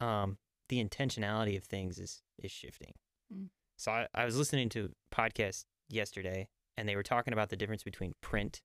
Um, 0.00 0.38
the 0.68 0.82
intentionality 0.82 1.56
of 1.56 1.64
things 1.64 1.98
is 1.98 2.22
is 2.44 2.50
shifting. 2.52 2.92
Mm. 3.32 3.48
So 3.76 3.92
I, 3.92 4.06
I 4.14 4.24
was 4.24 4.36
listening 4.36 4.68
to 4.70 4.90
a 4.90 5.14
podcast 5.14 5.64
yesterday, 5.88 6.48
and 6.76 6.88
they 6.88 6.96
were 6.96 7.02
talking 7.02 7.32
about 7.32 7.48
the 7.48 7.56
difference 7.56 7.82
between 7.82 8.12
print 8.20 8.60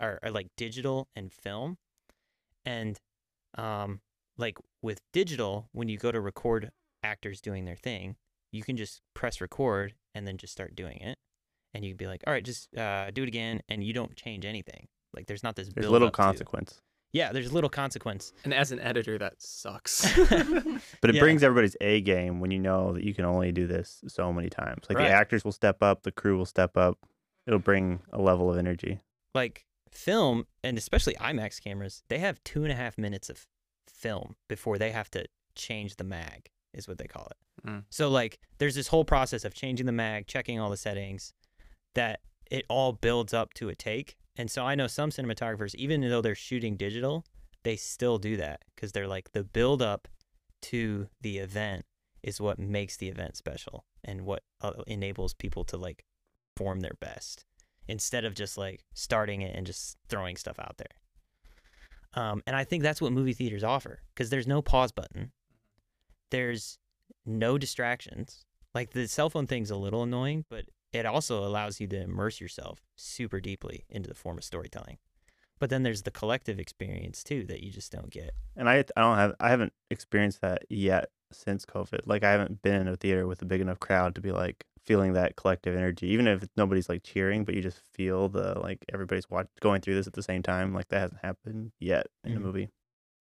or, 0.00 0.18
or 0.22 0.30
like 0.30 0.48
digital 0.56 1.08
and 1.16 1.32
film, 1.32 1.78
and 2.64 2.98
um, 3.56 4.00
like 4.38 4.58
with 4.82 5.00
digital, 5.12 5.68
when 5.72 5.88
you 5.88 5.98
go 5.98 6.12
to 6.12 6.20
record 6.20 6.70
actors 7.02 7.40
doing 7.40 7.64
their 7.64 7.76
thing, 7.76 8.16
you 8.52 8.62
can 8.62 8.76
just 8.76 9.00
press 9.14 9.40
record 9.40 9.94
and 10.14 10.26
then 10.26 10.36
just 10.36 10.52
start 10.52 10.74
doing 10.74 10.98
it, 10.98 11.18
and 11.74 11.84
you'd 11.84 11.96
be 11.96 12.06
like, 12.06 12.22
all 12.26 12.32
right, 12.32 12.44
just 12.44 12.74
uh, 12.76 13.10
do 13.10 13.22
it 13.22 13.28
again, 13.28 13.60
and 13.68 13.82
you 13.84 13.92
don't 13.92 14.16
change 14.16 14.44
anything. 14.44 14.88
Like 15.14 15.26
there's 15.26 15.42
not 15.42 15.56
this 15.56 15.68
There's 15.68 15.88
little 15.88 16.08
up 16.08 16.14
to- 16.14 16.22
consequence. 16.22 16.80
Yeah, 17.12 17.32
there's 17.32 17.52
little 17.52 17.70
consequence. 17.70 18.32
And 18.44 18.54
as 18.54 18.70
an 18.72 18.78
editor, 18.80 19.18
that 19.18 19.34
sucks. 19.42 20.06
But 21.00 21.10
it 21.10 21.14
Yeah. 21.16 21.20
brings 21.20 21.42
everybody's 21.42 21.76
A 21.80 22.00
game 22.00 22.40
when 22.40 22.50
you 22.50 22.58
know 22.58 22.92
that 22.92 23.02
you 23.04 23.14
can 23.14 23.24
only 23.24 23.52
do 23.52 23.66
this 23.66 24.02
so 24.06 24.32
many 24.32 24.48
times. 24.48 24.84
Like 24.88 24.98
Right. 24.98 25.08
the 25.08 25.12
actors 25.14 25.44
will 25.44 25.52
step 25.52 25.82
up, 25.82 26.02
the 26.02 26.12
crew 26.12 26.36
will 26.36 26.46
step 26.46 26.76
up. 26.76 26.98
It'll 27.46 27.58
bring 27.58 28.00
a 28.12 28.20
level 28.20 28.50
of 28.50 28.56
energy. 28.58 29.00
like 29.34 29.64
film 29.90 30.46
and 30.62 30.78
especially 30.78 31.14
IMAX 31.16 31.60
cameras, 31.62 32.02
they 32.08 32.18
have 32.18 32.42
two 32.44 32.62
and 32.62 32.70
a 32.72 32.76
half 32.76 32.96
minutes 32.96 33.28
of 33.28 33.46
film 33.88 34.36
before 34.48 34.78
they 34.78 34.92
have 34.92 35.10
to 35.10 35.24
change 35.56 35.96
the 35.96 36.04
mag, 36.04 36.48
is 36.72 36.86
what 36.86 36.98
they 36.98 37.06
call 37.06 37.28
it. 37.30 37.66
Mm. 37.68 37.84
So 37.90 38.08
like 38.08 38.38
there's 38.58 38.76
this 38.76 38.88
whole 38.88 39.04
process 39.04 39.44
of 39.44 39.52
changing 39.54 39.86
the 39.86 39.92
mag, 39.92 40.26
checking 40.28 40.60
all 40.60 40.70
the 40.70 40.76
settings, 40.76 41.32
that 41.94 42.20
it 42.50 42.64
all 42.68 42.92
builds 42.92 43.34
up 43.34 43.52
to 43.54 43.68
a 43.68 43.74
take. 43.74 44.16
And 44.40 44.50
so 44.50 44.64
I 44.64 44.74
know 44.74 44.86
some 44.86 45.10
cinematographers, 45.10 45.74
even 45.74 46.00
though 46.00 46.22
they're 46.22 46.34
shooting 46.34 46.78
digital, 46.78 47.26
they 47.62 47.76
still 47.76 48.16
do 48.16 48.38
that 48.38 48.62
because 48.74 48.92
they're 48.92 49.06
like 49.06 49.32
the 49.32 49.44
build 49.44 49.82
up 49.82 50.08
to 50.62 51.08
the 51.20 51.36
event 51.36 51.84
is 52.22 52.40
what 52.40 52.58
makes 52.58 52.96
the 52.96 53.10
event 53.10 53.36
special 53.36 53.84
and 54.02 54.22
what 54.22 54.42
uh, 54.62 54.72
enables 54.86 55.34
people 55.34 55.62
to 55.64 55.76
like 55.76 56.06
form 56.56 56.80
their 56.80 56.96
best 57.00 57.44
instead 57.86 58.24
of 58.24 58.32
just 58.32 58.56
like 58.56 58.82
starting 58.94 59.42
it 59.42 59.54
and 59.54 59.66
just 59.66 59.98
throwing 60.08 60.36
stuff 60.36 60.58
out 60.58 60.78
there. 60.78 62.22
Um, 62.24 62.42
and 62.46 62.56
I 62.56 62.64
think 62.64 62.82
that's 62.82 63.02
what 63.02 63.12
movie 63.12 63.34
theaters 63.34 63.62
offer 63.62 64.00
because 64.14 64.30
there's 64.30 64.46
no 64.46 64.62
pause 64.62 64.90
button, 64.90 65.32
there's 66.30 66.78
no 67.26 67.58
distractions. 67.58 68.46
Like 68.74 68.92
the 68.92 69.06
cell 69.06 69.28
phone 69.28 69.46
thing's 69.46 69.70
a 69.70 69.76
little 69.76 70.02
annoying, 70.02 70.46
but 70.48 70.64
it 70.92 71.06
also 71.06 71.44
allows 71.44 71.80
you 71.80 71.86
to 71.88 72.00
immerse 72.02 72.40
yourself 72.40 72.80
super 72.96 73.40
deeply 73.40 73.84
into 73.88 74.08
the 74.08 74.14
form 74.14 74.38
of 74.38 74.44
storytelling. 74.44 74.98
But 75.58 75.68
then 75.70 75.82
there's 75.82 76.02
the 76.02 76.10
collective 76.10 76.58
experience 76.58 77.22
too 77.22 77.44
that 77.46 77.62
you 77.62 77.70
just 77.70 77.92
don't 77.92 78.10
get. 78.10 78.32
And 78.56 78.68
I 78.68 78.84
I 78.96 79.00
don't 79.02 79.16
have 79.16 79.34
I 79.40 79.50
haven't 79.50 79.72
experienced 79.90 80.40
that 80.40 80.62
yet 80.70 81.10
since 81.32 81.64
COVID. 81.66 82.06
Like 82.06 82.24
I 82.24 82.30
haven't 82.32 82.62
been 82.62 82.80
in 82.80 82.88
a 82.88 82.96
theater 82.96 83.26
with 83.26 83.42
a 83.42 83.44
big 83.44 83.60
enough 83.60 83.78
crowd 83.78 84.14
to 84.14 84.20
be 84.20 84.32
like 84.32 84.64
feeling 84.82 85.12
that 85.12 85.36
collective 85.36 85.76
energy, 85.76 86.06
even 86.08 86.26
if 86.26 86.48
nobody's 86.56 86.88
like 86.88 87.02
cheering, 87.02 87.44
but 87.44 87.54
you 87.54 87.60
just 87.60 87.78
feel 87.92 88.28
the 88.30 88.58
like 88.58 88.78
everybody's 88.92 89.28
watch 89.28 89.46
going 89.60 89.82
through 89.82 89.94
this 89.94 90.06
at 90.06 90.14
the 90.14 90.22
same 90.22 90.42
time. 90.42 90.72
Like 90.72 90.88
that 90.88 91.00
hasn't 91.00 91.20
happened 91.22 91.72
yet 91.78 92.06
in 92.24 92.34
the 92.34 92.40
Mhm. 92.40 92.44
movie. 92.44 92.68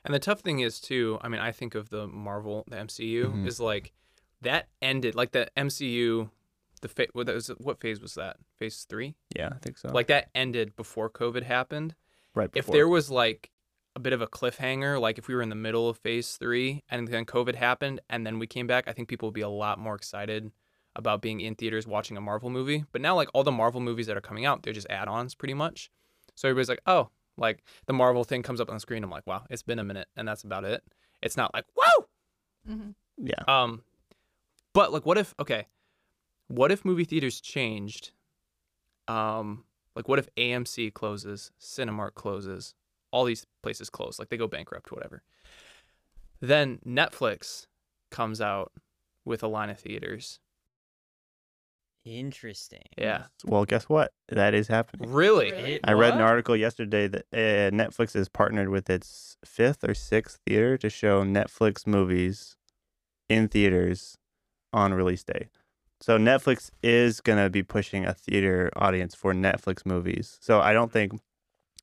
And 0.04 0.14
the 0.14 0.20
tough 0.20 0.40
thing 0.40 0.60
is 0.60 0.80
too. 0.80 1.18
I 1.20 1.28
mean, 1.28 1.40
I 1.40 1.50
think 1.50 1.74
of 1.74 1.90
the 1.90 2.06
Marvel, 2.06 2.64
the 2.68 2.76
MCU 2.76 3.32
Mhm. 3.32 3.46
is 3.48 3.58
like 3.58 3.92
that 4.40 4.68
ended 4.80 5.16
like 5.16 5.32
the 5.32 5.50
MCU. 5.56 6.30
The 6.80 6.88
fa- 6.88 7.06
what, 7.12 7.26
that 7.26 7.34
was, 7.34 7.48
what 7.58 7.80
phase 7.80 8.00
was 8.00 8.14
that? 8.14 8.36
Phase 8.58 8.86
three. 8.88 9.14
Yeah, 9.34 9.48
I 9.52 9.58
think 9.58 9.78
so. 9.78 9.90
Like 9.92 10.06
that 10.08 10.28
ended 10.34 10.76
before 10.76 11.10
COVID 11.10 11.42
happened. 11.42 11.94
right 12.34 12.50
if 12.54 12.66
there 12.66 12.88
was 12.88 13.10
like 13.10 13.50
a 13.96 14.00
bit 14.00 14.12
of 14.12 14.20
a 14.22 14.26
cliffhanger, 14.26 15.00
like 15.00 15.18
if 15.18 15.26
we 15.28 15.34
were 15.34 15.42
in 15.42 15.48
the 15.48 15.54
middle 15.56 15.88
of 15.88 15.98
phase 15.98 16.36
three 16.36 16.84
and 16.88 17.08
then 17.08 17.24
COVID 17.24 17.54
happened 17.56 18.00
and 18.08 18.26
then 18.26 18.38
we 18.38 18.46
came 18.46 18.66
back, 18.66 18.84
I 18.86 18.92
think 18.92 19.08
people 19.08 19.28
would 19.28 19.34
be 19.34 19.40
a 19.40 19.48
lot 19.48 19.78
more 19.78 19.94
excited 19.94 20.52
about 20.94 21.22
being 21.22 21.40
in 21.40 21.54
theaters 21.54 21.86
watching 21.86 22.16
a 22.16 22.20
Marvel 22.20 22.50
movie. 22.50 22.84
But 22.92 23.00
now, 23.00 23.14
like 23.14 23.28
all 23.34 23.44
the 23.44 23.52
Marvel 23.52 23.80
movies 23.80 24.06
that 24.06 24.16
are 24.16 24.20
coming 24.20 24.46
out, 24.46 24.62
they're 24.62 24.72
just 24.72 24.88
add 24.90 25.08
ons 25.08 25.34
pretty 25.34 25.54
much. 25.54 25.90
So 26.34 26.48
everybody's 26.48 26.68
like, 26.68 26.82
oh, 26.86 27.10
like 27.36 27.62
the 27.86 27.92
Marvel 27.92 28.24
thing 28.24 28.42
comes 28.42 28.60
up 28.60 28.68
on 28.68 28.74
the 28.76 28.80
screen. 28.80 29.02
I'm 29.04 29.10
like, 29.10 29.26
wow, 29.26 29.44
it's 29.50 29.62
been 29.62 29.78
a 29.78 29.84
minute 29.84 30.08
and 30.16 30.26
that's 30.26 30.44
about 30.44 30.64
it. 30.64 30.82
It's 31.22 31.36
not 31.36 31.52
like, 31.54 31.64
whoa. 31.74 32.06
Mm-hmm. 32.68 32.90
yeah, 33.26 33.42
Um, 33.48 33.82
but 34.74 34.92
like, 34.92 35.06
what 35.06 35.18
if, 35.18 35.34
okay, 35.40 35.66
what 36.48 36.72
if 36.72 36.84
movie 36.84 37.04
theaters 37.04 37.40
changed? 37.40 38.10
Um, 39.06 39.64
like, 39.94 40.08
what 40.08 40.18
if 40.18 40.28
AMC 40.36 40.92
closes, 40.92 41.50
Cinemark 41.60 42.14
closes, 42.14 42.74
all 43.10 43.24
these 43.24 43.46
places 43.62 43.88
close, 43.90 44.18
like 44.18 44.28
they 44.28 44.36
go 44.36 44.46
bankrupt, 44.46 44.92
whatever. 44.92 45.22
Then 46.40 46.78
Netflix 46.86 47.66
comes 48.10 48.40
out 48.40 48.72
with 49.24 49.42
a 49.42 49.48
line 49.48 49.70
of 49.70 49.78
theaters. 49.78 50.40
Interesting. 52.04 52.84
Yeah, 52.96 53.24
well, 53.44 53.64
guess 53.66 53.84
what? 53.88 54.12
That 54.28 54.54
is 54.54 54.68
happening. 54.68 55.12
really? 55.12 55.48
It- 55.48 55.80
I 55.84 55.92
read 55.92 56.14
an 56.14 56.20
article 56.22 56.56
yesterday 56.56 57.06
that 57.08 57.26
uh, 57.32 57.70
Netflix 57.74 58.14
has 58.14 58.28
partnered 58.28 58.68
with 58.70 58.88
its 58.88 59.36
fifth 59.44 59.84
or 59.84 59.94
sixth 59.94 60.40
theater 60.46 60.78
to 60.78 60.88
show 60.88 61.22
Netflix 61.22 61.86
movies 61.86 62.56
in 63.28 63.48
theaters 63.48 64.16
on 64.72 64.94
release 64.94 65.22
day. 65.24 65.48
So 66.00 66.16
Netflix 66.18 66.70
is 66.82 67.20
going 67.20 67.42
to 67.42 67.50
be 67.50 67.62
pushing 67.62 68.04
a 68.06 68.14
theater 68.14 68.70
audience 68.76 69.14
for 69.14 69.34
Netflix 69.34 69.84
movies. 69.84 70.38
So 70.40 70.60
I 70.60 70.72
don't 70.72 70.92
think 70.92 71.12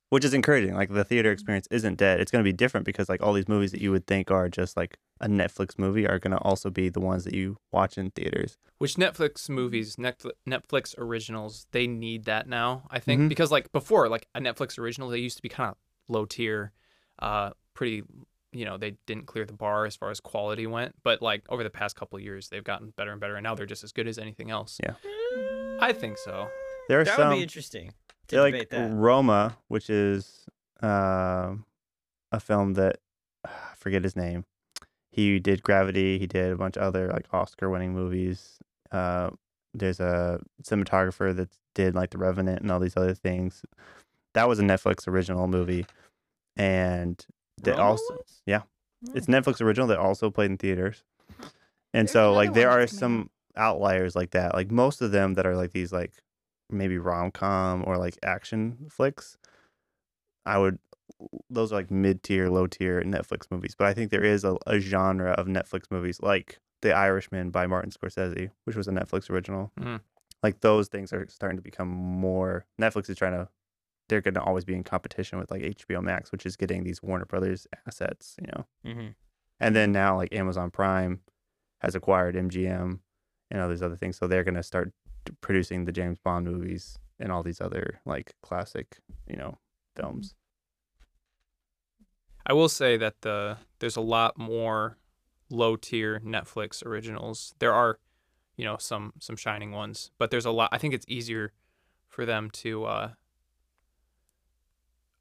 which 0.09 0.23
is 0.23 0.33
encouraging. 0.33 0.73
Like 0.75 0.93
the 0.93 1.03
theater 1.03 1.31
experience 1.31 1.67
isn't 1.71 1.95
dead. 1.97 2.21
It's 2.21 2.31
going 2.31 2.43
to 2.43 2.47
be 2.47 2.53
different 2.53 2.85
because 2.85 3.09
like 3.09 3.21
all 3.21 3.33
these 3.33 3.49
movies 3.49 3.71
that 3.71 3.81
you 3.81 3.91
would 3.91 4.07
think 4.07 4.31
are 4.31 4.47
just 4.47 4.77
like 4.77 4.97
a 5.19 5.27
Netflix 5.27 5.77
movie 5.77 6.07
are 6.07 6.19
going 6.19 6.31
to 6.31 6.37
also 6.37 6.69
be 6.69 6.89
the 6.89 6.99
ones 7.01 7.23
that 7.25 7.33
you 7.33 7.57
watch 7.71 7.97
in 7.97 8.11
theaters. 8.11 8.57
Which 8.77 8.95
Netflix 8.95 9.49
movies, 9.49 9.95
Netflix, 9.97 10.31
Netflix 10.47 10.95
originals, 10.97 11.67
they 11.71 11.87
need 11.87 12.25
that 12.25 12.47
now. 12.47 12.87
I 12.91 12.99
think 12.99 13.23
Mhm. 13.23 13.29
because 13.29 13.51
like 13.51 13.71
before, 13.71 14.07
like 14.07 14.27
a 14.35 14.39
Netflix 14.39 14.77
original, 14.77 15.09
they 15.09 15.19
used 15.19 15.37
to 15.37 15.43
be 15.43 15.49
kind 15.49 15.71
of 15.71 15.77
low 16.07 16.25
tier, 16.25 16.71
uh, 17.19 17.51
pretty. 17.73 18.03
You 18.55 18.65
know, 18.65 18.77
they 18.77 18.95
didn't 19.05 19.25
clear 19.25 19.45
the 19.45 19.53
bar 19.53 19.85
as 19.85 19.95
far 19.95 20.11
as 20.11 20.19
quality 20.19 20.65
went. 20.65 20.95
But 21.03 21.21
like 21.21 21.43
over 21.49 21.63
the 21.63 21.69
past 21.69 21.95
couple 21.95 22.17
of 22.17 22.23
years, 22.23 22.49
they've 22.49 22.63
gotten 22.63 22.93
better 22.95 23.11
and 23.11 23.19
better, 23.19 23.35
and 23.35 23.43
now 23.43 23.53
they're 23.55 23.65
just 23.65 23.83
as 23.83 23.91
good 23.91 24.07
as 24.07 24.17
anything 24.17 24.49
else. 24.49 24.79
Yeah. 24.81 24.93
I 25.79 25.91
think 25.91 26.17
so. 26.17 26.47
There 26.87 27.01
are 27.01 27.03
That 27.03 27.17
some 27.17 27.29
would 27.29 27.35
be 27.35 27.43
interesting 27.43 27.91
to 28.27 28.35
Yeah, 28.37 28.41
like 28.43 28.53
debate 28.53 28.69
that. 28.69 28.93
Roma, 28.93 29.57
which 29.67 29.89
is 29.89 30.45
um 30.81 31.65
a 32.31 32.39
film 32.39 32.73
that 32.75 32.99
I 33.45 33.49
forget 33.77 34.03
his 34.03 34.15
name. 34.15 34.45
He 35.11 35.39
did 35.39 35.63
Gravity. 35.63 36.17
He 36.19 36.27
did 36.27 36.51
a 36.51 36.57
bunch 36.57 36.77
of 36.77 36.83
other 36.83 37.09
like 37.09 37.27
Oscar-winning 37.33 37.93
movies. 37.93 38.59
Uh, 38.91 39.29
there's 39.73 39.99
a 39.99 40.41
cinematographer 40.63 41.35
that 41.35 41.49
did 41.73 41.95
like 41.95 42.09
The 42.09 42.17
Revenant 42.17 42.61
and 42.61 42.71
all 42.71 42.79
these 42.79 42.97
other 42.97 43.13
things. 43.13 43.63
That 44.33 44.47
was 44.49 44.59
a 44.59 44.63
Netflix 44.63 45.07
original 45.07 45.47
movie, 45.47 45.85
and 46.57 47.25
that 47.65 47.79
also 47.79 48.15
was? 48.15 48.41
yeah, 48.45 48.61
it's 49.13 49.27
Netflix 49.27 49.61
original 49.61 49.87
that 49.87 49.99
also 49.99 50.29
played 50.29 50.51
in 50.51 50.57
theaters. 50.57 51.03
And 51.93 52.07
There's 52.07 52.11
so 52.11 52.33
like 52.33 52.53
there 52.53 52.69
are 52.69 52.79
that's 52.79 52.99
coming 52.99 52.99
some 52.99 53.29
outliers 53.55 54.15
like 54.15 54.31
that. 54.31 54.53
Like 54.53 54.71
most 54.71 55.01
of 55.01 55.11
them 55.11 55.35
that 55.35 55.45
are 55.45 55.55
like 55.55 55.71
these 55.71 55.91
like 55.93 56.13
maybe 56.69 56.97
rom 56.97 57.31
com 57.31 57.83
or 57.87 57.97
like 57.97 58.17
action 58.23 58.87
flicks. 58.89 59.37
I 60.45 60.57
would 60.57 60.79
those 61.49 61.71
are 61.71 61.75
like 61.75 61.91
mid 61.91 62.23
tier, 62.23 62.49
low 62.49 62.67
tier 62.67 63.01
Netflix 63.01 63.49
movies. 63.49 63.75
But 63.77 63.87
I 63.87 63.93
think 63.93 64.11
there 64.11 64.23
is 64.23 64.43
a, 64.43 64.57
a 64.67 64.79
genre 64.79 65.31
of 65.31 65.47
Netflix 65.47 65.83
movies 65.89 66.19
like 66.21 66.59
The 66.81 66.93
Irishman 66.93 67.51
by 67.51 67.67
Martin 67.67 67.91
Scorsese, 67.91 68.51
which 68.65 68.75
was 68.75 68.87
a 68.87 68.91
Netflix 68.91 69.29
original. 69.29 69.71
Mhm. 69.79 70.01
Like 70.43 70.61
those 70.61 70.87
things 70.87 71.13
are 71.13 71.25
starting 71.29 71.57
to 71.57 71.63
become 71.63 71.87
more 71.87 72.65
Netflix 72.79 73.09
is 73.09 73.17
trying 73.17 73.33
to 73.33 73.47
they're 74.07 74.21
gonna 74.21 74.43
always 74.43 74.65
be 74.65 74.75
in 74.75 74.83
competition 74.83 75.39
with 75.39 75.51
like 75.51 75.61
HBO 75.61 76.01
Max, 76.01 76.31
which 76.31 76.45
is 76.45 76.55
getting 76.55 76.83
these 76.83 77.01
Warner 77.01 77.25
Brothers 77.25 77.67
assets, 77.87 78.35
you 78.39 78.47
know. 78.47 78.65
hmm 78.83 79.07
And 79.59 79.75
then 79.75 79.91
now 79.91 80.15
like 80.17 80.33
Amazon 80.33 80.71
Prime 80.71 81.21
has 81.79 81.95
acquired 81.95 82.35
MGM 82.35 82.99
and 83.51 83.61
all 83.61 83.69
these 83.69 83.81
other 83.81 83.95
things. 83.95 84.17
So 84.17 84.27
they're 84.27 84.43
going 84.43 84.55
to 84.55 84.63
start 84.63 84.91
producing 85.41 85.85
the 85.85 85.91
James 85.91 86.19
Bond 86.19 86.45
movies 86.45 86.97
and 87.19 87.31
all 87.31 87.43
these 87.43 87.61
other 87.61 88.01
like 88.05 88.33
classic, 88.41 88.97
you 89.27 89.35
know, 89.35 89.57
films. 89.95 90.35
I 92.45 92.53
will 92.53 92.69
say 92.69 92.97
that 92.97 93.21
the 93.21 93.57
there's 93.79 93.95
a 93.95 94.01
lot 94.01 94.37
more 94.37 94.97
low 95.49 95.75
tier 95.75 96.19
Netflix 96.19 96.85
originals. 96.85 97.53
There 97.59 97.73
are, 97.73 97.99
you 98.55 98.65
know, 98.65 98.77
some 98.77 99.13
some 99.19 99.35
shining 99.35 99.71
ones, 99.71 100.11
but 100.17 100.31
there's 100.31 100.45
a 100.45 100.51
lot. 100.51 100.69
I 100.71 100.77
think 100.77 100.93
it's 100.93 101.05
easier 101.07 101.53
for 102.07 102.25
them 102.25 102.49
to. 102.51 102.85
Uh, 102.85 103.09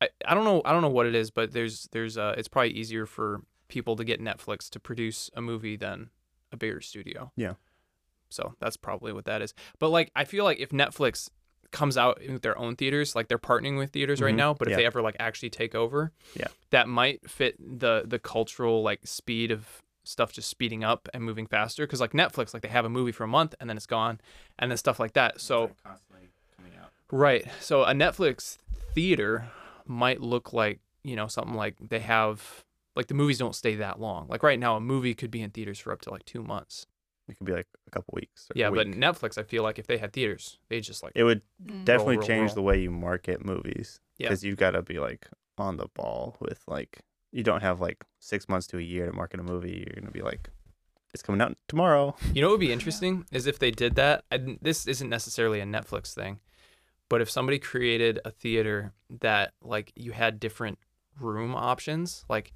I 0.05 0.09
I 0.31 0.35
don't 0.35 0.45
know 0.45 0.63
I 0.65 0.73
don't 0.73 0.83
know 0.83 0.89
what 0.89 1.07
it 1.07 1.15
is, 1.15 1.31
but 1.31 1.53
there's 1.53 1.89
there's 1.93 2.17
uh 2.19 2.35
it's 2.37 2.49
probably 2.49 2.71
easier 2.73 3.07
for 3.07 3.43
people 3.69 3.97
to 3.97 4.05
get 4.05 4.21
Netflix 4.21 4.69
to 4.71 4.81
produce 4.81 5.31
a 5.35 5.41
movie 5.41 5.77
than 5.77 6.11
a 6.53 6.57
bigger 6.57 6.81
studio. 6.81 7.33
Yeah. 7.37 7.55
So 8.31 8.55
that's 8.61 8.77
probably 8.77 9.13
what 9.13 9.25
that 9.27 9.43
is. 9.43 9.55
But 9.79 9.89
like 9.91 10.11
I 10.17 10.25
feel 10.25 10.45
like 10.45 10.59
if 10.59 10.71
Netflix 10.71 11.29
comes 11.71 11.97
out 11.97 12.21
in 12.23 12.39
their 12.39 12.57
own 12.57 12.77
theaters, 12.77 13.17
like 13.17 13.27
they're 13.29 13.39
partnering 13.39 13.77
with 13.79 13.91
theaters 13.91 14.21
right 14.21 14.33
Mhm. 14.35 14.39
now, 14.39 14.55
but 14.55 14.69
if 14.69 14.73
Yeah. 14.73 14.77
they 14.77 14.87
ever 14.87 15.03
like 15.03 15.17
actually 15.19 15.51
take 15.51 15.75
over, 15.75 16.13
Yeah. 16.35 16.47
that 16.71 16.89
might 16.89 17.29
fit 17.29 17.57
the 17.59 18.05
the 18.07 18.19
cultural 18.19 18.83
like 18.83 19.01
speed 19.07 19.51
of 19.51 19.83
stuff 20.05 20.33
just 20.33 20.49
speeding 20.49 20.85
up 20.85 21.09
and 21.15 21.25
moving 21.25 21.47
faster 21.47 21.87
because 21.87 21.99
like 21.99 22.13
netflix 22.13 22.53
like 22.53 22.63
they 22.63 22.69
have 22.69 22.85
a 22.85 22.91
movie 22.91 23.11
for 23.11 23.25
a 23.25 23.27
month 23.27 23.55
and 23.59 23.71
then 23.71 23.77
it's 23.79 23.87
gone 23.87 24.21
and 24.59 24.71
then 24.71 24.77
stuff 24.77 25.01
like 25.01 25.15
that 25.15 25.41
so 25.41 25.71
constantly 25.83 26.29
coming 26.55 26.73
out. 26.79 26.91
right 27.11 27.47
so 27.59 27.85
a 27.85 27.93
netflix 27.95 28.59
theater 28.95 29.49
might 29.87 30.21
look 30.21 30.53
like 30.53 30.81
you 31.03 31.17
know 31.17 31.27
something 31.27 31.55
like 31.55 31.77
they 31.81 32.01
have 32.01 32.65
like 32.97 33.07
the 33.09 33.15
movies 33.15 33.39
don't 33.39 33.55
stay 33.55 33.75
that 33.77 34.01
long 34.01 34.27
like 34.29 34.43
right 34.43 34.59
now 34.59 34.77
a 34.77 34.81
movie 34.81 35.15
could 35.15 35.31
be 35.31 35.43
in 35.43 35.51
theaters 35.51 35.79
for 35.79 35.93
up 35.93 36.01
to 36.01 36.11
like 36.11 36.25
two 36.25 36.43
months 36.43 36.87
It 37.29 37.37
could 37.39 37.47
be 37.47 37.53
like 37.53 37.67
a 37.87 37.91
couple 37.91 38.13
weeks. 38.15 38.49
Or 38.51 38.55
yeah 38.59 38.69
a 38.69 38.73
but 38.73 38.87
netflix 38.87 39.37
i 39.39 39.43
feel 39.43 39.63
like 39.63 39.79
if 39.79 39.87
they 39.87 39.99
had 39.99 40.13
theaters 40.13 40.59
they 40.69 40.81
just 40.81 41.03
like 41.03 41.13
it 41.15 41.25
would 41.25 41.43
Mm. 41.65 41.85
definitely 41.85 42.19
roll, 42.19 42.27
change 42.27 42.49
roll. 42.51 42.55
the 42.57 42.63
way 42.63 42.81
you 42.81 42.91
market 42.91 43.45
movies 43.45 44.01
Yeah. 44.19 44.29
because 44.29 44.45
you've 44.45 44.57
got 44.59 44.73
to 44.73 44.83
be 44.83 44.99
like 44.99 45.29
on 45.59 45.77
the 45.77 45.87
ball 45.95 46.37
with 46.41 46.61
like 46.67 47.01
you 47.33 47.43
don't 47.43 47.63
have 47.63 47.81
like 47.81 48.05
six 48.21 48.49
months 48.49 48.67
to 48.69 48.79
a 48.79 48.83
year 48.83 49.07
to 49.07 49.13
market 49.13 49.41
a 49.41 49.43
movie. 49.43 49.85
You're 49.87 50.01
gonna 50.01 50.13
be 50.13 50.23
like, 50.23 50.51
it's 51.13 51.23
coming 51.23 51.41
out 51.41 51.57
tomorrow. 51.69 52.15
You 52.33 52.43
know 52.43 52.49
what 52.49 52.55
would 52.59 52.61
be 52.69 52.73
interesting 52.79 53.25
is 53.33 53.47
if 53.49 53.59
they 53.59 53.71
did 53.73 53.95
that. 53.97 54.25
And 54.31 54.59
this 54.63 54.87
isn't 54.87 55.09
necessarily 55.09 55.59
a 55.61 55.65
Netflix 55.65 56.15
thing, 56.15 56.39
but 57.09 57.21
if 57.21 57.31
somebody 57.31 57.59
created 57.59 58.19
a 58.25 58.31
theater 58.31 58.93
that 59.21 59.53
like 59.63 59.93
you 59.97 60.13
had 60.13 60.41
different 60.41 60.79
room 61.21 61.55
options, 61.55 62.25
like 62.29 62.53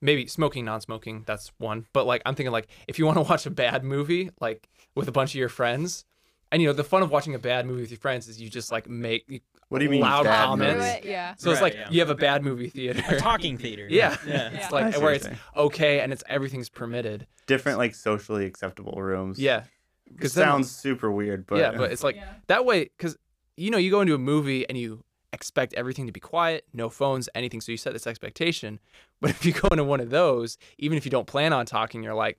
maybe 0.00 0.26
smoking, 0.26 0.64
non-smoking, 0.64 1.24
that's 1.26 1.52
one. 1.58 1.86
But 1.92 2.06
like 2.06 2.22
I'm 2.26 2.34
thinking 2.34 2.52
like 2.52 2.68
if 2.88 2.98
you 2.98 3.06
want 3.06 3.16
to 3.18 3.22
watch 3.22 3.46
a 3.46 3.50
bad 3.50 3.84
movie 3.84 4.30
like 4.40 4.68
with 4.94 5.08
a 5.08 5.12
bunch 5.12 5.30
of 5.32 5.36
your 5.38 5.48
friends, 5.48 6.04
and 6.52 6.62
you 6.62 6.68
know 6.68 6.74
the 6.74 6.84
fun 6.84 7.02
of 7.02 7.10
watching 7.10 7.34
a 7.34 7.38
bad 7.38 7.66
movie 7.66 7.80
with 7.82 7.90
your 7.90 7.98
friends 8.00 8.28
is 8.28 8.40
you 8.40 8.48
just 8.50 8.70
like 8.72 8.88
make. 8.88 9.42
What 9.68 9.78
do 9.78 9.84
you 9.84 9.90
mean 9.90 10.00
Loud 10.00 10.24
bad 10.24 10.44
comments. 10.46 10.74
Movie? 10.76 10.88
it, 10.98 11.04
yeah. 11.06 11.34
So 11.38 11.50
it's 11.50 11.60
Right, 11.60 11.72
like 11.72 11.74
yeah. 11.74 11.90
you 11.90 11.98
have 11.98 12.10
a 12.10 12.14
bad 12.14 12.44
movie 12.44 12.68
theater. 12.68 13.02
A 13.08 13.18
talking 13.18 13.58
theater. 13.58 13.88
Yeah. 13.90 14.16
Yeah. 14.24 14.50
It's 14.52 14.62
Yeah. 14.62 14.68
like 14.70 14.96
where 15.00 15.12
it's 15.12 15.24
saying. 15.24 15.38
okay 15.56 15.98
and 16.00 16.12
it's 16.12 16.22
everything's 16.28 16.68
permitted. 16.68 17.26
different 17.48 17.78
like 17.78 17.94
socially 17.96 18.46
acceptable 18.46 18.92
rooms. 19.02 19.40
Yeah. 19.40 19.64
it 20.06 20.12
Because 20.14 20.32
sounds 20.34 20.70
super 20.70 21.10
weird, 21.10 21.48
but 21.48 21.58
yeah, 21.58 21.72
but 21.76 21.90
it's 21.90 22.04
like 22.04 22.14
Yeah. 22.14 22.28
that 22.46 22.64
way 22.64 22.84
because 22.96 23.16
you 23.56 23.70
know 23.70 23.78
you 23.78 23.90
go 23.90 24.00
into 24.00 24.14
a 24.14 24.18
movie 24.18 24.68
and 24.68 24.76
you 24.78 25.04
expect 25.32 25.74
everything 25.74 26.06
to 26.06 26.12
be 26.12 26.20
quiet, 26.20 26.64
no 26.72 26.88
phones, 26.88 27.28
anything. 27.34 27.60
So 27.60 27.72
you 27.72 27.78
set 27.78 27.92
this 27.92 28.06
expectation. 28.06 28.80
But 29.18 29.30
if 29.30 29.46
you 29.46 29.54
go 29.54 29.68
into 29.68 29.82
one 29.82 30.00
of 30.00 30.10
those, 30.10 30.58
even 30.76 30.98
if 30.98 31.06
you 31.06 31.10
don't 31.10 31.26
plan 31.26 31.54
on 31.54 31.64
talking, 31.64 32.02
you're 32.02 32.12
like, 32.12 32.38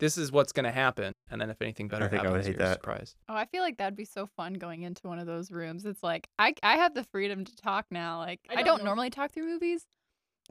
this 0.00 0.18
is 0.18 0.30
what's 0.30 0.52
gonna 0.52 0.70
happen. 0.70 1.14
And 1.30 1.40
then 1.40 1.48
if 1.48 1.62
anything 1.62 1.88
better 1.88 2.10
think 2.10 2.20
I 2.20 2.24
would 2.24 2.32
happens, 2.32 2.46
hate 2.46 2.56
you're 2.58 2.66
that. 2.66 2.74
surprised. 2.74 3.16
Oh, 3.26 3.34
I 3.34 3.46
feel 3.46 3.62
like 3.62 3.78
that'd 3.78 3.96
be 3.96 4.04
so 4.04 4.26
fun 4.26 4.52
going 4.52 4.82
into 4.82 5.08
one 5.08 5.18
of 5.18 5.26
those 5.26 5.50
rooms. 5.50 5.86
It's 5.86 6.02
like 6.02 6.28
I 6.38 6.54
I 6.62 6.76
have 6.76 6.92
the 6.92 7.04
freedom 7.04 7.46
to 7.46 7.56
talk 7.56 7.86
now. 7.90 8.18
Like 8.18 8.40
I 8.50 8.54
I 8.54 8.56
don't 8.56 8.78
don't, 8.78 8.84
normally 8.84 9.08
talk 9.08 9.32
through 9.32 9.46
movies, 9.46 9.86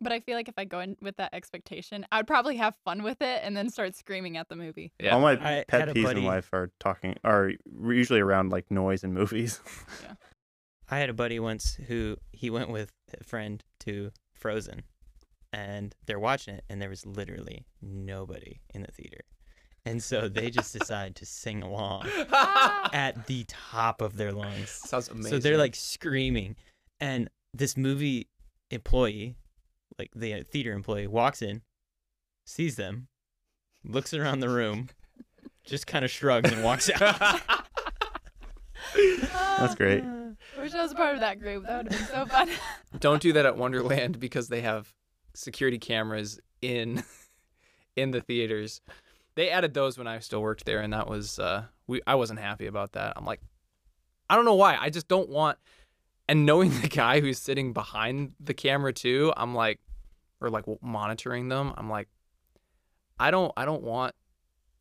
But 0.02 0.12
I 0.12 0.20
feel 0.20 0.36
like 0.36 0.48
if 0.48 0.58
I 0.58 0.66
go 0.66 0.80
in 0.80 0.96
with 1.02 1.18
that 1.18 1.34
expectation, 1.34 2.06
I'd 2.12 2.28
probably 2.28 2.58
have 2.58 2.76
fun 2.86 3.04
with 3.04 3.22
it 3.22 3.42
and 3.44 3.56
then 3.56 3.70
start 3.70 3.96
screaming 3.96 4.38
at 4.38 4.50
the 4.50 4.56
movie. 4.56 4.94
Yeah. 5.00 5.16
All 5.16 5.22
my 5.22 5.34
I 5.34 5.66
pet 5.68 5.90
peeves 5.90 6.12
in 6.12 6.24
life 6.24 6.50
are 6.54 6.72
talking 6.80 7.16
are 7.24 7.52
usually 7.84 8.20
around 8.20 8.52
like 8.52 8.70
noise 8.72 9.04
in 9.04 9.14
movies. 9.14 9.60
yeah. 10.04 10.14
I 10.90 10.98
had 11.00 11.10
a 11.10 11.14
buddy 11.14 11.40
once 11.40 11.76
who 11.88 12.18
he 12.32 12.50
went 12.50 12.70
with 12.70 12.92
a 13.20 13.24
friend 13.24 13.64
to 13.82 14.12
Frozen, 14.34 14.84
and 15.54 15.94
they're 16.06 16.20
watching 16.20 16.56
it, 16.56 16.64
and 16.70 16.82
there 16.82 16.90
was 16.90 17.06
literally 17.06 17.66
nobody 17.82 18.62
in 18.74 18.82
the 18.82 18.92
theater, 18.92 19.22
and 19.86 20.02
so 20.02 20.28
they 20.28 20.50
just 20.50 20.74
decide 20.74 21.16
to 21.18 21.26
sing 21.26 21.62
along 21.62 22.08
ah. 22.32 22.90
at 22.94 23.28
the 23.28 23.46
top 23.48 24.02
of 24.02 24.18
their 24.18 24.32
lungs. 24.32 24.70
Sounds 24.72 25.10
amazing. 25.10 25.32
So 25.32 25.38
they're 25.40 25.58
like 25.58 25.76
screaming, 25.76 26.56
and 27.00 27.30
this 27.54 27.78
movie 27.78 28.28
employee, 28.72 29.36
like 30.00 30.12
the 30.16 30.44
theater 30.44 30.72
employee, 30.72 31.08
walks 31.08 31.42
in, 31.42 31.62
sees 32.46 32.76
them, 32.76 33.08
looks 33.84 34.14
around 34.14 34.40
the 34.40 34.50
room, 34.50 34.90
just 35.64 35.86
kind 35.86 36.04
of 36.04 36.10
shrugs 36.10 36.52
and 36.52 36.64
walks 36.64 36.90
out. 37.02 37.42
That's 38.96 39.76
great. 39.76 40.04
I 40.04 40.62
wish 40.62 40.74
I 40.74 40.82
was 40.82 40.94
part 40.94 41.16
of 41.16 41.22
that 41.22 41.40
group. 41.40 41.66
That 41.66 41.84
would 41.84 41.94
have 41.94 42.08
been 42.08 42.16
so 42.16 42.26
fun. 42.26 42.50
Don't 43.00 43.22
do 43.22 43.34
that 43.34 43.46
at 43.46 43.58
Wonderland 43.58 44.20
because 44.20 44.48
they 44.48 44.62
have 44.62 44.94
security 45.34 45.78
cameras 45.78 46.40
in 46.62 47.04
in 47.96 48.12
the 48.12 48.22
theaters. 48.22 48.82
They 49.36 49.50
added 49.50 49.74
those 49.74 49.98
when 49.98 50.08
I 50.08 50.20
still 50.20 50.42
worked 50.42 50.66
there, 50.66 50.82
and 50.82 50.94
that 50.94 51.08
was 51.08 51.40
uh, 51.40 51.66
we. 51.88 52.02
I 52.08 52.16
wasn't 52.16 52.40
happy 52.40 52.68
about 52.68 52.94
that. 52.94 53.14
I'm 53.16 53.26
like, 53.26 53.42
I 54.30 54.36
don't 54.36 54.46
know 54.46 54.56
why. 54.56 54.78
I 54.80 54.90
just 54.90 55.08
don't 55.08 55.30
want. 55.30 55.58
And 56.28 56.46
knowing 56.46 56.70
the 56.82 56.88
guy 56.88 57.20
who's 57.20 57.40
sitting 57.40 57.74
behind 57.74 58.34
the 58.40 58.54
camera 58.54 58.94
too, 58.94 59.34
I'm 59.36 59.56
like, 59.56 59.80
or 60.42 60.50
like 60.50 60.66
monitoring 60.82 61.50
them. 61.50 61.74
I'm 61.78 61.90
like, 61.90 62.08
I 63.20 63.32
don't. 63.32 63.52
I 63.58 63.66
don't 63.66 63.84
want 63.84 64.16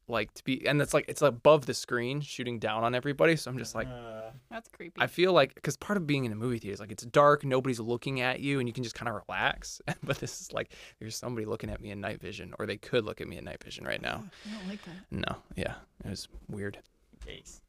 like 0.06 0.32
to 0.34 0.44
be. 0.44 0.66
And 0.66 0.80
it's 0.80 0.94
like 0.94 1.06
it's 1.08 1.22
above 1.22 1.66
the 1.66 1.74
screen, 1.74 2.20
shooting 2.20 2.58
down 2.58 2.84
on 2.84 2.94
everybody. 2.94 3.36
So 3.36 3.50
I'm 3.50 3.58
just 3.58 3.74
like. 3.74 3.86
Uh-huh. 3.86 4.30
That's 4.50 4.68
creepy. 4.68 5.00
I 5.00 5.06
feel 5.06 5.32
like 5.32 5.54
because 5.54 5.76
part 5.76 5.96
of 5.96 6.06
being 6.06 6.24
in 6.24 6.32
a 6.32 6.36
movie 6.36 6.58
theater 6.58 6.74
is 6.74 6.80
like 6.80 6.92
it's 6.92 7.04
dark, 7.04 7.44
nobody's 7.44 7.80
looking 7.80 8.20
at 8.20 8.40
you, 8.40 8.58
and 8.58 8.68
you 8.68 8.72
can 8.72 8.84
just 8.84 8.94
kind 8.94 9.08
of 9.08 9.20
relax. 9.28 9.80
but 10.02 10.18
this 10.18 10.40
is 10.40 10.52
like 10.52 10.72
there's 11.00 11.16
somebody 11.16 11.46
looking 11.46 11.70
at 11.70 11.80
me 11.80 11.90
in 11.90 12.00
night 12.00 12.20
vision, 12.20 12.54
or 12.58 12.66
they 12.66 12.76
could 12.76 13.04
look 13.04 13.20
at 13.20 13.28
me 13.28 13.36
in 13.36 13.44
night 13.44 13.62
vision 13.62 13.84
right 13.84 14.00
now. 14.00 14.24
I 14.46 14.56
don't 14.56 14.68
like 14.68 14.84
that. 14.84 14.94
No, 15.10 15.36
yeah, 15.56 15.74
it 16.04 16.10
was 16.10 16.28
weird. 16.48 16.78
Yikes. 17.26 17.60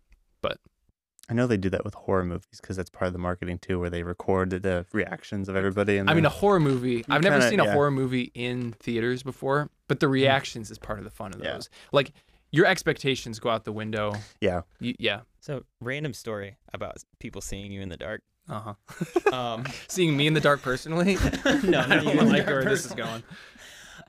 I 1.30 1.34
know 1.34 1.46
they 1.46 1.58
do 1.58 1.70
that 1.70 1.86
with 1.86 1.94
horror 1.94 2.26
movies 2.26 2.60
because 2.60 2.76
that's 2.76 2.90
part 2.90 3.08
of 3.08 3.14
the 3.14 3.20
marketing 3.20 3.60
too, 3.60 3.80
where 3.80 3.90
they 3.90 4.02
record 4.04 4.50
the 4.50 4.86
reactions 4.92 5.48
of 5.48 5.56
everybody. 5.56 5.98
And 5.98 6.10
I 6.10 6.14
mean, 6.16 6.26
a 6.26 6.30
horror 6.30 6.60
movie. 6.60 7.06
I've 7.08 7.22
never 7.22 7.36
kinda- 7.36 7.50
seen 7.50 7.60
a 7.60 7.66
yeah. 7.66 7.74
horror 7.74 7.92
movie 7.92 8.32
in 8.34 8.74
theaters 8.80 9.22
before, 9.24 9.70
but 9.88 10.00
the 10.00 10.08
reactions 10.08 10.72
is 10.72 10.80
part 10.80 10.98
of 10.98 11.06
the 11.06 11.12
fun 11.12 11.34
of 11.34 11.42
Yeah. 11.44 11.54
those. 11.54 11.70
Like 11.92 12.12
your 12.52 12.66
expectations 12.66 13.40
go 13.40 13.50
out 13.52 13.64
the 13.64 13.72
window. 13.72 14.16
yeah, 14.42 14.62
You, 14.80 14.96
yeah. 14.98 15.22
So, 15.40 15.66
random 15.80 16.14
story 16.14 16.58
about 16.74 16.98
people 17.20 17.42
seeing 17.42 17.72
you 17.72 17.82
in 17.82 17.90
the 17.90 17.98
dark. 17.98 18.24
Uh 18.50 18.60
huh. 18.60 19.32
Um, 19.36 19.66
Seeing 19.88 20.18
me 20.18 20.26
in 20.26 20.34
the 20.34 20.42
dark 20.42 20.64
personally. 20.64 21.16
no, 21.46 21.80
I 21.82 21.98
you 21.98 22.02
don't 22.02 22.08
in 22.20 22.30
like 22.30 22.46
dark 22.48 22.48
where 22.48 22.64
this 22.66 22.86
is 22.88 22.94
going. 22.94 23.22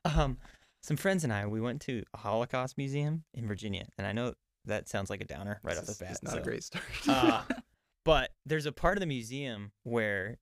Um, 0.06 0.38
some 0.80 0.96
friends 0.96 1.24
and 1.24 1.32
I, 1.32 1.46
we 1.46 1.60
went 1.60 1.82
to 1.82 2.02
a 2.14 2.16
Holocaust 2.16 2.78
museum 2.78 3.24
in 3.34 3.46
Virginia, 3.46 3.86
and 3.98 4.06
I 4.06 4.12
know 4.12 4.32
that 4.66 4.88
sounds 4.88 5.10
like 5.10 5.20
a 5.20 5.24
downer 5.24 5.60
right 5.62 5.76
off 5.76 5.84
the 5.86 5.92
It's- 5.92 5.98
bat. 5.98 6.10
It's 6.12 6.22
not 6.22 6.32
so- 6.34 6.38
a 6.40 6.42
great 6.42 6.62
start. 6.64 6.84
uh, 7.08 7.42
but 8.04 8.30
there's 8.46 8.66
a 8.66 8.72
part 8.72 8.96
of 8.96 9.00
the 9.00 9.06
museum 9.06 9.72
where 9.84 10.38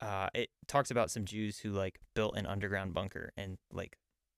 uh, 0.00 0.28
it 0.34 0.48
talks 0.66 0.90
about 0.90 1.10
some 1.10 1.24
Jews 1.24 1.58
who 1.58 1.70
like 1.72 1.98
built 2.14 2.36
an 2.36 2.46
underground 2.46 2.94
bunker 2.94 3.32
and 3.36 3.58
like 3.72 3.96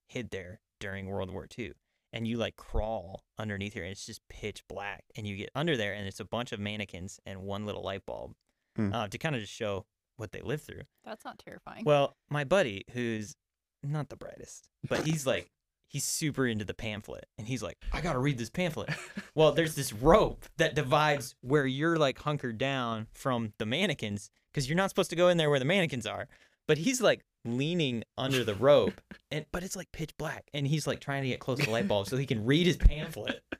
hid 0.08 0.30
there 0.30 0.60
during 0.80 1.06
World 1.06 1.30
War 1.30 1.46
II. 1.58 1.72
And 2.14 2.26
you 2.28 2.36
like 2.36 2.56
crawl 2.56 3.24
underneath 3.38 3.72
here, 3.72 3.84
and 3.84 3.92
it's 3.92 4.04
just 4.04 4.20
pitch 4.28 4.62
black. 4.68 5.04
And 5.16 5.26
you 5.26 5.34
get 5.36 5.48
under 5.54 5.78
there, 5.78 5.94
and 5.94 6.06
it's 6.06 6.20
a 6.20 6.26
bunch 6.26 6.52
of 6.52 6.60
mannequins 6.60 7.18
and 7.24 7.42
one 7.42 7.64
little 7.64 7.82
light 7.82 8.04
bulb 8.04 8.32
Hmm. 8.76 8.92
uh, 8.92 9.08
to 9.08 9.16
kind 9.16 9.34
of 9.34 9.40
just 9.40 9.52
show 9.54 9.86
what 10.16 10.32
they 10.32 10.42
lived 10.42 10.64
through. 10.64 10.82
That's 11.04 11.24
not 11.24 11.38
terrifying. 11.38 11.84
Well, 11.86 12.16
my 12.28 12.44
buddy, 12.44 12.84
who's 12.92 13.34
not 13.82 14.10
the 14.10 14.16
brightest, 14.16 14.68
but 14.86 15.06
he's 15.06 15.26
like, 15.26 15.50
he's 15.92 16.04
super 16.04 16.46
into 16.46 16.64
the 16.64 16.74
pamphlet. 16.74 17.26
And 17.36 17.46
he's 17.46 17.62
like, 17.62 17.76
I 17.92 18.00
got 18.00 18.14
to 18.14 18.18
read 18.18 18.38
this 18.38 18.48
pamphlet. 18.48 18.88
well, 19.34 19.52
there's 19.52 19.74
this 19.74 19.92
rope 19.92 20.46
that 20.56 20.74
divides 20.74 21.34
where 21.42 21.66
you're 21.66 21.98
like 21.98 22.18
hunkered 22.18 22.56
down 22.56 23.08
from 23.12 23.52
the 23.58 23.66
mannequins 23.66 24.30
because 24.50 24.68
you're 24.68 24.76
not 24.76 24.88
supposed 24.88 25.10
to 25.10 25.16
go 25.16 25.28
in 25.28 25.36
there 25.36 25.50
where 25.50 25.58
the 25.58 25.66
mannequins 25.66 26.06
are. 26.06 26.28
But 26.66 26.78
he's 26.78 27.02
like 27.02 27.24
leaning 27.44 28.04
under 28.16 28.44
the 28.44 28.54
rope, 28.54 29.00
and 29.30 29.44
but 29.52 29.62
it's 29.62 29.76
like 29.76 29.92
pitch 29.92 30.16
black. 30.16 30.48
And 30.54 30.66
he's 30.66 30.86
like 30.86 31.00
trying 31.00 31.22
to 31.22 31.28
get 31.28 31.40
close 31.40 31.58
to 31.58 31.66
the 31.66 31.70
light 31.70 31.88
bulb 31.88 32.06
so 32.06 32.16
he 32.16 32.26
can 32.26 32.44
read 32.44 32.66
his 32.66 32.76
pamphlet. 32.76 33.42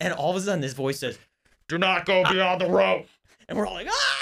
And 0.00 0.12
all 0.12 0.30
of 0.30 0.36
a 0.36 0.40
sudden, 0.40 0.60
this 0.60 0.72
voice 0.72 0.98
says, 0.98 1.16
Do 1.68 1.78
not 1.78 2.04
go 2.04 2.24
beyond 2.28 2.60
the 2.60 2.68
rope. 2.68 3.06
And 3.48 3.56
we're 3.56 3.68
all 3.68 3.74
like, 3.74 3.86
ah! 3.88 4.19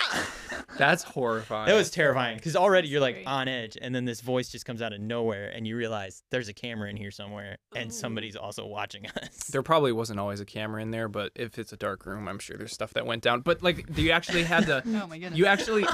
That's 0.78 1.02
horrifying. 1.02 1.68
That 1.68 1.74
was 1.74 1.90
terrifying 1.90 2.36
because 2.36 2.56
already 2.56 2.88
you're 2.88 3.00
like 3.00 3.22
on 3.26 3.48
edge, 3.48 3.76
and 3.80 3.94
then 3.94 4.04
this 4.04 4.20
voice 4.20 4.48
just 4.48 4.64
comes 4.64 4.80
out 4.80 4.92
of 4.92 5.00
nowhere, 5.00 5.48
and 5.54 5.66
you 5.66 5.76
realize 5.76 6.22
there's 6.30 6.48
a 6.48 6.52
camera 6.54 6.88
in 6.88 6.96
here 6.96 7.10
somewhere, 7.10 7.58
and 7.74 7.92
somebody's 7.92 8.36
also 8.36 8.66
watching 8.66 9.06
us. 9.22 9.36
There 9.48 9.62
probably 9.62 9.92
wasn't 9.92 10.20
always 10.20 10.40
a 10.40 10.44
camera 10.44 10.80
in 10.80 10.90
there, 10.90 11.08
but 11.08 11.32
if 11.34 11.58
it's 11.58 11.72
a 11.72 11.76
dark 11.76 12.06
room, 12.06 12.28
I'm 12.28 12.38
sure 12.38 12.56
there's 12.56 12.72
stuff 12.72 12.94
that 12.94 13.04
went 13.06 13.22
down. 13.22 13.40
But 13.40 13.62
like, 13.62 13.92
do 13.94 14.02
you 14.02 14.12
actually 14.12 14.44
had 14.44 14.66
to? 14.66 14.82
oh 14.86 15.06
my 15.06 15.18
goodness. 15.18 15.38
You 15.38 15.46
actually, 15.46 15.84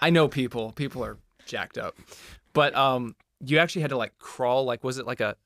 I 0.00 0.10
know 0.10 0.28
people. 0.28 0.72
People 0.72 1.04
are 1.04 1.18
jacked 1.46 1.76
up, 1.78 1.96
but 2.52 2.74
um, 2.74 3.16
you 3.44 3.58
actually 3.58 3.82
had 3.82 3.90
to 3.90 3.96
like 3.96 4.18
crawl. 4.18 4.64
Like, 4.64 4.84
was 4.84 4.98
it 4.98 5.06
like 5.06 5.20
a 5.20 5.36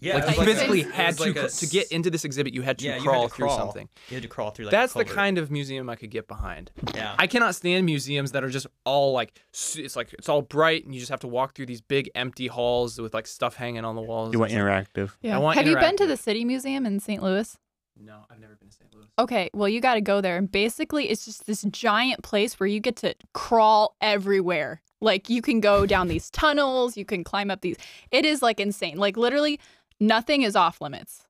yeah, 0.00 0.14
like 0.14 0.30
you 0.30 0.36
like 0.38 0.46
physically 0.46 0.80
it 0.82 0.86
was 0.86 0.94
had 0.94 1.16
to 1.16 1.22
like 1.24 1.36
a 1.36 1.48
to 1.48 1.66
get 1.66 1.90
into 1.90 2.10
this 2.10 2.24
exhibit? 2.24 2.54
You 2.54 2.62
had 2.62 2.78
to 2.78 2.84
yeah, 2.86 2.96
you 2.96 3.02
crawl 3.02 3.22
had 3.22 3.30
to 3.30 3.34
through 3.36 3.46
crawl. 3.46 3.58
something. 3.58 3.88
You 4.08 4.14
had 4.14 4.22
to 4.22 4.28
crawl 4.28 4.50
through. 4.50 4.66
Like 4.66 4.72
That's 4.72 4.94
a 4.94 4.98
the 4.98 5.04
kind 5.04 5.38
of 5.38 5.50
museum 5.50 5.88
I 5.90 5.96
could 5.96 6.10
get 6.10 6.28
behind. 6.28 6.70
Yeah, 6.94 7.14
I 7.18 7.26
cannot 7.26 7.54
stand 7.54 7.84
museums 7.86 8.32
that 8.32 8.44
are 8.44 8.48
just 8.48 8.66
all 8.84 9.12
like 9.12 9.32
it's 9.52 9.96
like 9.96 10.12
it's 10.12 10.28
all 10.28 10.42
bright 10.42 10.84
and 10.84 10.94
you 10.94 11.00
just 11.00 11.10
have 11.10 11.20
to 11.20 11.28
walk 11.28 11.54
through 11.54 11.66
these 11.66 11.80
big 11.80 12.10
empty 12.14 12.46
halls 12.46 13.00
with 13.00 13.14
like 13.14 13.26
stuff 13.26 13.56
hanging 13.56 13.84
on 13.84 13.96
the 13.96 14.02
walls. 14.02 14.32
you 14.32 14.38
want 14.38 14.52
interactive. 14.52 15.10
yeah. 15.20 15.36
I 15.36 15.38
want 15.38 15.56
Have 15.58 15.66
you 15.66 15.76
been 15.76 15.96
to 15.96 16.06
the 16.06 16.16
City 16.16 16.44
Museum 16.44 16.86
in 16.86 17.00
St. 17.00 17.22
Louis? 17.22 17.58
No, 18.00 18.20
I've 18.30 18.38
never 18.38 18.54
been 18.54 18.68
to 18.68 18.74
St. 18.76 18.94
Louis. 18.94 19.06
Okay, 19.18 19.50
well, 19.52 19.68
you 19.68 19.80
got 19.80 19.94
to 19.94 20.00
go 20.00 20.20
there. 20.20 20.36
And 20.36 20.48
basically, 20.50 21.08
it's 21.10 21.24
just 21.24 21.46
this 21.48 21.62
giant 21.62 22.22
place 22.22 22.60
where 22.60 22.68
you 22.68 22.78
get 22.78 22.94
to 22.96 23.14
crawl 23.34 23.96
everywhere. 24.00 24.80
Like, 25.00 25.28
you 25.28 25.42
can 25.42 25.58
go 25.60 25.84
down 25.84 26.06
these 26.06 26.30
tunnels, 26.30 26.96
you 26.96 27.04
can 27.04 27.24
climb 27.24 27.50
up 27.50 27.60
these. 27.60 27.76
It 28.12 28.24
is 28.24 28.40
like 28.42 28.60
insane. 28.60 28.98
Like, 28.98 29.16
literally, 29.16 29.58
nothing 30.00 30.42
is 30.42 30.56
off 30.56 30.80
limits. 30.80 31.26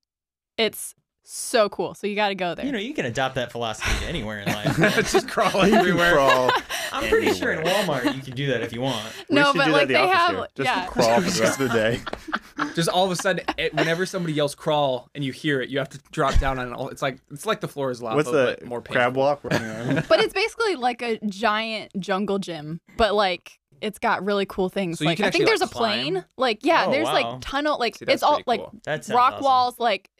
It's 0.56 0.94
so 1.30 1.68
cool. 1.68 1.94
So, 1.94 2.06
you 2.06 2.16
got 2.16 2.28
to 2.30 2.34
go 2.34 2.54
there. 2.54 2.64
you 2.64 2.72
know, 2.72 2.78
you 2.78 2.94
can 2.94 3.04
adopt 3.04 3.34
that 3.34 3.52
philosophy 3.52 3.90
to 4.02 4.06
anywhere 4.08 4.40
in 4.40 4.46
life. 4.52 4.76
just 5.12 5.28
crawl 5.28 5.60
everywhere. 5.62 6.14
crawl. 6.14 6.50
I'm 6.92 7.08
pretty 7.10 7.34
sure 7.34 7.52
in 7.52 7.64
Walmart 7.66 8.14
you 8.16 8.22
can 8.22 8.34
do 8.34 8.46
that 8.46 8.62
if 8.62 8.72
you 8.72 8.80
want. 8.80 9.04
No, 9.28 9.52
should 9.52 9.58
but 9.58 9.64
do 9.66 9.72
like, 9.72 9.88
that 9.88 9.92
they 9.94 10.06
have. 10.08 10.30
opposite. 10.36 10.54
Just 10.56 10.66
yeah. 10.66 10.86
crawl 10.86 11.20
for 11.20 11.30
the 11.30 11.40
rest 11.42 11.60
of 11.60 11.68
the 11.68 11.74
day. 11.74 12.00
Just 12.74 12.88
all 12.88 13.04
of 13.04 13.12
a 13.12 13.16
sudden, 13.16 13.44
it, 13.56 13.72
whenever 13.74 14.04
somebody 14.04 14.32
yells 14.32 14.54
"crawl" 14.56 15.08
and 15.14 15.22
you 15.24 15.30
hear 15.32 15.60
it, 15.60 15.68
you 15.68 15.78
have 15.78 15.90
to 15.90 15.98
drop 16.10 16.36
down 16.40 16.58
on 16.58 16.68
it. 16.68 16.72
All- 16.72 16.88
It's 16.88 17.02
like 17.02 17.18
it's 17.30 17.46
like 17.46 17.60
the 17.60 17.68
floor 17.68 17.90
is 17.92 18.02
lava, 18.02 18.16
What's 18.16 18.30
the 18.30 18.56
but 18.58 18.66
more 18.66 18.82
crab 18.82 19.14
walk? 19.16 19.44
running 19.44 20.02
but 20.08 20.18
it's 20.20 20.32
basically 20.34 20.74
like 20.74 21.00
a 21.02 21.18
giant 21.26 21.92
jungle 22.00 22.38
gym, 22.40 22.80
but 22.96 23.14
like 23.14 23.57
it's 23.80 23.98
got 23.98 24.24
really 24.24 24.46
cool 24.46 24.68
things. 24.68 24.98
So 24.98 25.04
like 25.04 25.20
I 25.20 25.30
think 25.30 25.46
there's 25.46 25.60
like, 25.60 25.70
a 25.70 25.74
plane. 25.74 26.12
climb? 26.14 26.24
Like 26.36 26.64
yeah, 26.64 26.86
Oh, 26.86 26.90
there's 26.90 27.06
wow. 27.06 27.12
like 27.12 27.40
tunnel. 27.40 27.78
Like 27.78 27.96
See, 27.96 28.04
it's 28.08 28.22
all 28.22 28.40
like 28.46 28.60
cool. 28.60 28.74
Sounds 28.84 29.08
rock 29.10 29.34
awesome. 29.34 29.44
walls. 29.44 29.78
Like 29.78 30.10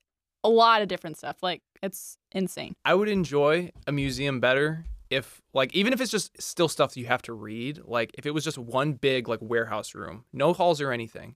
a 0.45 0.49
lot 0.49 0.83
of 0.83 0.89
different 0.89 1.17
stuff. 1.19 1.37
Like 1.43 1.63
it's 1.83 2.19
insane. 2.33 2.75
I 2.85 2.95
would 2.95 3.09
enjoy 3.09 3.71
a 3.87 3.93
museum 3.93 4.41
better 4.41 4.85
if 5.11 5.41
like 5.55 5.75
even 5.75 5.93
if 5.93 6.01
it's 6.01 6.11
just 6.11 6.41
still 6.41 6.69
stuff 6.69 6.97
you 6.97 7.07
have 7.07 7.23
to 7.23 7.33
read. 7.33 7.81
Like 7.85 8.11
if 8.15 8.27
it 8.27 8.33
was 8.33 8.45
just 8.45 8.59
one 8.59 8.93
big 8.95 9.29
like 9.29 9.41
warehouse 9.43 9.95
room, 9.95 10.25
no 10.33 10.53
halls 10.53 10.81
or 10.81 10.93
anything, 10.93 11.35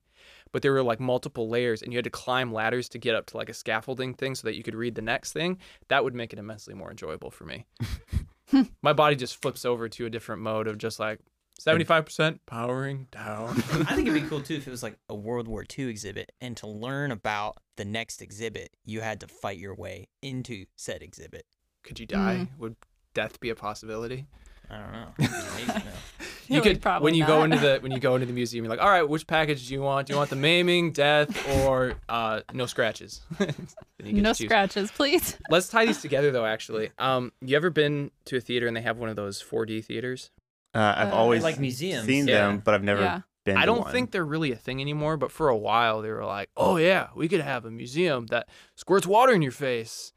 but 0.51 0.61
there 0.61 0.71
were 0.73 0.83
like 0.83 0.99
multiple 0.99 1.49
layers 1.49 1.81
and 1.81 1.91
you 1.91 1.97
had 1.97 2.03
to 2.03 2.09
climb 2.11 2.53
ladders 2.53 2.87
to 2.89 2.99
get 2.99 3.15
up 3.15 3.25
to 3.27 3.37
like 3.37 3.49
a 3.49 3.53
scaffolding 3.53 4.13
thing 4.13 4.35
so 4.35 4.47
that 4.47 4.55
you 4.55 4.63
could 4.63 4.75
read 4.75 4.95
the 4.95 5.01
next 5.01 5.31
thing. 5.33 5.57
That 5.87 6.03
would 6.03 6.13
make 6.13 6.33
it 6.33 6.39
immensely 6.39 6.73
more 6.75 6.91
enjoyable 6.91 7.31
for 7.31 7.45
me. 7.45 7.65
My 8.83 8.93
body 8.93 9.15
just 9.15 9.41
flips 9.41 9.65
over 9.65 9.89
to 9.89 10.05
a 10.05 10.09
different 10.09 10.41
mode 10.43 10.67
of 10.67 10.77
just 10.77 10.99
like 10.99 11.19
75% 11.65 12.39
powering 12.45 13.07
down. 13.11 13.49
I 13.71 13.95
think 13.95 14.07
it'd 14.07 14.21
be 14.21 14.27
cool 14.27 14.41
too 14.41 14.55
if 14.55 14.67
it 14.67 14.71
was 14.71 14.83
like 14.83 14.97
a 15.09 15.15
World 15.15 15.47
War 15.47 15.65
II 15.77 15.87
exhibit, 15.87 16.31
and 16.41 16.57
to 16.57 16.67
learn 16.67 17.11
about 17.11 17.57
the 17.75 17.85
next 17.85 18.21
exhibit, 18.21 18.71
you 18.83 19.01
had 19.01 19.19
to 19.21 19.27
fight 19.27 19.57
your 19.57 19.75
way 19.75 20.07
into 20.21 20.65
said 20.75 21.01
exhibit. 21.01 21.45
Could 21.83 21.99
you 21.99 22.05
die? 22.05 22.47
Would 22.57 22.75
death 23.13 23.39
be 23.39 23.49
a 23.49 23.55
possibility? 23.55 24.27
I 24.69 24.77
don't 24.77 24.91
know. 24.91 25.07
Maybe, 25.19 25.67
no. 25.67 25.73
You 25.75 25.83
Yeah, 26.47 26.57
we 26.57 26.61
could 26.61 26.81
probably 26.81 27.05
when 27.05 27.15
you 27.15 27.25
go 27.25 27.43
into 27.43 27.57
the 27.57 27.79
when 27.79 27.93
you 27.93 27.99
go 27.99 28.15
into 28.15 28.25
the 28.25 28.33
museum, 28.33 28.65
you're 28.65 28.69
like, 28.69 28.81
all 28.81 28.89
right, 28.89 29.07
which 29.07 29.25
package 29.25 29.67
do 29.67 29.73
you 29.73 29.81
want? 29.81 30.07
Do 30.07 30.13
you 30.13 30.17
want 30.17 30.29
the 30.29 30.35
maiming, 30.35 30.91
death, 30.91 31.49
or 31.61 31.95
uh, 32.09 32.41
no 32.53 32.65
scratches? 32.65 33.21
Then 33.39 33.55
you 33.99 34.13
get 34.13 34.21
No 34.21 34.33
scratches, 34.33 34.91
please. 34.91 35.37
Let's 35.49 35.69
tie 35.69 35.85
these 35.85 36.01
together 36.01 36.31
though. 36.31 36.45
Actually, 36.45 36.91
um, 36.99 37.31
you 37.41 37.55
ever 37.55 37.69
been 37.69 38.11
to 38.25 38.37
a 38.37 38.41
theater 38.41 38.67
and 38.67 38.75
they 38.75 38.81
have 38.81 38.97
one 38.97 39.07
of 39.07 39.15
those 39.15 39.41
4D 39.41 39.85
theaters? 39.85 40.31
Uh, 40.73 40.93
I've 40.97 41.13
Uh, 41.13 41.15
always 41.15 41.43
like 41.43 41.59
museums. 41.59 42.05
seen 42.05 42.27
Yeah. 42.27 42.47
them, 42.47 42.59
but 42.59 42.73
I've 42.73 42.83
never 42.83 43.01
Yeah. 43.01 43.21
been. 43.45 43.57
I 43.57 43.65
don't 43.65 43.81
one. 43.81 43.91
think 43.91 44.11
they're 44.11 44.25
really 44.25 44.51
a 44.51 44.55
thing 44.55 44.81
anymore, 44.81 45.17
but 45.17 45.31
for 45.31 45.49
a 45.49 45.57
while 45.57 46.01
they 46.01 46.09
were 46.09 46.25
like, 46.25 46.49
"Oh 46.57 46.77
yeah, 46.77 47.09
we 47.15 47.27
could 47.29 47.41
have 47.41 47.65
a 47.65 47.71
museum 47.71 48.25
that 48.27 48.47
squirts 48.75 49.05
water 49.07 49.33
in 49.33 49.41
your 49.41 49.51
face." 49.51 50.13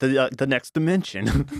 the 0.00 0.18
uh, 0.22 0.28
the 0.36 0.46
next 0.46 0.72
dimension. 0.72 1.28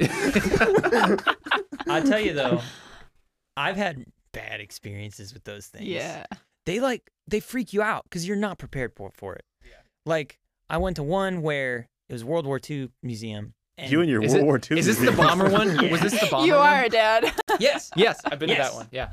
I 1.89 2.01
tell 2.05 2.21
you 2.21 2.33
though, 2.33 2.61
I've 3.57 3.77
had 3.77 4.05
bad 4.33 4.61
experiences 4.61 5.35
with 5.35 5.45
those 5.45 5.67
things. 5.67 5.87
Yeah. 5.87 6.25
They 6.67 6.81
like 6.81 7.11
they 7.27 7.41
freak 7.41 7.73
you 7.73 7.83
out 7.83 8.05
because 8.05 8.27
you're 8.27 8.37
not 8.37 8.59
prepared 8.59 8.93
for 8.97 9.11
for 9.13 9.35
it. 9.35 9.45
Yeah. 9.65 9.73
Like 10.07 10.39
I 10.69 10.79
went 10.79 10.97
to 10.97 11.03
one 11.03 11.43
where 11.43 11.89
it 12.09 12.13
was 12.13 12.25
World 12.25 12.47
War 12.47 12.61
II 12.69 12.91
museum. 13.03 13.55
And 13.81 13.91
you 13.91 14.01
and 14.01 14.11
your 14.11 14.21
World 14.21 14.37
it- 14.37 14.45
War 14.45 14.61
II. 14.71 14.79
Is 14.79 14.87
this 14.87 14.99
the 14.99 15.13
bomber 15.13 15.49
one? 15.51 15.77
Yeah. 15.83 15.91
Was 15.93 16.01
this 16.03 16.21
the 16.21 16.27
bomber 16.31 16.47
You 16.47 16.55
one? 16.55 16.69
are, 16.69 16.89
Dad. 16.89 17.33
yes, 17.61 17.91
Yes, 17.97 18.21
I've 18.25 18.39
been 18.39 18.51
to 18.51 18.55
that 18.57 18.75
one. 18.75 18.89
Yeah. 18.93 19.09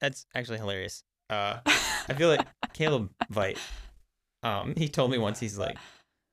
that's 0.00 0.26
actually 0.34 0.58
hilarious. 0.58 1.02
Uh, 1.30 1.58
I 1.66 2.14
feel 2.16 2.28
like 2.28 2.46
Caleb 2.72 3.10
Vite. 3.30 3.58
Um, 4.42 4.74
he 4.76 4.88
told 4.88 5.10
me 5.10 5.18
once 5.18 5.40
he's 5.40 5.56
like, 5.56 5.76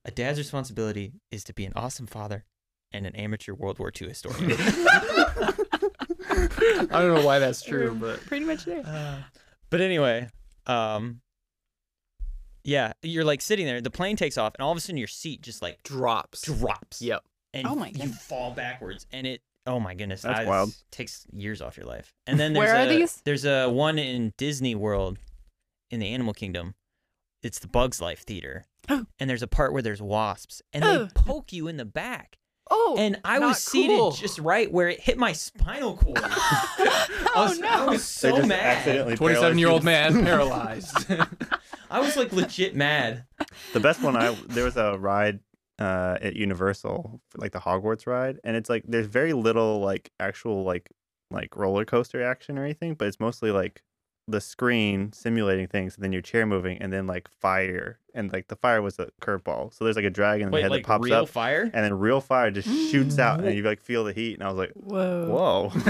a 0.06 0.12
dad's 0.12 0.38
responsibility 0.40 1.14
is 1.32 1.44
to 1.46 1.54
be 1.54 1.66
an 1.66 1.74
awesome 1.76 2.08
father 2.08 2.46
and 2.92 3.06
an 3.06 3.16
amateur 3.16 3.54
World 3.54 3.80
War 3.80 3.92
II 4.02 4.10
historian. 4.10 4.52
I 6.30 6.88
don't 6.92 7.14
know 7.16 7.26
why 7.26 7.40
that's 7.40 7.62
true, 7.62 7.96
but 8.00 8.20
Pretty 8.26 8.46
much 8.46 8.66
there. 8.66 8.84
Uh, 8.86 9.18
but 9.70 9.82
anyway, 9.82 10.28
um, 10.66 11.22
yeah, 12.64 12.94
you're 13.02 13.24
like 13.24 13.42
sitting 13.42 13.66
there. 13.66 13.82
The 13.82 13.90
plane 13.92 14.16
takes 14.18 14.38
off, 14.38 14.54
and 14.56 14.64
all 14.64 14.72
of 14.72 14.78
a 14.78 14.82
sudden 14.82 14.98
your 14.98 15.08
seat 15.08 15.42
just 15.42 15.62
like 15.62 15.82
drops. 15.84 16.42
drops. 16.42 17.02
Yep. 17.02 17.24
And 17.54 17.68
Oh 17.68 17.76
my 17.76 17.88
you 17.88 17.94
goodness. 17.94 18.22
fall 18.24 18.52
backwards, 18.52 19.06
and 19.12 19.28
it. 19.28 19.42
Oh 19.68 19.80
my 19.80 19.94
goodness, 19.94 20.22
That's 20.24 20.40
I- 20.40 20.46
wild. 20.46 20.74
Takes 20.92 21.26
years 21.34 21.62
off 21.62 21.78
your 21.78 21.86
life. 21.86 22.14
And 22.26 22.40
then 22.40 22.54
there's 22.54 22.66
Where 22.68 22.76
are 22.76 22.86
a, 22.86 22.90
these? 22.90 23.22
There's 23.26 23.46
a 23.46 23.68
one 23.70 24.00
in 24.00 24.34
Disney 24.38 24.74
World, 24.76 25.18
in 25.92 26.00
the 26.00 26.08
Animal 26.08 26.34
Kingdom. 26.34 26.74
It's 27.44 27.60
the 27.60 27.68
Bugs 27.68 28.00
Life 28.02 28.22
Theater, 28.24 28.66
Oh. 28.90 29.06
and 29.20 29.30
there's 29.30 29.44
a 29.44 29.48
part 29.48 29.74
where 29.74 29.82
there's 29.82 30.02
wasps, 30.02 30.62
and 30.74 30.84
they 30.84 31.08
poke 31.14 31.52
you 31.54 31.68
in 31.68 31.78
the 31.78 31.86
back. 31.86 32.38
Oh. 32.74 32.96
And 32.98 33.20
I 33.26 33.38
not 33.40 33.48
was 33.50 33.58
seated 33.64 33.98
cool. 33.98 34.12
just 34.12 34.40
right 34.40 34.72
where 34.72 34.88
it 34.88 35.02
hit 35.02 35.18
my 35.18 35.34
spinal 35.34 35.98
cord. 35.98 36.20
I 36.24 37.28
oh 37.36 37.50
was, 37.50 37.60
no. 37.60 37.68
I 37.68 37.86
was 37.86 38.04
so 38.04 38.38
just 38.38 38.48
mad. 38.48 39.18
Twenty-seven-year-old 39.18 39.84
man 39.84 40.24
paralyzed. 40.24 41.06
I 41.92 42.00
was 42.00 42.16
like 42.16 42.32
legit 42.32 42.74
mad. 42.76 43.26
The 43.74 43.82
best 43.82 44.02
one 44.02 44.16
I 44.16 44.34
there 44.48 44.64
was 44.64 44.78
a 44.78 44.98
ride 44.98 45.40
uh, 45.82 46.18
at 46.22 46.36
Universal, 46.36 47.20
like 47.38 47.52
the 47.52 47.60
Hogwarts 47.60 48.06
ride, 48.06 48.40
and 48.44 48.56
it's 48.56 48.70
like 48.70 48.84
there's 48.88 49.08
very 49.08 49.34
little 49.34 49.80
like 49.80 50.12
actual 50.20 50.64
like 50.64 50.90
like 51.32 51.56
roller 51.56 51.86
coaster 51.86 52.22
action 52.24 52.58
or 52.60 52.64
anything, 52.64 52.94
but 52.94 53.08
it's 53.08 53.20
mostly 53.20 53.52
like 53.52 53.82
the 54.28 54.40
screen 54.40 55.12
simulating 55.14 55.68
things, 55.68 55.96
and 55.96 56.04
then 56.04 56.14
your 56.14 56.22
chair 56.22 56.46
moving, 56.46 56.78
and 56.78 56.94
then 56.94 57.08
like 57.08 57.28
fire, 57.28 58.00
and 58.14 58.32
like 58.32 58.48
the 58.48 58.56
fire 58.56 58.82
was 58.82 59.00
a 59.00 59.10
curveball. 59.22 59.74
So 59.74 59.84
there's 59.84 59.96
like 59.96 60.06
a 60.06 60.10
dragon 60.12 60.46
in 60.48 60.52
the 60.52 60.56
Wait, 60.56 60.62
head 60.62 60.72
like 60.72 60.84
that 60.84 60.88
pops 60.88 61.06
real 61.06 61.16
up, 61.24 61.30
fire? 61.30 61.64
and 61.64 61.84
then 61.84 61.98
real 61.98 62.22
fire 62.22 62.52
just 62.52 62.68
shoots 62.92 63.18
out, 63.18 63.44
and 63.44 63.56
you 63.58 63.64
like 63.64 63.82
feel 63.82 64.04
the 64.04 64.14
heat, 64.14 64.36
and 64.36 64.44
I 64.44 64.50
was 64.50 64.58
like, 64.58 64.72
Whoa. 64.76 65.72
whoa. 65.74 65.82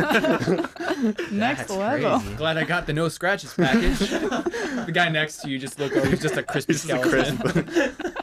Next 1.31 1.67
That's 1.67 1.69
level. 1.71 2.19
crazy. 2.19 2.35
Glad 2.35 2.57
I 2.57 2.63
got 2.63 2.85
the 2.87 2.93
no 2.93 3.09
scratches 3.09 3.53
package. 3.53 3.99
the 3.99 4.91
guy 4.93 5.09
next 5.09 5.37
to 5.41 5.49
you 5.49 5.57
just 5.59 5.79
look 5.79 5.95
over. 5.95 6.07
He's 6.07 6.21
just 6.21 6.37
a 6.37 6.43
crispy 6.51 6.73
It's 6.73 6.85
just 6.85 6.93
a 6.93 7.09
skeleton. 7.09 7.37
crisp. 7.37 8.17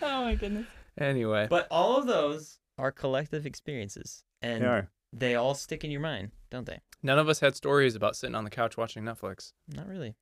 Oh 0.02 0.22
my 0.24 0.34
goodness. 0.34 0.66
anyway, 0.98 1.46
But 1.50 1.66
all 1.70 1.96
of 1.98 2.06
those 2.06 2.58
are 2.78 2.90
collective 2.92 3.46
experiences, 3.46 4.24
and 4.42 4.62
They 4.62 4.66
are. 4.66 4.90
they 5.12 5.34
all 5.34 5.54
stick 5.54 5.84
in 5.84 5.90
your 5.90 6.00
mind, 6.00 6.30
don't 6.50 6.66
they? 6.66 6.80
none 7.02 7.18
of 7.18 7.28
us 7.28 7.40
had 7.40 7.56
stories 7.56 7.94
about 7.94 8.14
sitting 8.16 8.34
on 8.34 8.44
the 8.44 8.50
couch 8.50 8.76
watching 8.76 9.02
Netflix. 9.04 9.52
Not 9.68 9.86
really. 9.88 10.14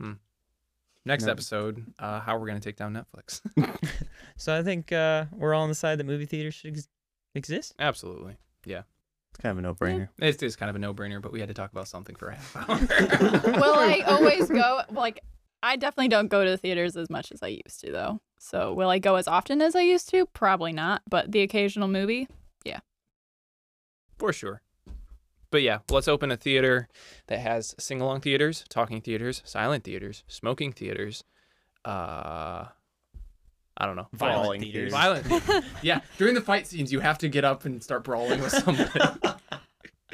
Hmm. 0.00 0.12
Next 1.06 1.24
No. 1.24 1.32
episode, 1.32 1.84
uh, 1.98 2.20
how 2.20 2.36
we're 2.38 2.46
gonna 2.48 2.60
take 2.60 2.76
down 2.76 2.92
Netflix. 2.94 3.40
So 4.38 4.54
I 4.58 4.62
think 4.62 4.92
uh, 4.92 5.26
we're 5.32 5.54
all 5.54 5.62
on 5.62 5.70
the 5.70 5.74
side 5.74 5.98
that 5.98 6.04
movie 6.04 6.26
theaters 6.26 6.52
should 6.54 6.74
ex- 6.74 6.88
exist. 7.34 7.74
Absolutely, 7.78 8.36
Yeah. 8.66 8.82
It's 9.30 9.40
kind 9.42 9.52
of 9.52 9.58
a 9.58 9.62
no-brainer. 9.62 10.08
it 10.18 10.42
is 10.42 10.56
kind 10.56 10.68
of 10.70 10.76
a 10.76 10.78
no-brainer, 10.78 11.20
but 11.22 11.32
we 11.32 11.40
had 11.40 11.48
to 11.48 11.54
talk 11.54 11.70
about 11.72 11.88
something 11.88 12.16
for 12.16 12.28
a 12.28 12.36
half 12.36 12.56
hour. 12.56 12.78
Will 13.60 13.74
I 13.74 14.02
always 14.06 14.48
go? 14.48 14.82
Like, 14.90 15.22
I 15.62 15.76
definitely 15.76 16.08
don't 16.08 16.28
go 16.28 16.44
to 16.44 16.50
the 16.50 16.56
theaters 16.56 16.96
as 16.96 17.10
much 17.10 17.32
as 17.32 17.42
I 17.42 17.48
used 17.48 17.80
to, 17.80 17.92
though. 17.92 18.20
So, 18.38 18.72
will 18.72 18.90
I 18.90 18.98
go 18.98 19.16
as 19.16 19.26
often 19.26 19.60
as 19.62 19.74
I 19.74 19.80
used 19.80 20.08
to? 20.10 20.26
Probably 20.26 20.72
not. 20.72 21.02
But 21.08 21.32
the 21.32 21.40
occasional 21.40 21.88
movie, 21.88 22.28
yeah. 22.64 22.80
for 24.18 24.32
sure. 24.32 24.62
But 25.50 25.62
yeah, 25.62 25.78
let's 25.90 26.08
open 26.08 26.30
a 26.30 26.36
theater 26.36 26.88
that 27.28 27.38
has 27.38 27.74
sing-along 27.78 28.20
theaters, 28.20 28.64
talking 28.68 29.00
theaters, 29.00 29.42
silent 29.44 29.84
theaters, 29.84 30.24
smoking 30.28 30.72
theaters. 30.72 31.24
Uh, 31.84 32.66
I 33.78 33.86
don't 33.86 33.96
know. 33.96 34.08
Violent 34.12 34.42
Brawling 34.42 34.60
theaters. 34.60 34.92
Violent. 34.92 35.26
yeah, 35.82 36.00
during 36.18 36.34
the 36.34 36.40
fight 36.40 36.66
scenes, 36.66 36.92
you 36.92 37.00
have 37.00 37.18
to 37.18 37.28
get 37.28 37.44
up 37.44 37.64
and 37.64 37.82
start 37.82 38.04
brawling 38.04 38.40
with 38.40 38.52
somebody. 38.52 38.90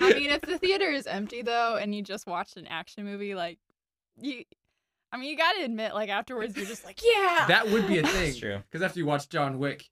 I 0.00 0.12
mean, 0.14 0.30
if 0.30 0.42
the 0.42 0.58
theater 0.58 0.90
is 0.90 1.06
empty 1.06 1.42
though, 1.42 1.76
and 1.76 1.94
you 1.94 2.02
just 2.02 2.26
watched 2.26 2.56
an 2.56 2.66
action 2.66 3.04
movie, 3.04 3.34
like 3.34 3.58
you, 4.20 4.44
I 5.12 5.18
mean, 5.18 5.30
you 5.30 5.36
got 5.36 5.52
to 5.52 5.64
admit, 5.64 5.92
like 5.94 6.08
afterwards, 6.08 6.56
you're 6.56 6.66
just 6.66 6.84
like, 6.84 7.00
yeah. 7.04 7.44
that 7.48 7.68
would 7.70 7.86
be 7.86 7.98
a 7.98 8.02
thing. 8.02 8.24
That's 8.26 8.38
true. 8.38 8.58
Because 8.70 8.82
after 8.82 8.98
you 8.98 9.06
watch 9.06 9.28
John 9.28 9.58
Wick, 9.58 9.88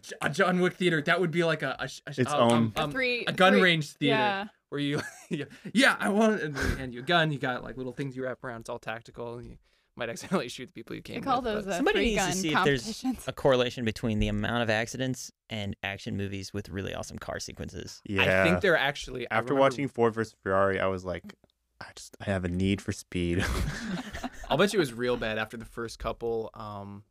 J- 0.00 0.16
a 0.20 0.28
John 0.28 0.60
Wick 0.60 0.74
theater, 0.74 1.00
that 1.02 1.20
would 1.20 1.30
be 1.30 1.44
like 1.44 1.62
a 1.62 1.76
a, 1.78 1.88
a 2.08 2.20
Its 2.20 2.32
um, 2.32 2.52
own- 2.52 2.72
a 2.76 2.82
um, 2.82 2.90
three, 2.92 3.24
a 3.26 3.32
gun 3.32 3.52
three- 3.52 3.62
range 3.62 3.90
theater 3.92 4.16
Yeah. 4.16 4.44
where 4.70 4.80
you 4.80 5.00
yeah 5.72 5.96
I 6.00 6.08
want 6.08 6.40
and 6.42 6.54
they 6.56 6.76
hand 6.78 6.92
you 6.92 7.00
a 7.00 7.04
gun. 7.04 7.30
You 7.30 7.38
got 7.38 7.62
like 7.62 7.76
little 7.76 7.92
things 7.92 8.16
you 8.16 8.24
wrap 8.24 8.42
around. 8.42 8.60
It's 8.62 8.68
all 8.68 8.80
tactical. 8.80 9.40
You 9.40 9.56
might 9.96 10.08
accidentally 10.10 10.48
shoot 10.48 10.66
the 10.66 10.72
people 10.72 10.96
you 10.96 11.02
They 11.02 11.12
came. 11.14 11.22
call 11.22 11.36
with, 11.40 11.44
those 11.44 11.64
but- 11.66 11.74
uh, 11.74 11.76
Somebody 11.76 11.98
three 11.98 12.14
needs 12.16 12.26
to 12.26 12.32
see 12.32 12.52
if 12.52 12.64
there's 12.64 13.04
a 13.28 13.32
correlation 13.32 13.84
between 13.84 14.18
the 14.18 14.26
amount 14.26 14.64
of 14.64 14.70
accidents 14.70 15.30
and 15.48 15.76
action 15.84 16.16
movies 16.16 16.52
with 16.52 16.68
really 16.68 16.92
awesome 16.92 17.16
car 17.20 17.38
sequences. 17.38 18.02
Yeah. 18.04 18.40
I 18.40 18.44
think 18.44 18.60
they're 18.60 18.76
actually 18.76 19.28
After 19.30 19.52
remember- 19.54 19.60
watching 19.60 19.86
Ford 19.86 20.12
versus 20.12 20.34
Ferrari, 20.42 20.80
I 20.80 20.86
was 20.86 21.04
like, 21.04 21.22
I 21.80 21.86
just 21.94 22.16
I 22.20 22.24
have 22.24 22.44
a 22.44 22.48
need 22.48 22.80
for 22.80 22.90
speed. 22.92 23.44
I'll 24.50 24.56
bet 24.58 24.72
you 24.72 24.78
it 24.78 24.80
was 24.80 24.92
real 24.92 25.16
bad 25.16 25.38
after 25.38 25.56
the 25.56 25.64
first 25.64 25.98
couple 25.98 26.50
um, 26.54 27.02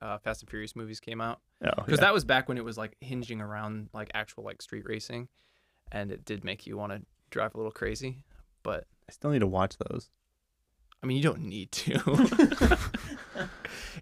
uh, 0.00 0.18
Fast 0.18 0.42
and 0.42 0.50
Furious 0.50 0.74
movies 0.76 1.00
came 1.00 1.20
out. 1.20 1.40
oh, 1.64 1.70
because 1.76 1.98
yeah. 1.98 2.06
that 2.06 2.14
was 2.14 2.24
back 2.24 2.48
when 2.48 2.58
it 2.58 2.64
was 2.64 2.76
like 2.78 2.96
hinging 3.00 3.40
around 3.40 3.88
like 3.92 4.10
actual 4.14 4.44
like 4.44 4.62
street 4.62 4.84
racing 4.86 5.28
and 5.92 6.10
it 6.12 6.24
did 6.24 6.44
make 6.44 6.66
you 6.66 6.76
want 6.76 6.92
to 6.92 7.02
drive 7.30 7.54
a 7.54 7.56
little 7.56 7.72
crazy 7.72 8.24
but 8.62 8.84
I 9.08 9.12
still 9.12 9.30
need 9.30 9.38
to 9.40 9.46
watch 9.46 9.76
those. 9.88 10.10
i 11.02 11.06
mean 11.06 11.16
you 11.16 11.22
don't 11.22 11.40
need 11.42 11.70
to 11.72 11.94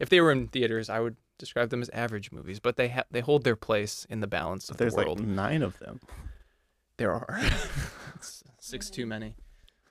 if 0.00 0.08
they 0.08 0.20
were 0.20 0.32
in 0.32 0.48
theaters 0.48 0.88
i 0.90 0.98
would 1.00 1.16
describe 1.38 1.70
them 1.70 1.80
as 1.82 1.88
average 1.90 2.32
movies 2.32 2.58
but 2.60 2.76
they 2.76 2.88
ha- 2.88 3.04
they 3.10 3.20
hold 3.20 3.44
their 3.44 3.56
place 3.56 4.06
in 4.10 4.20
the 4.20 4.26
balance 4.26 4.66
But 4.66 4.74
of 4.74 4.78
there's 4.78 4.94
the 4.94 5.04
world 5.04 5.20
like 5.20 5.28
nine 5.28 5.62
of 5.62 5.78
them. 5.78 6.00
there 6.96 7.12
are 7.12 7.40
six 8.60 8.90
too 8.90 9.06
many 9.06 9.34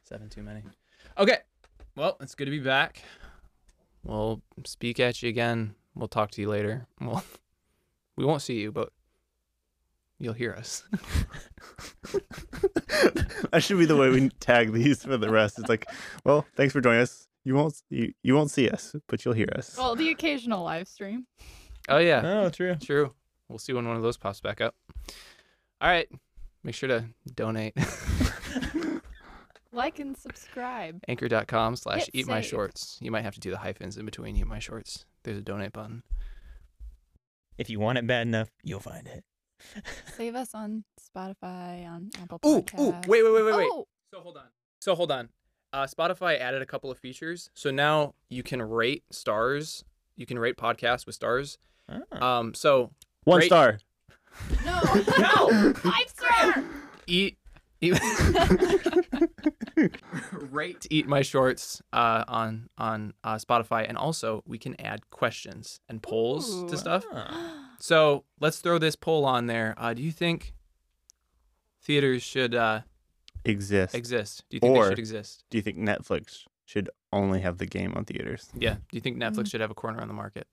seven 0.04 0.30
too 0.30 0.44
many 0.44 0.64
okay 1.18 1.38
well 1.98 2.16
it's 2.22 2.36
good 2.36 2.46
to 2.46 2.52
be 2.52 2.60
back 2.60 3.02
we'll 4.04 4.42
speak 4.66 5.00
at 5.00 5.22
you 5.22 5.28
again 5.28 5.76
we'll 5.96 6.08
talk 6.08 6.32
to 6.32 6.42
you 6.42 6.48
later 6.48 6.88
well 7.02 7.24
we 8.16 8.24
won't 8.24 8.42
see 8.42 8.60
you 8.60 8.72
but 8.72 8.94
you'll 10.20 10.34
hear 10.34 10.54
us 10.54 10.84
that 13.52 13.60
should 13.62 13.78
be 13.78 13.86
the 13.86 13.96
way 13.96 14.10
we 14.10 14.30
tag 14.40 14.72
these 14.74 15.04
for 15.04 15.18
the 15.18 15.30
rest. 15.30 15.60
It's 15.60 15.70
like, 15.70 15.86
well, 16.24 16.46
thanks 16.56 16.74
for 16.74 16.82
joining 16.82 17.02
us. 17.02 17.28
You 17.44 17.56
won't 17.56 17.76
you, 17.90 18.14
you 18.24 18.34
won't 18.36 18.50
see 18.52 18.70
us, 18.70 18.96
but 19.08 19.24
you'll 19.24 19.34
hear 19.34 19.50
us. 19.56 19.76
well, 19.78 19.96
the 19.96 20.10
occasional 20.10 20.64
live 20.64 20.88
stream. 20.88 21.28
oh 21.90 21.98
yeah 22.00 22.22
Oh, 22.26 22.50
true. 22.50 22.76
True. 22.76 23.14
We'll 23.48 23.60
see 23.60 23.74
when 23.74 23.88
one 23.88 23.96
of 23.96 24.02
those 24.04 24.18
pops 24.18 24.42
back 24.42 24.60
up. 24.62 24.76
All 25.80 25.90
right. 25.90 26.10
Make 26.64 26.76
sure 26.76 26.90
to 26.90 27.06
donate. 27.36 27.78
Like 29.72 30.00
and 30.00 30.18
subscribe. 30.18 31.00
Anchor.com 31.08 31.76
slash 31.76 32.10
eat 32.14 32.28
my 32.28 32.42
shorts. 32.42 32.98
You 33.02 33.12
might 33.12 33.22
have 33.24 33.34
to 33.36 33.40
do 33.40 33.52
the 33.52 33.58
hyphens 33.58 33.98
in 33.98 34.06
between 34.06 34.36
eat 34.36 34.48
my 34.48 34.60
shorts. 34.60 35.06
There's 35.24 35.38
a 35.38 35.42
donate 35.42 35.74
button. 35.74 36.04
If 37.58 37.70
you 37.70 37.80
want 37.80 37.98
it 37.98 38.06
bad 38.08 38.28
enough, 38.28 38.50
you'll 38.64 38.80
find 38.80 39.08
it. 39.08 39.24
Save 40.16 40.36
us 40.36 40.54
on 40.54 40.84
Spotify, 41.02 41.88
on 41.88 42.12
Apple 42.22 42.40
Ooh, 42.46 42.62
Podcasts. 42.62 42.80
ooh, 42.80 42.92
wait, 43.10 43.24
wait, 43.24 43.34
wait, 43.34 43.44
wait, 43.46 43.56
wait. 43.58 43.70
Oh, 43.72 43.88
So 44.14 44.20
hold 44.22 44.38
on. 44.38 44.44
So 44.80 44.94
hold 44.96 45.12
on. 45.12 45.30
Uh, 45.74 45.86
Spotify 45.88 46.40
added 46.40 46.62
a 46.62 46.66
couple 46.66 46.92
of 46.92 46.98
features. 47.00 47.50
So 47.56 47.72
now 47.72 48.14
you 48.30 48.44
can 48.44 48.62
rate 48.62 49.04
stars. 49.12 49.84
You 50.16 50.26
can 50.26 50.38
rate 50.40 50.56
podcasts 50.58 51.06
with 51.06 51.16
stars. 51.16 51.58
Ah. 51.90 52.40
Um, 52.40 52.54
so 52.54 52.92
One 53.24 53.40
great. 53.40 53.48
star. 53.48 53.80
no, 54.64 54.80
no, 55.20 55.74
five 55.76 56.08
star. 56.08 56.64
eat, 57.08 57.38
eat 57.82 58.00
rate 60.52 60.88
eat 60.90 61.08
my 61.08 61.22
shorts 61.22 61.82
uh, 61.94 62.24
on 62.28 62.70
on 62.78 63.14
uh, 63.24 63.36
Spotify, 63.36 63.86
and 63.88 63.98
also 63.98 64.44
we 64.46 64.58
can 64.58 64.80
add 64.82 65.10
questions 65.10 65.80
and 65.90 66.02
polls 66.02 66.50
Ooh. 66.54 66.70
to 66.70 66.78
stuff. 66.78 67.06
Ah. 67.14 67.72
So 67.80 68.24
let's 68.40 68.60
throw 68.60 68.78
this 68.80 68.96
poll 68.96 69.26
on 69.26 69.46
there. 69.48 69.74
Uh, 69.78 69.94
do 69.94 70.02
you 70.02 70.12
think 70.12 70.54
theaters 71.84 72.24
should 72.24 72.56
uh, 72.56 72.82
Exist. 73.46 73.96
exist? 73.96 74.44
Do 74.50 74.56
you 74.58 74.60
think 74.62 74.76
they 74.76 74.90
should 74.90 75.00
exist? 75.00 75.44
Do 75.50 75.58
you 75.58 75.62
think 75.62 75.78
Netflix 75.78 76.46
should 76.66 76.90
only 77.14 77.42
have 77.42 77.60
the 77.60 77.66
game 77.66 77.94
on 77.96 78.04
theaters? 78.06 78.50
Yeah. 78.58 78.74
Do 78.74 78.80
you 78.92 79.02
think 79.02 79.18
Netflix 79.18 79.44
Mm. 79.46 79.52
should 79.52 79.62
have 79.62 79.72
a 79.72 79.76
corner 79.76 80.02
on 80.02 80.08
the 80.08 80.14
market? 80.14 80.48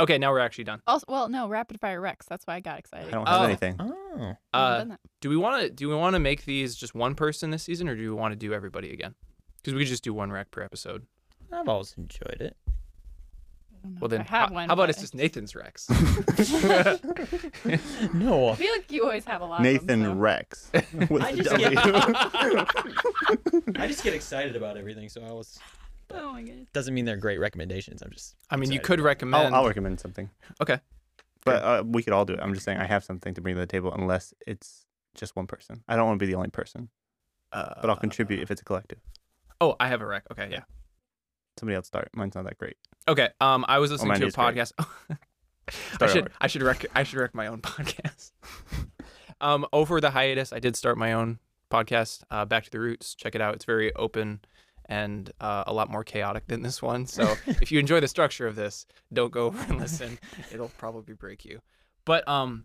Okay, 0.00 0.16
now 0.18 0.30
we're 0.30 0.38
actually 0.38 0.62
done. 0.64 0.80
Also, 0.86 1.04
well, 1.08 1.28
no, 1.28 1.48
Rapid 1.48 1.80
Fire 1.80 2.00
Rex. 2.00 2.24
That's 2.26 2.46
why 2.46 2.54
I 2.54 2.60
got 2.60 2.78
excited. 2.78 3.08
I 3.08 3.10
don't 3.10 3.26
have 3.26 3.40
Oh. 3.40 3.44
anything. 3.44 3.74
Oh, 3.80 4.34
Uh, 4.54 4.78
done 4.78 4.88
that. 4.90 5.00
do 5.20 5.28
we 5.28 5.36
want 5.36 5.60
to 5.62 5.70
do 5.70 5.88
we 5.88 5.94
want 5.96 6.14
to 6.14 6.20
make 6.20 6.44
these 6.44 6.76
just 6.76 6.94
one 6.94 7.14
person 7.16 7.50
this 7.50 7.64
season, 7.64 7.88
or 7.88 7.96
do 7.96 8.02
we 8.02 8.10
want 8.10 8.30
to 8.32 8.36
do 8.36 8.54
everybody 8.54 8.92
again? 8.92 9.14
Because 9.56 9.74
we 9.74 9.80
could 9.80 9.88
just 9.88 10.04
do 10.04 10.14
one 10.14 10.30
rec 10.30 10.50
per 10.52 10.62
episode. 10.62 11.06
I've 11.52 11.68
always 11.68 11.94
enjoyed 11.98 12.40
it. 12.40 12.56
I 12.66 12.70
don't 13.82 13.92
know 13.94 13.98
Well 14.00 14.06
if 14.06 14.10
then, 14.10 14.20
I 14.20 14.24
have 14.24 14.48
how, 14.48 14.54
one. 14.54 14.68
how 14.68 14.74
about 14.74 14.82
but 14.84 14.90
it's 14.90 15.00
just 15.00 15.14
Nathan's 15.14 15.54
Rex? 15.56 15.88
no, 18.14 18.48
I 18.50 18.54
feel 18.56 18.72
like 18.72 18.90
you 18.90 19.04
always 19.04 19.24
have 19.24 19.40
a 19.40 19.44
lot. 19.44 19.62
Nathan 19.62 20.04
of 20.04 20.08
them, 20.08 20.14
so. 20.14 20.14
Rex 20.14 20.70
with 21.10 21.22
I 21.22 21.32
the 21.32 21.42
just 21.42 21.50
W. 21.50 21.76
I 23.78 23.86
just 23.86 24.02
get 24.04 24.14
excited 24.14 24.56
about 24.56 24.76
everything, 24.76 25.08
so 25.08 25.22
I 25.24 25.32
was. 25.32 25.58
Oh 26.12 26.32
my 26.32 26.42
goodness. 26.42 26.68
Doesn't 26.72 26.94
mean 26.94 27.04
they're 27.04 27.16
great 27.16 27.38
recommendations. 27.38 28.02
I'm 28.02 28.10
just. 28.10 28.34
I 28.50 28.56
mean, 28.56 28.72
you 28.72 28.80
could 28.80 29.00
recommend. 29.00 29.54
I'll, 29.54 29.62
I'll 29.62 29.66
recommend 29.66 30.00
something. 30.00 30.30
Okay. 30.60 30.80
But 31.44 31.62
uh, 31.62 31.82
we 31.86 32.02
could 32.02 32.12
all 32.12 32.24
do 32.24 32.34
it. 32.34 32.40
I'm 32.42 32.52
just 32.52 32.64
saying 32.64 32.78
I 32.78 32.84
have 32.86 33.04
something 33.04 33.34
to 33.34 33.40
bring 33.40 33.54
to 33.54 33.60
the 33.60 33.66
table 33.66 33.92
unless 33.92 34.34
it's 34.46 34.86
just 35.14 35.36
one 35.36 35.46
person. 35.46 35.82
I 35.88 35.96
don't 35.96 36.06
want 36.06 36.18
to 36.18 36.24
be 36.24 36.30
the 36.30 36.36
only 36.36 36.50
person, 36.50 36.88
uh, 37.52 37.74
but 37.80 37.90
I'll 37.90 37.96
contribute 37.96 38.40
if 38.40 38.50
it's 38.50 38.60
a 38.60 38.64
collective. 38.64 38.98
Oh, 39.60 39.76
I 39.80 39.88
have 39.88 40.00
a 40.00 40.06
rec. 40.06 40.24
Okay, 40.30 40.48
yeah. 40.50 40.62
Somebody 41.58 41.76
else 41.76 41.86
start. 41.86 42.10
Mine's 42.14 42.34
not 42.34 42.44
that 42.44 42.58
great. 42.58 42.76
Okay. 43.08 43.28
Um, 43.40 43.64
I 43.68 43.78
was 43.78 43.90
listening 43.90 44.08
mine 44.08 44.20
to 44.20 44.26
a 44.26 44.30
podcast. 44.30 44.72
I 46.00 46.06
should 46.06 46.24
over. 46.24 46.30
I 46.40 46.46
should 46.46 46.62
rec 46.62 46.86
I 46.94 47.02
should 47.02 47.18
rec 47.18 47.34
my 47.34 47.46
own 47.46 47.60
podcast. 47.62 48.32
um, 49.40 49.66
over 49.72 50.00
the 50.00 50.10
hiatus, 50.10 50.52
I 50.52 50.60
did 50.60 50.76
start 50.76 50.96
my 50.96 51.12
own 51.12 51.38
podcast. 51.70 52.22
Uh, 52.30 52.44
Back 52.44 52.64
to 52.64 52.70
the 52.70 52.80
Roots. 52.80 53.14
Check 53.14 53.34
it 53.34 53.40
out. 53.40 53.54
It's 53.54 53.64
very 53.64 53.94
open 53.94 54.40
and 54.88 55.30
uh, 55.40 55.64
a 55.66 55.72
lot 55.72 55.90
more 55.90 56.04
chaotic 56.04 56.46
than 56.46 56.62
this 56.62 56.80
one. 56.80 57.06
So 57.06 57.34
if 57.46 57.70
you 57.70 57.78
enjoy 57.78 58.00
the 58.00 58.08
structure 58.08 58.46
of 58.46 58.56
this, 58.56 58.86
don't 59.12 59.32
go 59.32 59.46
over 59.46 59.62
and 59.68 59.78
listen. 59.78 60.18
It'll 60.52 60.70
probably 60.78 61.14
break 61.14 61.44
you. 61.44 61.60
But 62.04 62.26
um, 62.26 62.64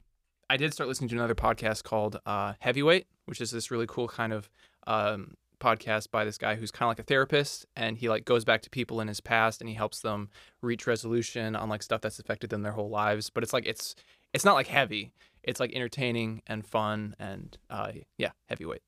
I 0.50 0.58
did 0.58 0.74
start 0.74 0.88
listening 0.88 1.10
to 1.10 1.16
another 1.16 1.36
podcast 1.36 1.84
called 1.84 2.20
uh, 2.26 2.54
Heavyweight, 2.60 3.08
which 3.26 3.42
is 3.42 3.52
this 3.52 3.72
really 3.72 3.88
cool 3.88 4.08
kind 4.08 4.32
of 4.32 4.50
um, 4.88 5.36
podcast 5.60 6.12
by 6.12 6.26
this 6.26 6.38
guy 6.38 6.56
who's 6.56 6.72
kind 6.72 6.88
of 6.88 6.92
like 6.92 7.00
a 7.00 7.04
therapist, 7.04 7.66
and 7.76 7.98
he 7.98 8.10
like 8.10 8.26
goes 8.26 8.46
back 8.46 8.62
to 8.62 8.70
people 8.70 9.02
in 9.02 9.08
his 9.08 9.22
past 9.22 9.62
and 9.62 9.70
he 9.70 9.76
helps 9.76 10.02
them 10.02 10.30
reach 10.62 10.88
resolution 10.88 11.56
on 11.56 11.70
like 11.70 11.84
stuff 11.84 12.02
that's 12.02 12.20
affected 12.20 12.50
them 12.50 12.62
their 12.62 12.74
whole 12.74 12.90
lives. 12.90 13.30
But 13.30 13.44
it's 13.44 13.54
like 13.54 13.66
it's 13.66 13.96
it's 14.34 14.46
not 14.46 14.56
like 14.56 14.68
heavy. 14.68 15.14
It's 15.44 15.60
like 15.60 15.74
entertaining 15.74 16.42
and 16.48 16.66
fun 16.66 17.16
and 17.20 17.58
uh, 17.70 17.92
yeah, 18.18 18.32
heavyweight. 18.48 18.82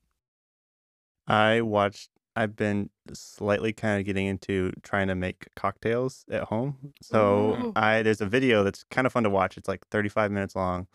I 1.27 1.61
watched. 1.61 2.09
I've 2.35 2.55
been 2.55 2.89
slightly 3.13 3.71
kind 3.73 3.99
of 3.99 4.05
getting 4.05 4.25
into 4.27 4.71
trying 4.83 5.07
to 5.07 5.15
make 5.15 5.47
cocktails 5.55 6.25
at 6.29 6.43
home. 6.43 6.93
So 7.01 7.55
Ooh. 7.55 7.73
I 7.75 8.01
there's 8.01 8.21
a 8.21 8.25
video 8.25 8.63
that's 8.63 8.83
kind 8.91 9.07
of 9.07 9.13
fun 9.13 9.23
to 9.23 9.29
watch. 9.29 9.57
It's 9.57 9.67
like 9.67 9.87
35 9.87 10.31
minutes 10.31 10.55
long, 10.55 10.87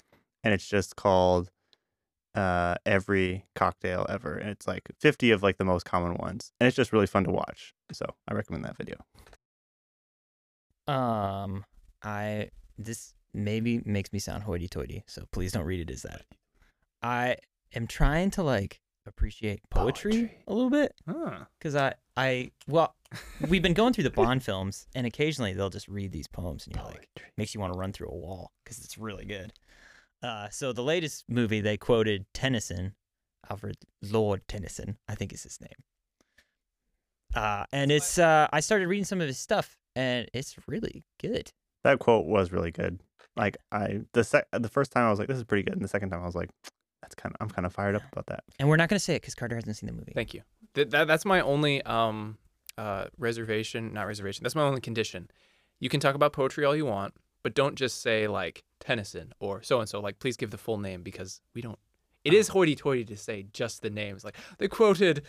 and 0.45 0.53
it's 0.55 0.67
just 0.67 0.97
called 0.97 1.51
uh 2.37 2.77
every 2.87 3.45
cocktail 3.57 4.07
ever 4.09 4.35
and 4.37 4.49
it's 4.51 4.69
like 4.69 4.89
50 5.01 5.33
of 5.33 5.43
like 5.43 5.57
the 5.59 5.65
most 5.65 5.85
common 5.85 6.15
ones 6.15 6.53
and 6.61 6.69
it's 6.69 6.77
just 6.77 6.93
really 6.93 7.09
fun 7.09 7.25
to 7.25 7.31
watch 7.33 7.75
so 7.91 8.07
i 8.29 8.35
recommend 8.35 8.65
that 8.65 8.77
video 8.77 8.95
Um, 10.87 11.65
I 12.03 12.51
this 12.79 13.15
maybe 13.33 13.81
makes 13.85 14.13
me 14.13 14.19
sound 14.19 14.43
hoity-toity, 14.45 15.05
so 15.07 15.25
please 15.33 15.53
don't 15.53 15.65
read 15.65 15.81
it 15.81 15.93
as 15.93 16.03
that. 16.03 16.23
I 17.03 17.37
am 17.75 17.87
trying 17.87 18.31
to 18.33 18.43
like 18.43 18.81
appreciate 19.11 19.61
poetry, 19.71 20.13
Poetry. 20.13 20.39
a 20.49 20.53
little 20.55 20.71
bit 20.71 20.95
Huh. 21.07 21.45
because 21.59 21.77
I 21.77 21.95
I 22.17 22.51
well 22.67 22.95
we've 23.49 23.63
been 23.63 23.75
going 23.75 23.93
through 23.93 24.05
the 24.05 24.11
Bond 24.11 24.43
films 24.49 24.87
and 24.95 25.07
occasionally 25.07 25.53
they'll 25.53 25.69
just 25.69 25.89
read 25.89 26.13
these 26.13 26.27
poems 26.27 26.67
and 26.67 26.75
you're 26.75 26.85
like 26.85 27.09
makes 27.37 27.55
you 27.55 27.61
want 27.61 27.73
to 27.75 27.79
run 27.79 27.93
through 27.93 28.09
a 28.09 28.15
wall 28.17 28.53
because 28.65 28.79
it's 28.83 28.97
really 28.97 29.25
good. 29.27 29.53
Uh, 30.23 30.49
so 30.51 30.73
the 30.73 30.83
latest 30.83 31.25
movie 31.29 31.61
they 31.61 31.77
quoted 31.77 32.25
Tennyson, 32.35 32.95
Alfred 33.51 33.77
Lord 34.03 34.47
Tennyson, 34.49 34.97
I 35.09 35.15
think 35.15 35.33
is 35.33 35.43
his 35.43 35.61
name. 35.61 35.85
Uh, 37.35 37.65
and 37.73 37.91
it's 37.93 38.19
uh, 38.19 38.49
I 38.53 38.61
started 38.61 38.89
reading 38.89 39.05
some 39.05 39.21
of 39.21 39.27
his 39.29 39.39
stuff 39.39 39.77
and 39.97 40.29
it's 40.35 40.57
really 40.67 41.05
good. 41.21 41.53
that 41.85 41.99
quote 41.99 42.27
was 42.27 42.53
really 42.53 42.71
good 42.71 43.01
like 43.37 43.57
i 43.71 44.01
the 44.13 44.25
sec 44.25 44.45
the 44.53 44.69
first 44.69 44.91
time 44.91 45.05
i 45.07 45.11
was 45.11 45.19
like 45.21 45.29
this 45.29 45.37
is 45.37 45.45
pretty 45.45 45.63
good 45.63 45.75
and 45.75 45.85
the 45.85 45.89
second 45.89 46.11
time 46.11 46.21
i 46.21 46.27
was 46.27 46.35
like 46.35 46.51
that's 47.03 47.15
kind 47.15 47.35
of 47.35 47.41
i'm 47.43 47.49
kind 47.51 47.67
of 47.67 47.73
fired 47.73 47.95
up 47.95 48.03
about 48.13 48.27
that 48.27 48.45
And 48.59 48.69
we're 48.69 48.77
not 48.77 48.89
gonna 48.89 48.99
say 49.01 49.15
it 49.17 49.23
because 49.23 49.35
Carter 49.35 49.55
hasn't 49.57 49.77
seen 49.77 49.87
the 49.89 49.93
movie. 49.95 50.13
Thank 50.15 50.35
you. 50.35 50.43
Th- 50.75 50.89
that, 50.91 51.07
that's 51.07 51.25
my 51.25 51.41
only 51.41 51.83
um 51.83 52.39
uh 52.79 53.07
reservation, 53.19 53.93
not 53.93 54.07
reservation. 54.07 54.43
That's 54.45 54.55
my 54.55 54.63
only 54.63 54.81
condition. 54.81 55.29
You 55.81 55.89
can 55.89 56.01
talk 56.01 56.15
about 56.15 56.33
poetry 56.33 56.65
all 56.65 56.77
you 56.77 56.87
want, 56.87 57.15
but 57.43 57.55
don't 57.55 57.75
just 57.75 58.03
say 58.03 58.27
like 58.29 58.65
Tennyson 58.81 59.33
or 59.41 59.63
so 59.63 59.81
and 59.81 59.89
so. 59.89 60.01
Like, 60.01 60.19
please 60.19 60.37
give 60.37 60.51
the 60.51 60.59
full 60.59 60.79
name 60.79 61.03
because 61.03 61.41
we 61.55 61.63
don't. 61.63 61.79
It 62.25 62.33
is 62.35 62.49
hoity-toity 62.49 63.05
to 63.07 63.17
say 63.17 63.47
just 63.53 63.81
the 63.83 63.91
names. 63.91 64.25
Like 64.25 64.37
they 64.59 64.69
quoted, 64.69 65.23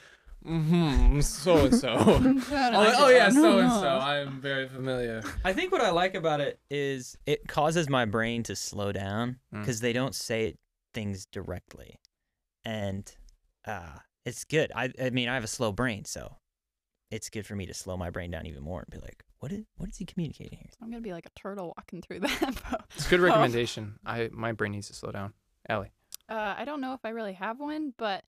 mm-hmm, 0.46 1.22
so 1.22 1.66
and 1.66 1.76
so. 1.76 1.96
Oh 1.98 3.10
yeah, 3.10 3.30
so 3.30 3.60
and 3.60 3.72
so. 3.72 3.88
I'm 3.88 4.42
very 4.42 4.68
familiar. 4.68 5.22
I 5.46 5.54
think 5.54 5.72
what 5.72 5.82
I 5.82 5.92
like 5.92 6.16
about 6.16 6.42
it 6.42 6.60
is 6.70 7.18
it 7.26 7.48
causes 7.48 7.90
my 7.90 8.06
brain 8.06 8.44
to 8.44 8.56
slow 8.56 8.92
down 8.92 9.38
Mm. 9.54 9.60
because 9.62 9.80
they 9.82 9.94
don't 9.94 10.16
say 10.16 10.56
things 10.94 11.26
directly, 11.26 12.00
and 12.66 13.14
uh, 13.66 13.98
it's 14.26 14.44
good. 14.44 14.72
I 14.76 14.92
I 15.02 15.10
mean 15.10 15.30
I 15.30 15.34
have 15.36 15.44
a 15.44 15.48
slow 15.48 15.72
brain, 15.72 16.06
so 16.06 16.38
it's 17.10 17.30
good 17.30 17.46
for 17.46 17.56
me 17.56 17.66
to 17.66 17.74
slow 17.74 17.98
my 17.98 18.10
brain 18.10 18.32
down 18.32 18.46
even 18.46 18.64
more 18.64 18.80
and 18.80 18.89
be 18.89 18.98
like, 19.06 19.24
what 19.39 19.52
is 19.52 19.64
what 19.78 19.89
is 19.89 19.98
he 19.98 20.06
communicating 20.06 20.60
here? 20.60 20.70
I'm 20.82 20.89
gonna 20.89 21.02
be 21.02 21.14
like 21.14 21.26
a 21.26 21.39
turtle 21.39 21.74
walking 21.78 22.02
through 22.02 22.20
that. 22.22 22.86
It's 22.96 23.08
a 23.08 23.10
good 23.10 23.20
Oh. 23.20 23.24
recommendation. 23.24 23.96
I 24.06 24.30
my 24.32 24.52
brain 24.52 24.72
needs 24.74 24.88
to 24.88 24.94
slow 24.94 25.12
down. 25.12 25.34
Allie. 25.68 25.92
Uh, 26.30 26.56
I 26.58 26.66
don't 26.66 26.82
know 26.82 26.94
if 26.94 27.02
I 27.04 27.10
really 27.10 27.34
have 27.34 27.60
one, 27.60 27.94
but 27.98 28.24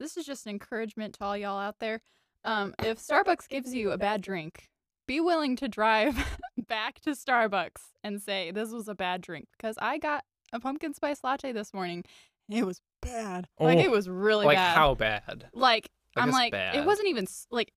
this 0.00 0.16
is 0.16 0.24
just 0.24 0.46
an 0.46 0.50
encouragement 0.50 1.14
to 1.14 1.24
all 1.24 1.36
y'all 1.36 1.58
out 1.58 1.78
there. 1.80 2.00
Um, 2.44 2.74
if 2.82 2.98
Starbucks 2.98 3.48
gives 3.48 3.72
you 3.74 3.92
a 3.92 3.98
bad 3.98 4.20
drink, 4.22 4.70
be 5.06 5.20
willing 5.20 5.54
to 5.56 5.68
drive 5.68 6.16
back 6.68 7.00
to 7.02 7.10
Starbucks 7.10 7.82
and 8.02 8.20
say 8.22 8.50
this 8.50 8.70
was 8.70 8.88
a 8.88 8.94
bad 8.94 9.20
drink 9.20 9.48
because 9.56 9.76
I 9.80 9.98
got 9.98 10.24
a 10.52 10.60
pumpkin 10.60 10.94
spice 10.94 11.22
latte 11.24 11.52
this 11.52 11.72
morning 11.74 12.04
and 12.48 12.58
it 12.58 12.64
was 12.66 12.80
bad. 13.00 13.48
Like 13.58 13.78
Oh. 13.78 13.82
it 13.82 13.90
was 13.90 14.08
really 14.08 14.46
like 14.46 14.56
bad. 14.56 14.76
how 14.76 14.94
bad? 14.94 15.48
Like 15.52 15.88
Like, 16.16 16.22
I'm 16.24 16.30
like 16.30 16.52
bad. 16.52 16.74
it 16.76 16.84
wasn't 16.84 17.08
even 17.08 17.24
s- 17.24 17.46
like 17.50 17.72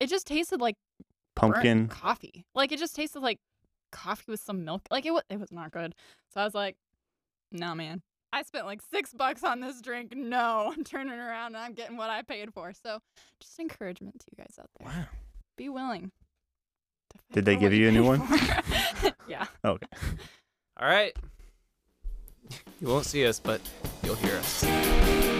it 0.00 0.08
just 0.08 0.26
tasted 0.26 0.60
like 0.60 0.76
pumpkin 1.36 1.88
coffee. 1.88 2.44
Like 2.54 2.72
it 2.72 2.78
just 2.78 2.94
tasted 2.96 3.20
like 3.20 3.38
coffee 3.92 4.30
with 4.32 4.40
some 4.40 4.64
milk. 4.64 4.82
Like 4.90 5.06
it 5.06 5.12
was 5.12 5.22
it 5.30 5.38
was 5.38 5.52
not 5.52 5.70
good. 5.70 5.94
So 6.32 6.40
I 6.40 6.44
was 6.44 6.54
like, 6.54 6.76
no 7.52 7.74
man. 7.74 8.02
I 8.32 8.42
spent 8.42 8.66
like 8.66 8.80
six 8.92 9.12
bucks 9.12 9.44
on 9.44 9.60
this 9.60 9.80
drink. 9.80 10.12
No, 10.16 10.72
I'm 10.76 10.82
turning 10.82 11.12
around 11.18 11.54
and 11.54 11.58
I'm 11.58 11.72
getting 11.74 11.96
what 11.96 12.10
I 12.10 12.22
paid 12.22 12.52
for. 12.52 12.72
So 12.72 12.98
just 13.40 13.58
encouragement 13.60 14.18
to 14.20 14.26
you 14.32 14.42
guys 14.44 14.56
out 14.58 14.68
there. 14.80 14.88
Wow. 14.88 15.04
Be 15.56 15.68
willing. 15.68 16.10
Did 17.32 17.44
they 17.44 17.54
give 17.56 17.72
you 17.72 17.88
a 17.88 17.92
new 17.92 18.02
one? 18.04 18.20
yeah. 19.28 19.46
okay 19.64 19.86
All 20.80 20.88
right. 20.88 21.16
You 22.80 22.88
won't 22.88 23.06
see 23.06 23.26
us, 23.26 23.40
but 23.40 23.60
you'll 24.02 24.16
hear 24.16 24.36
us. 24.36 25.33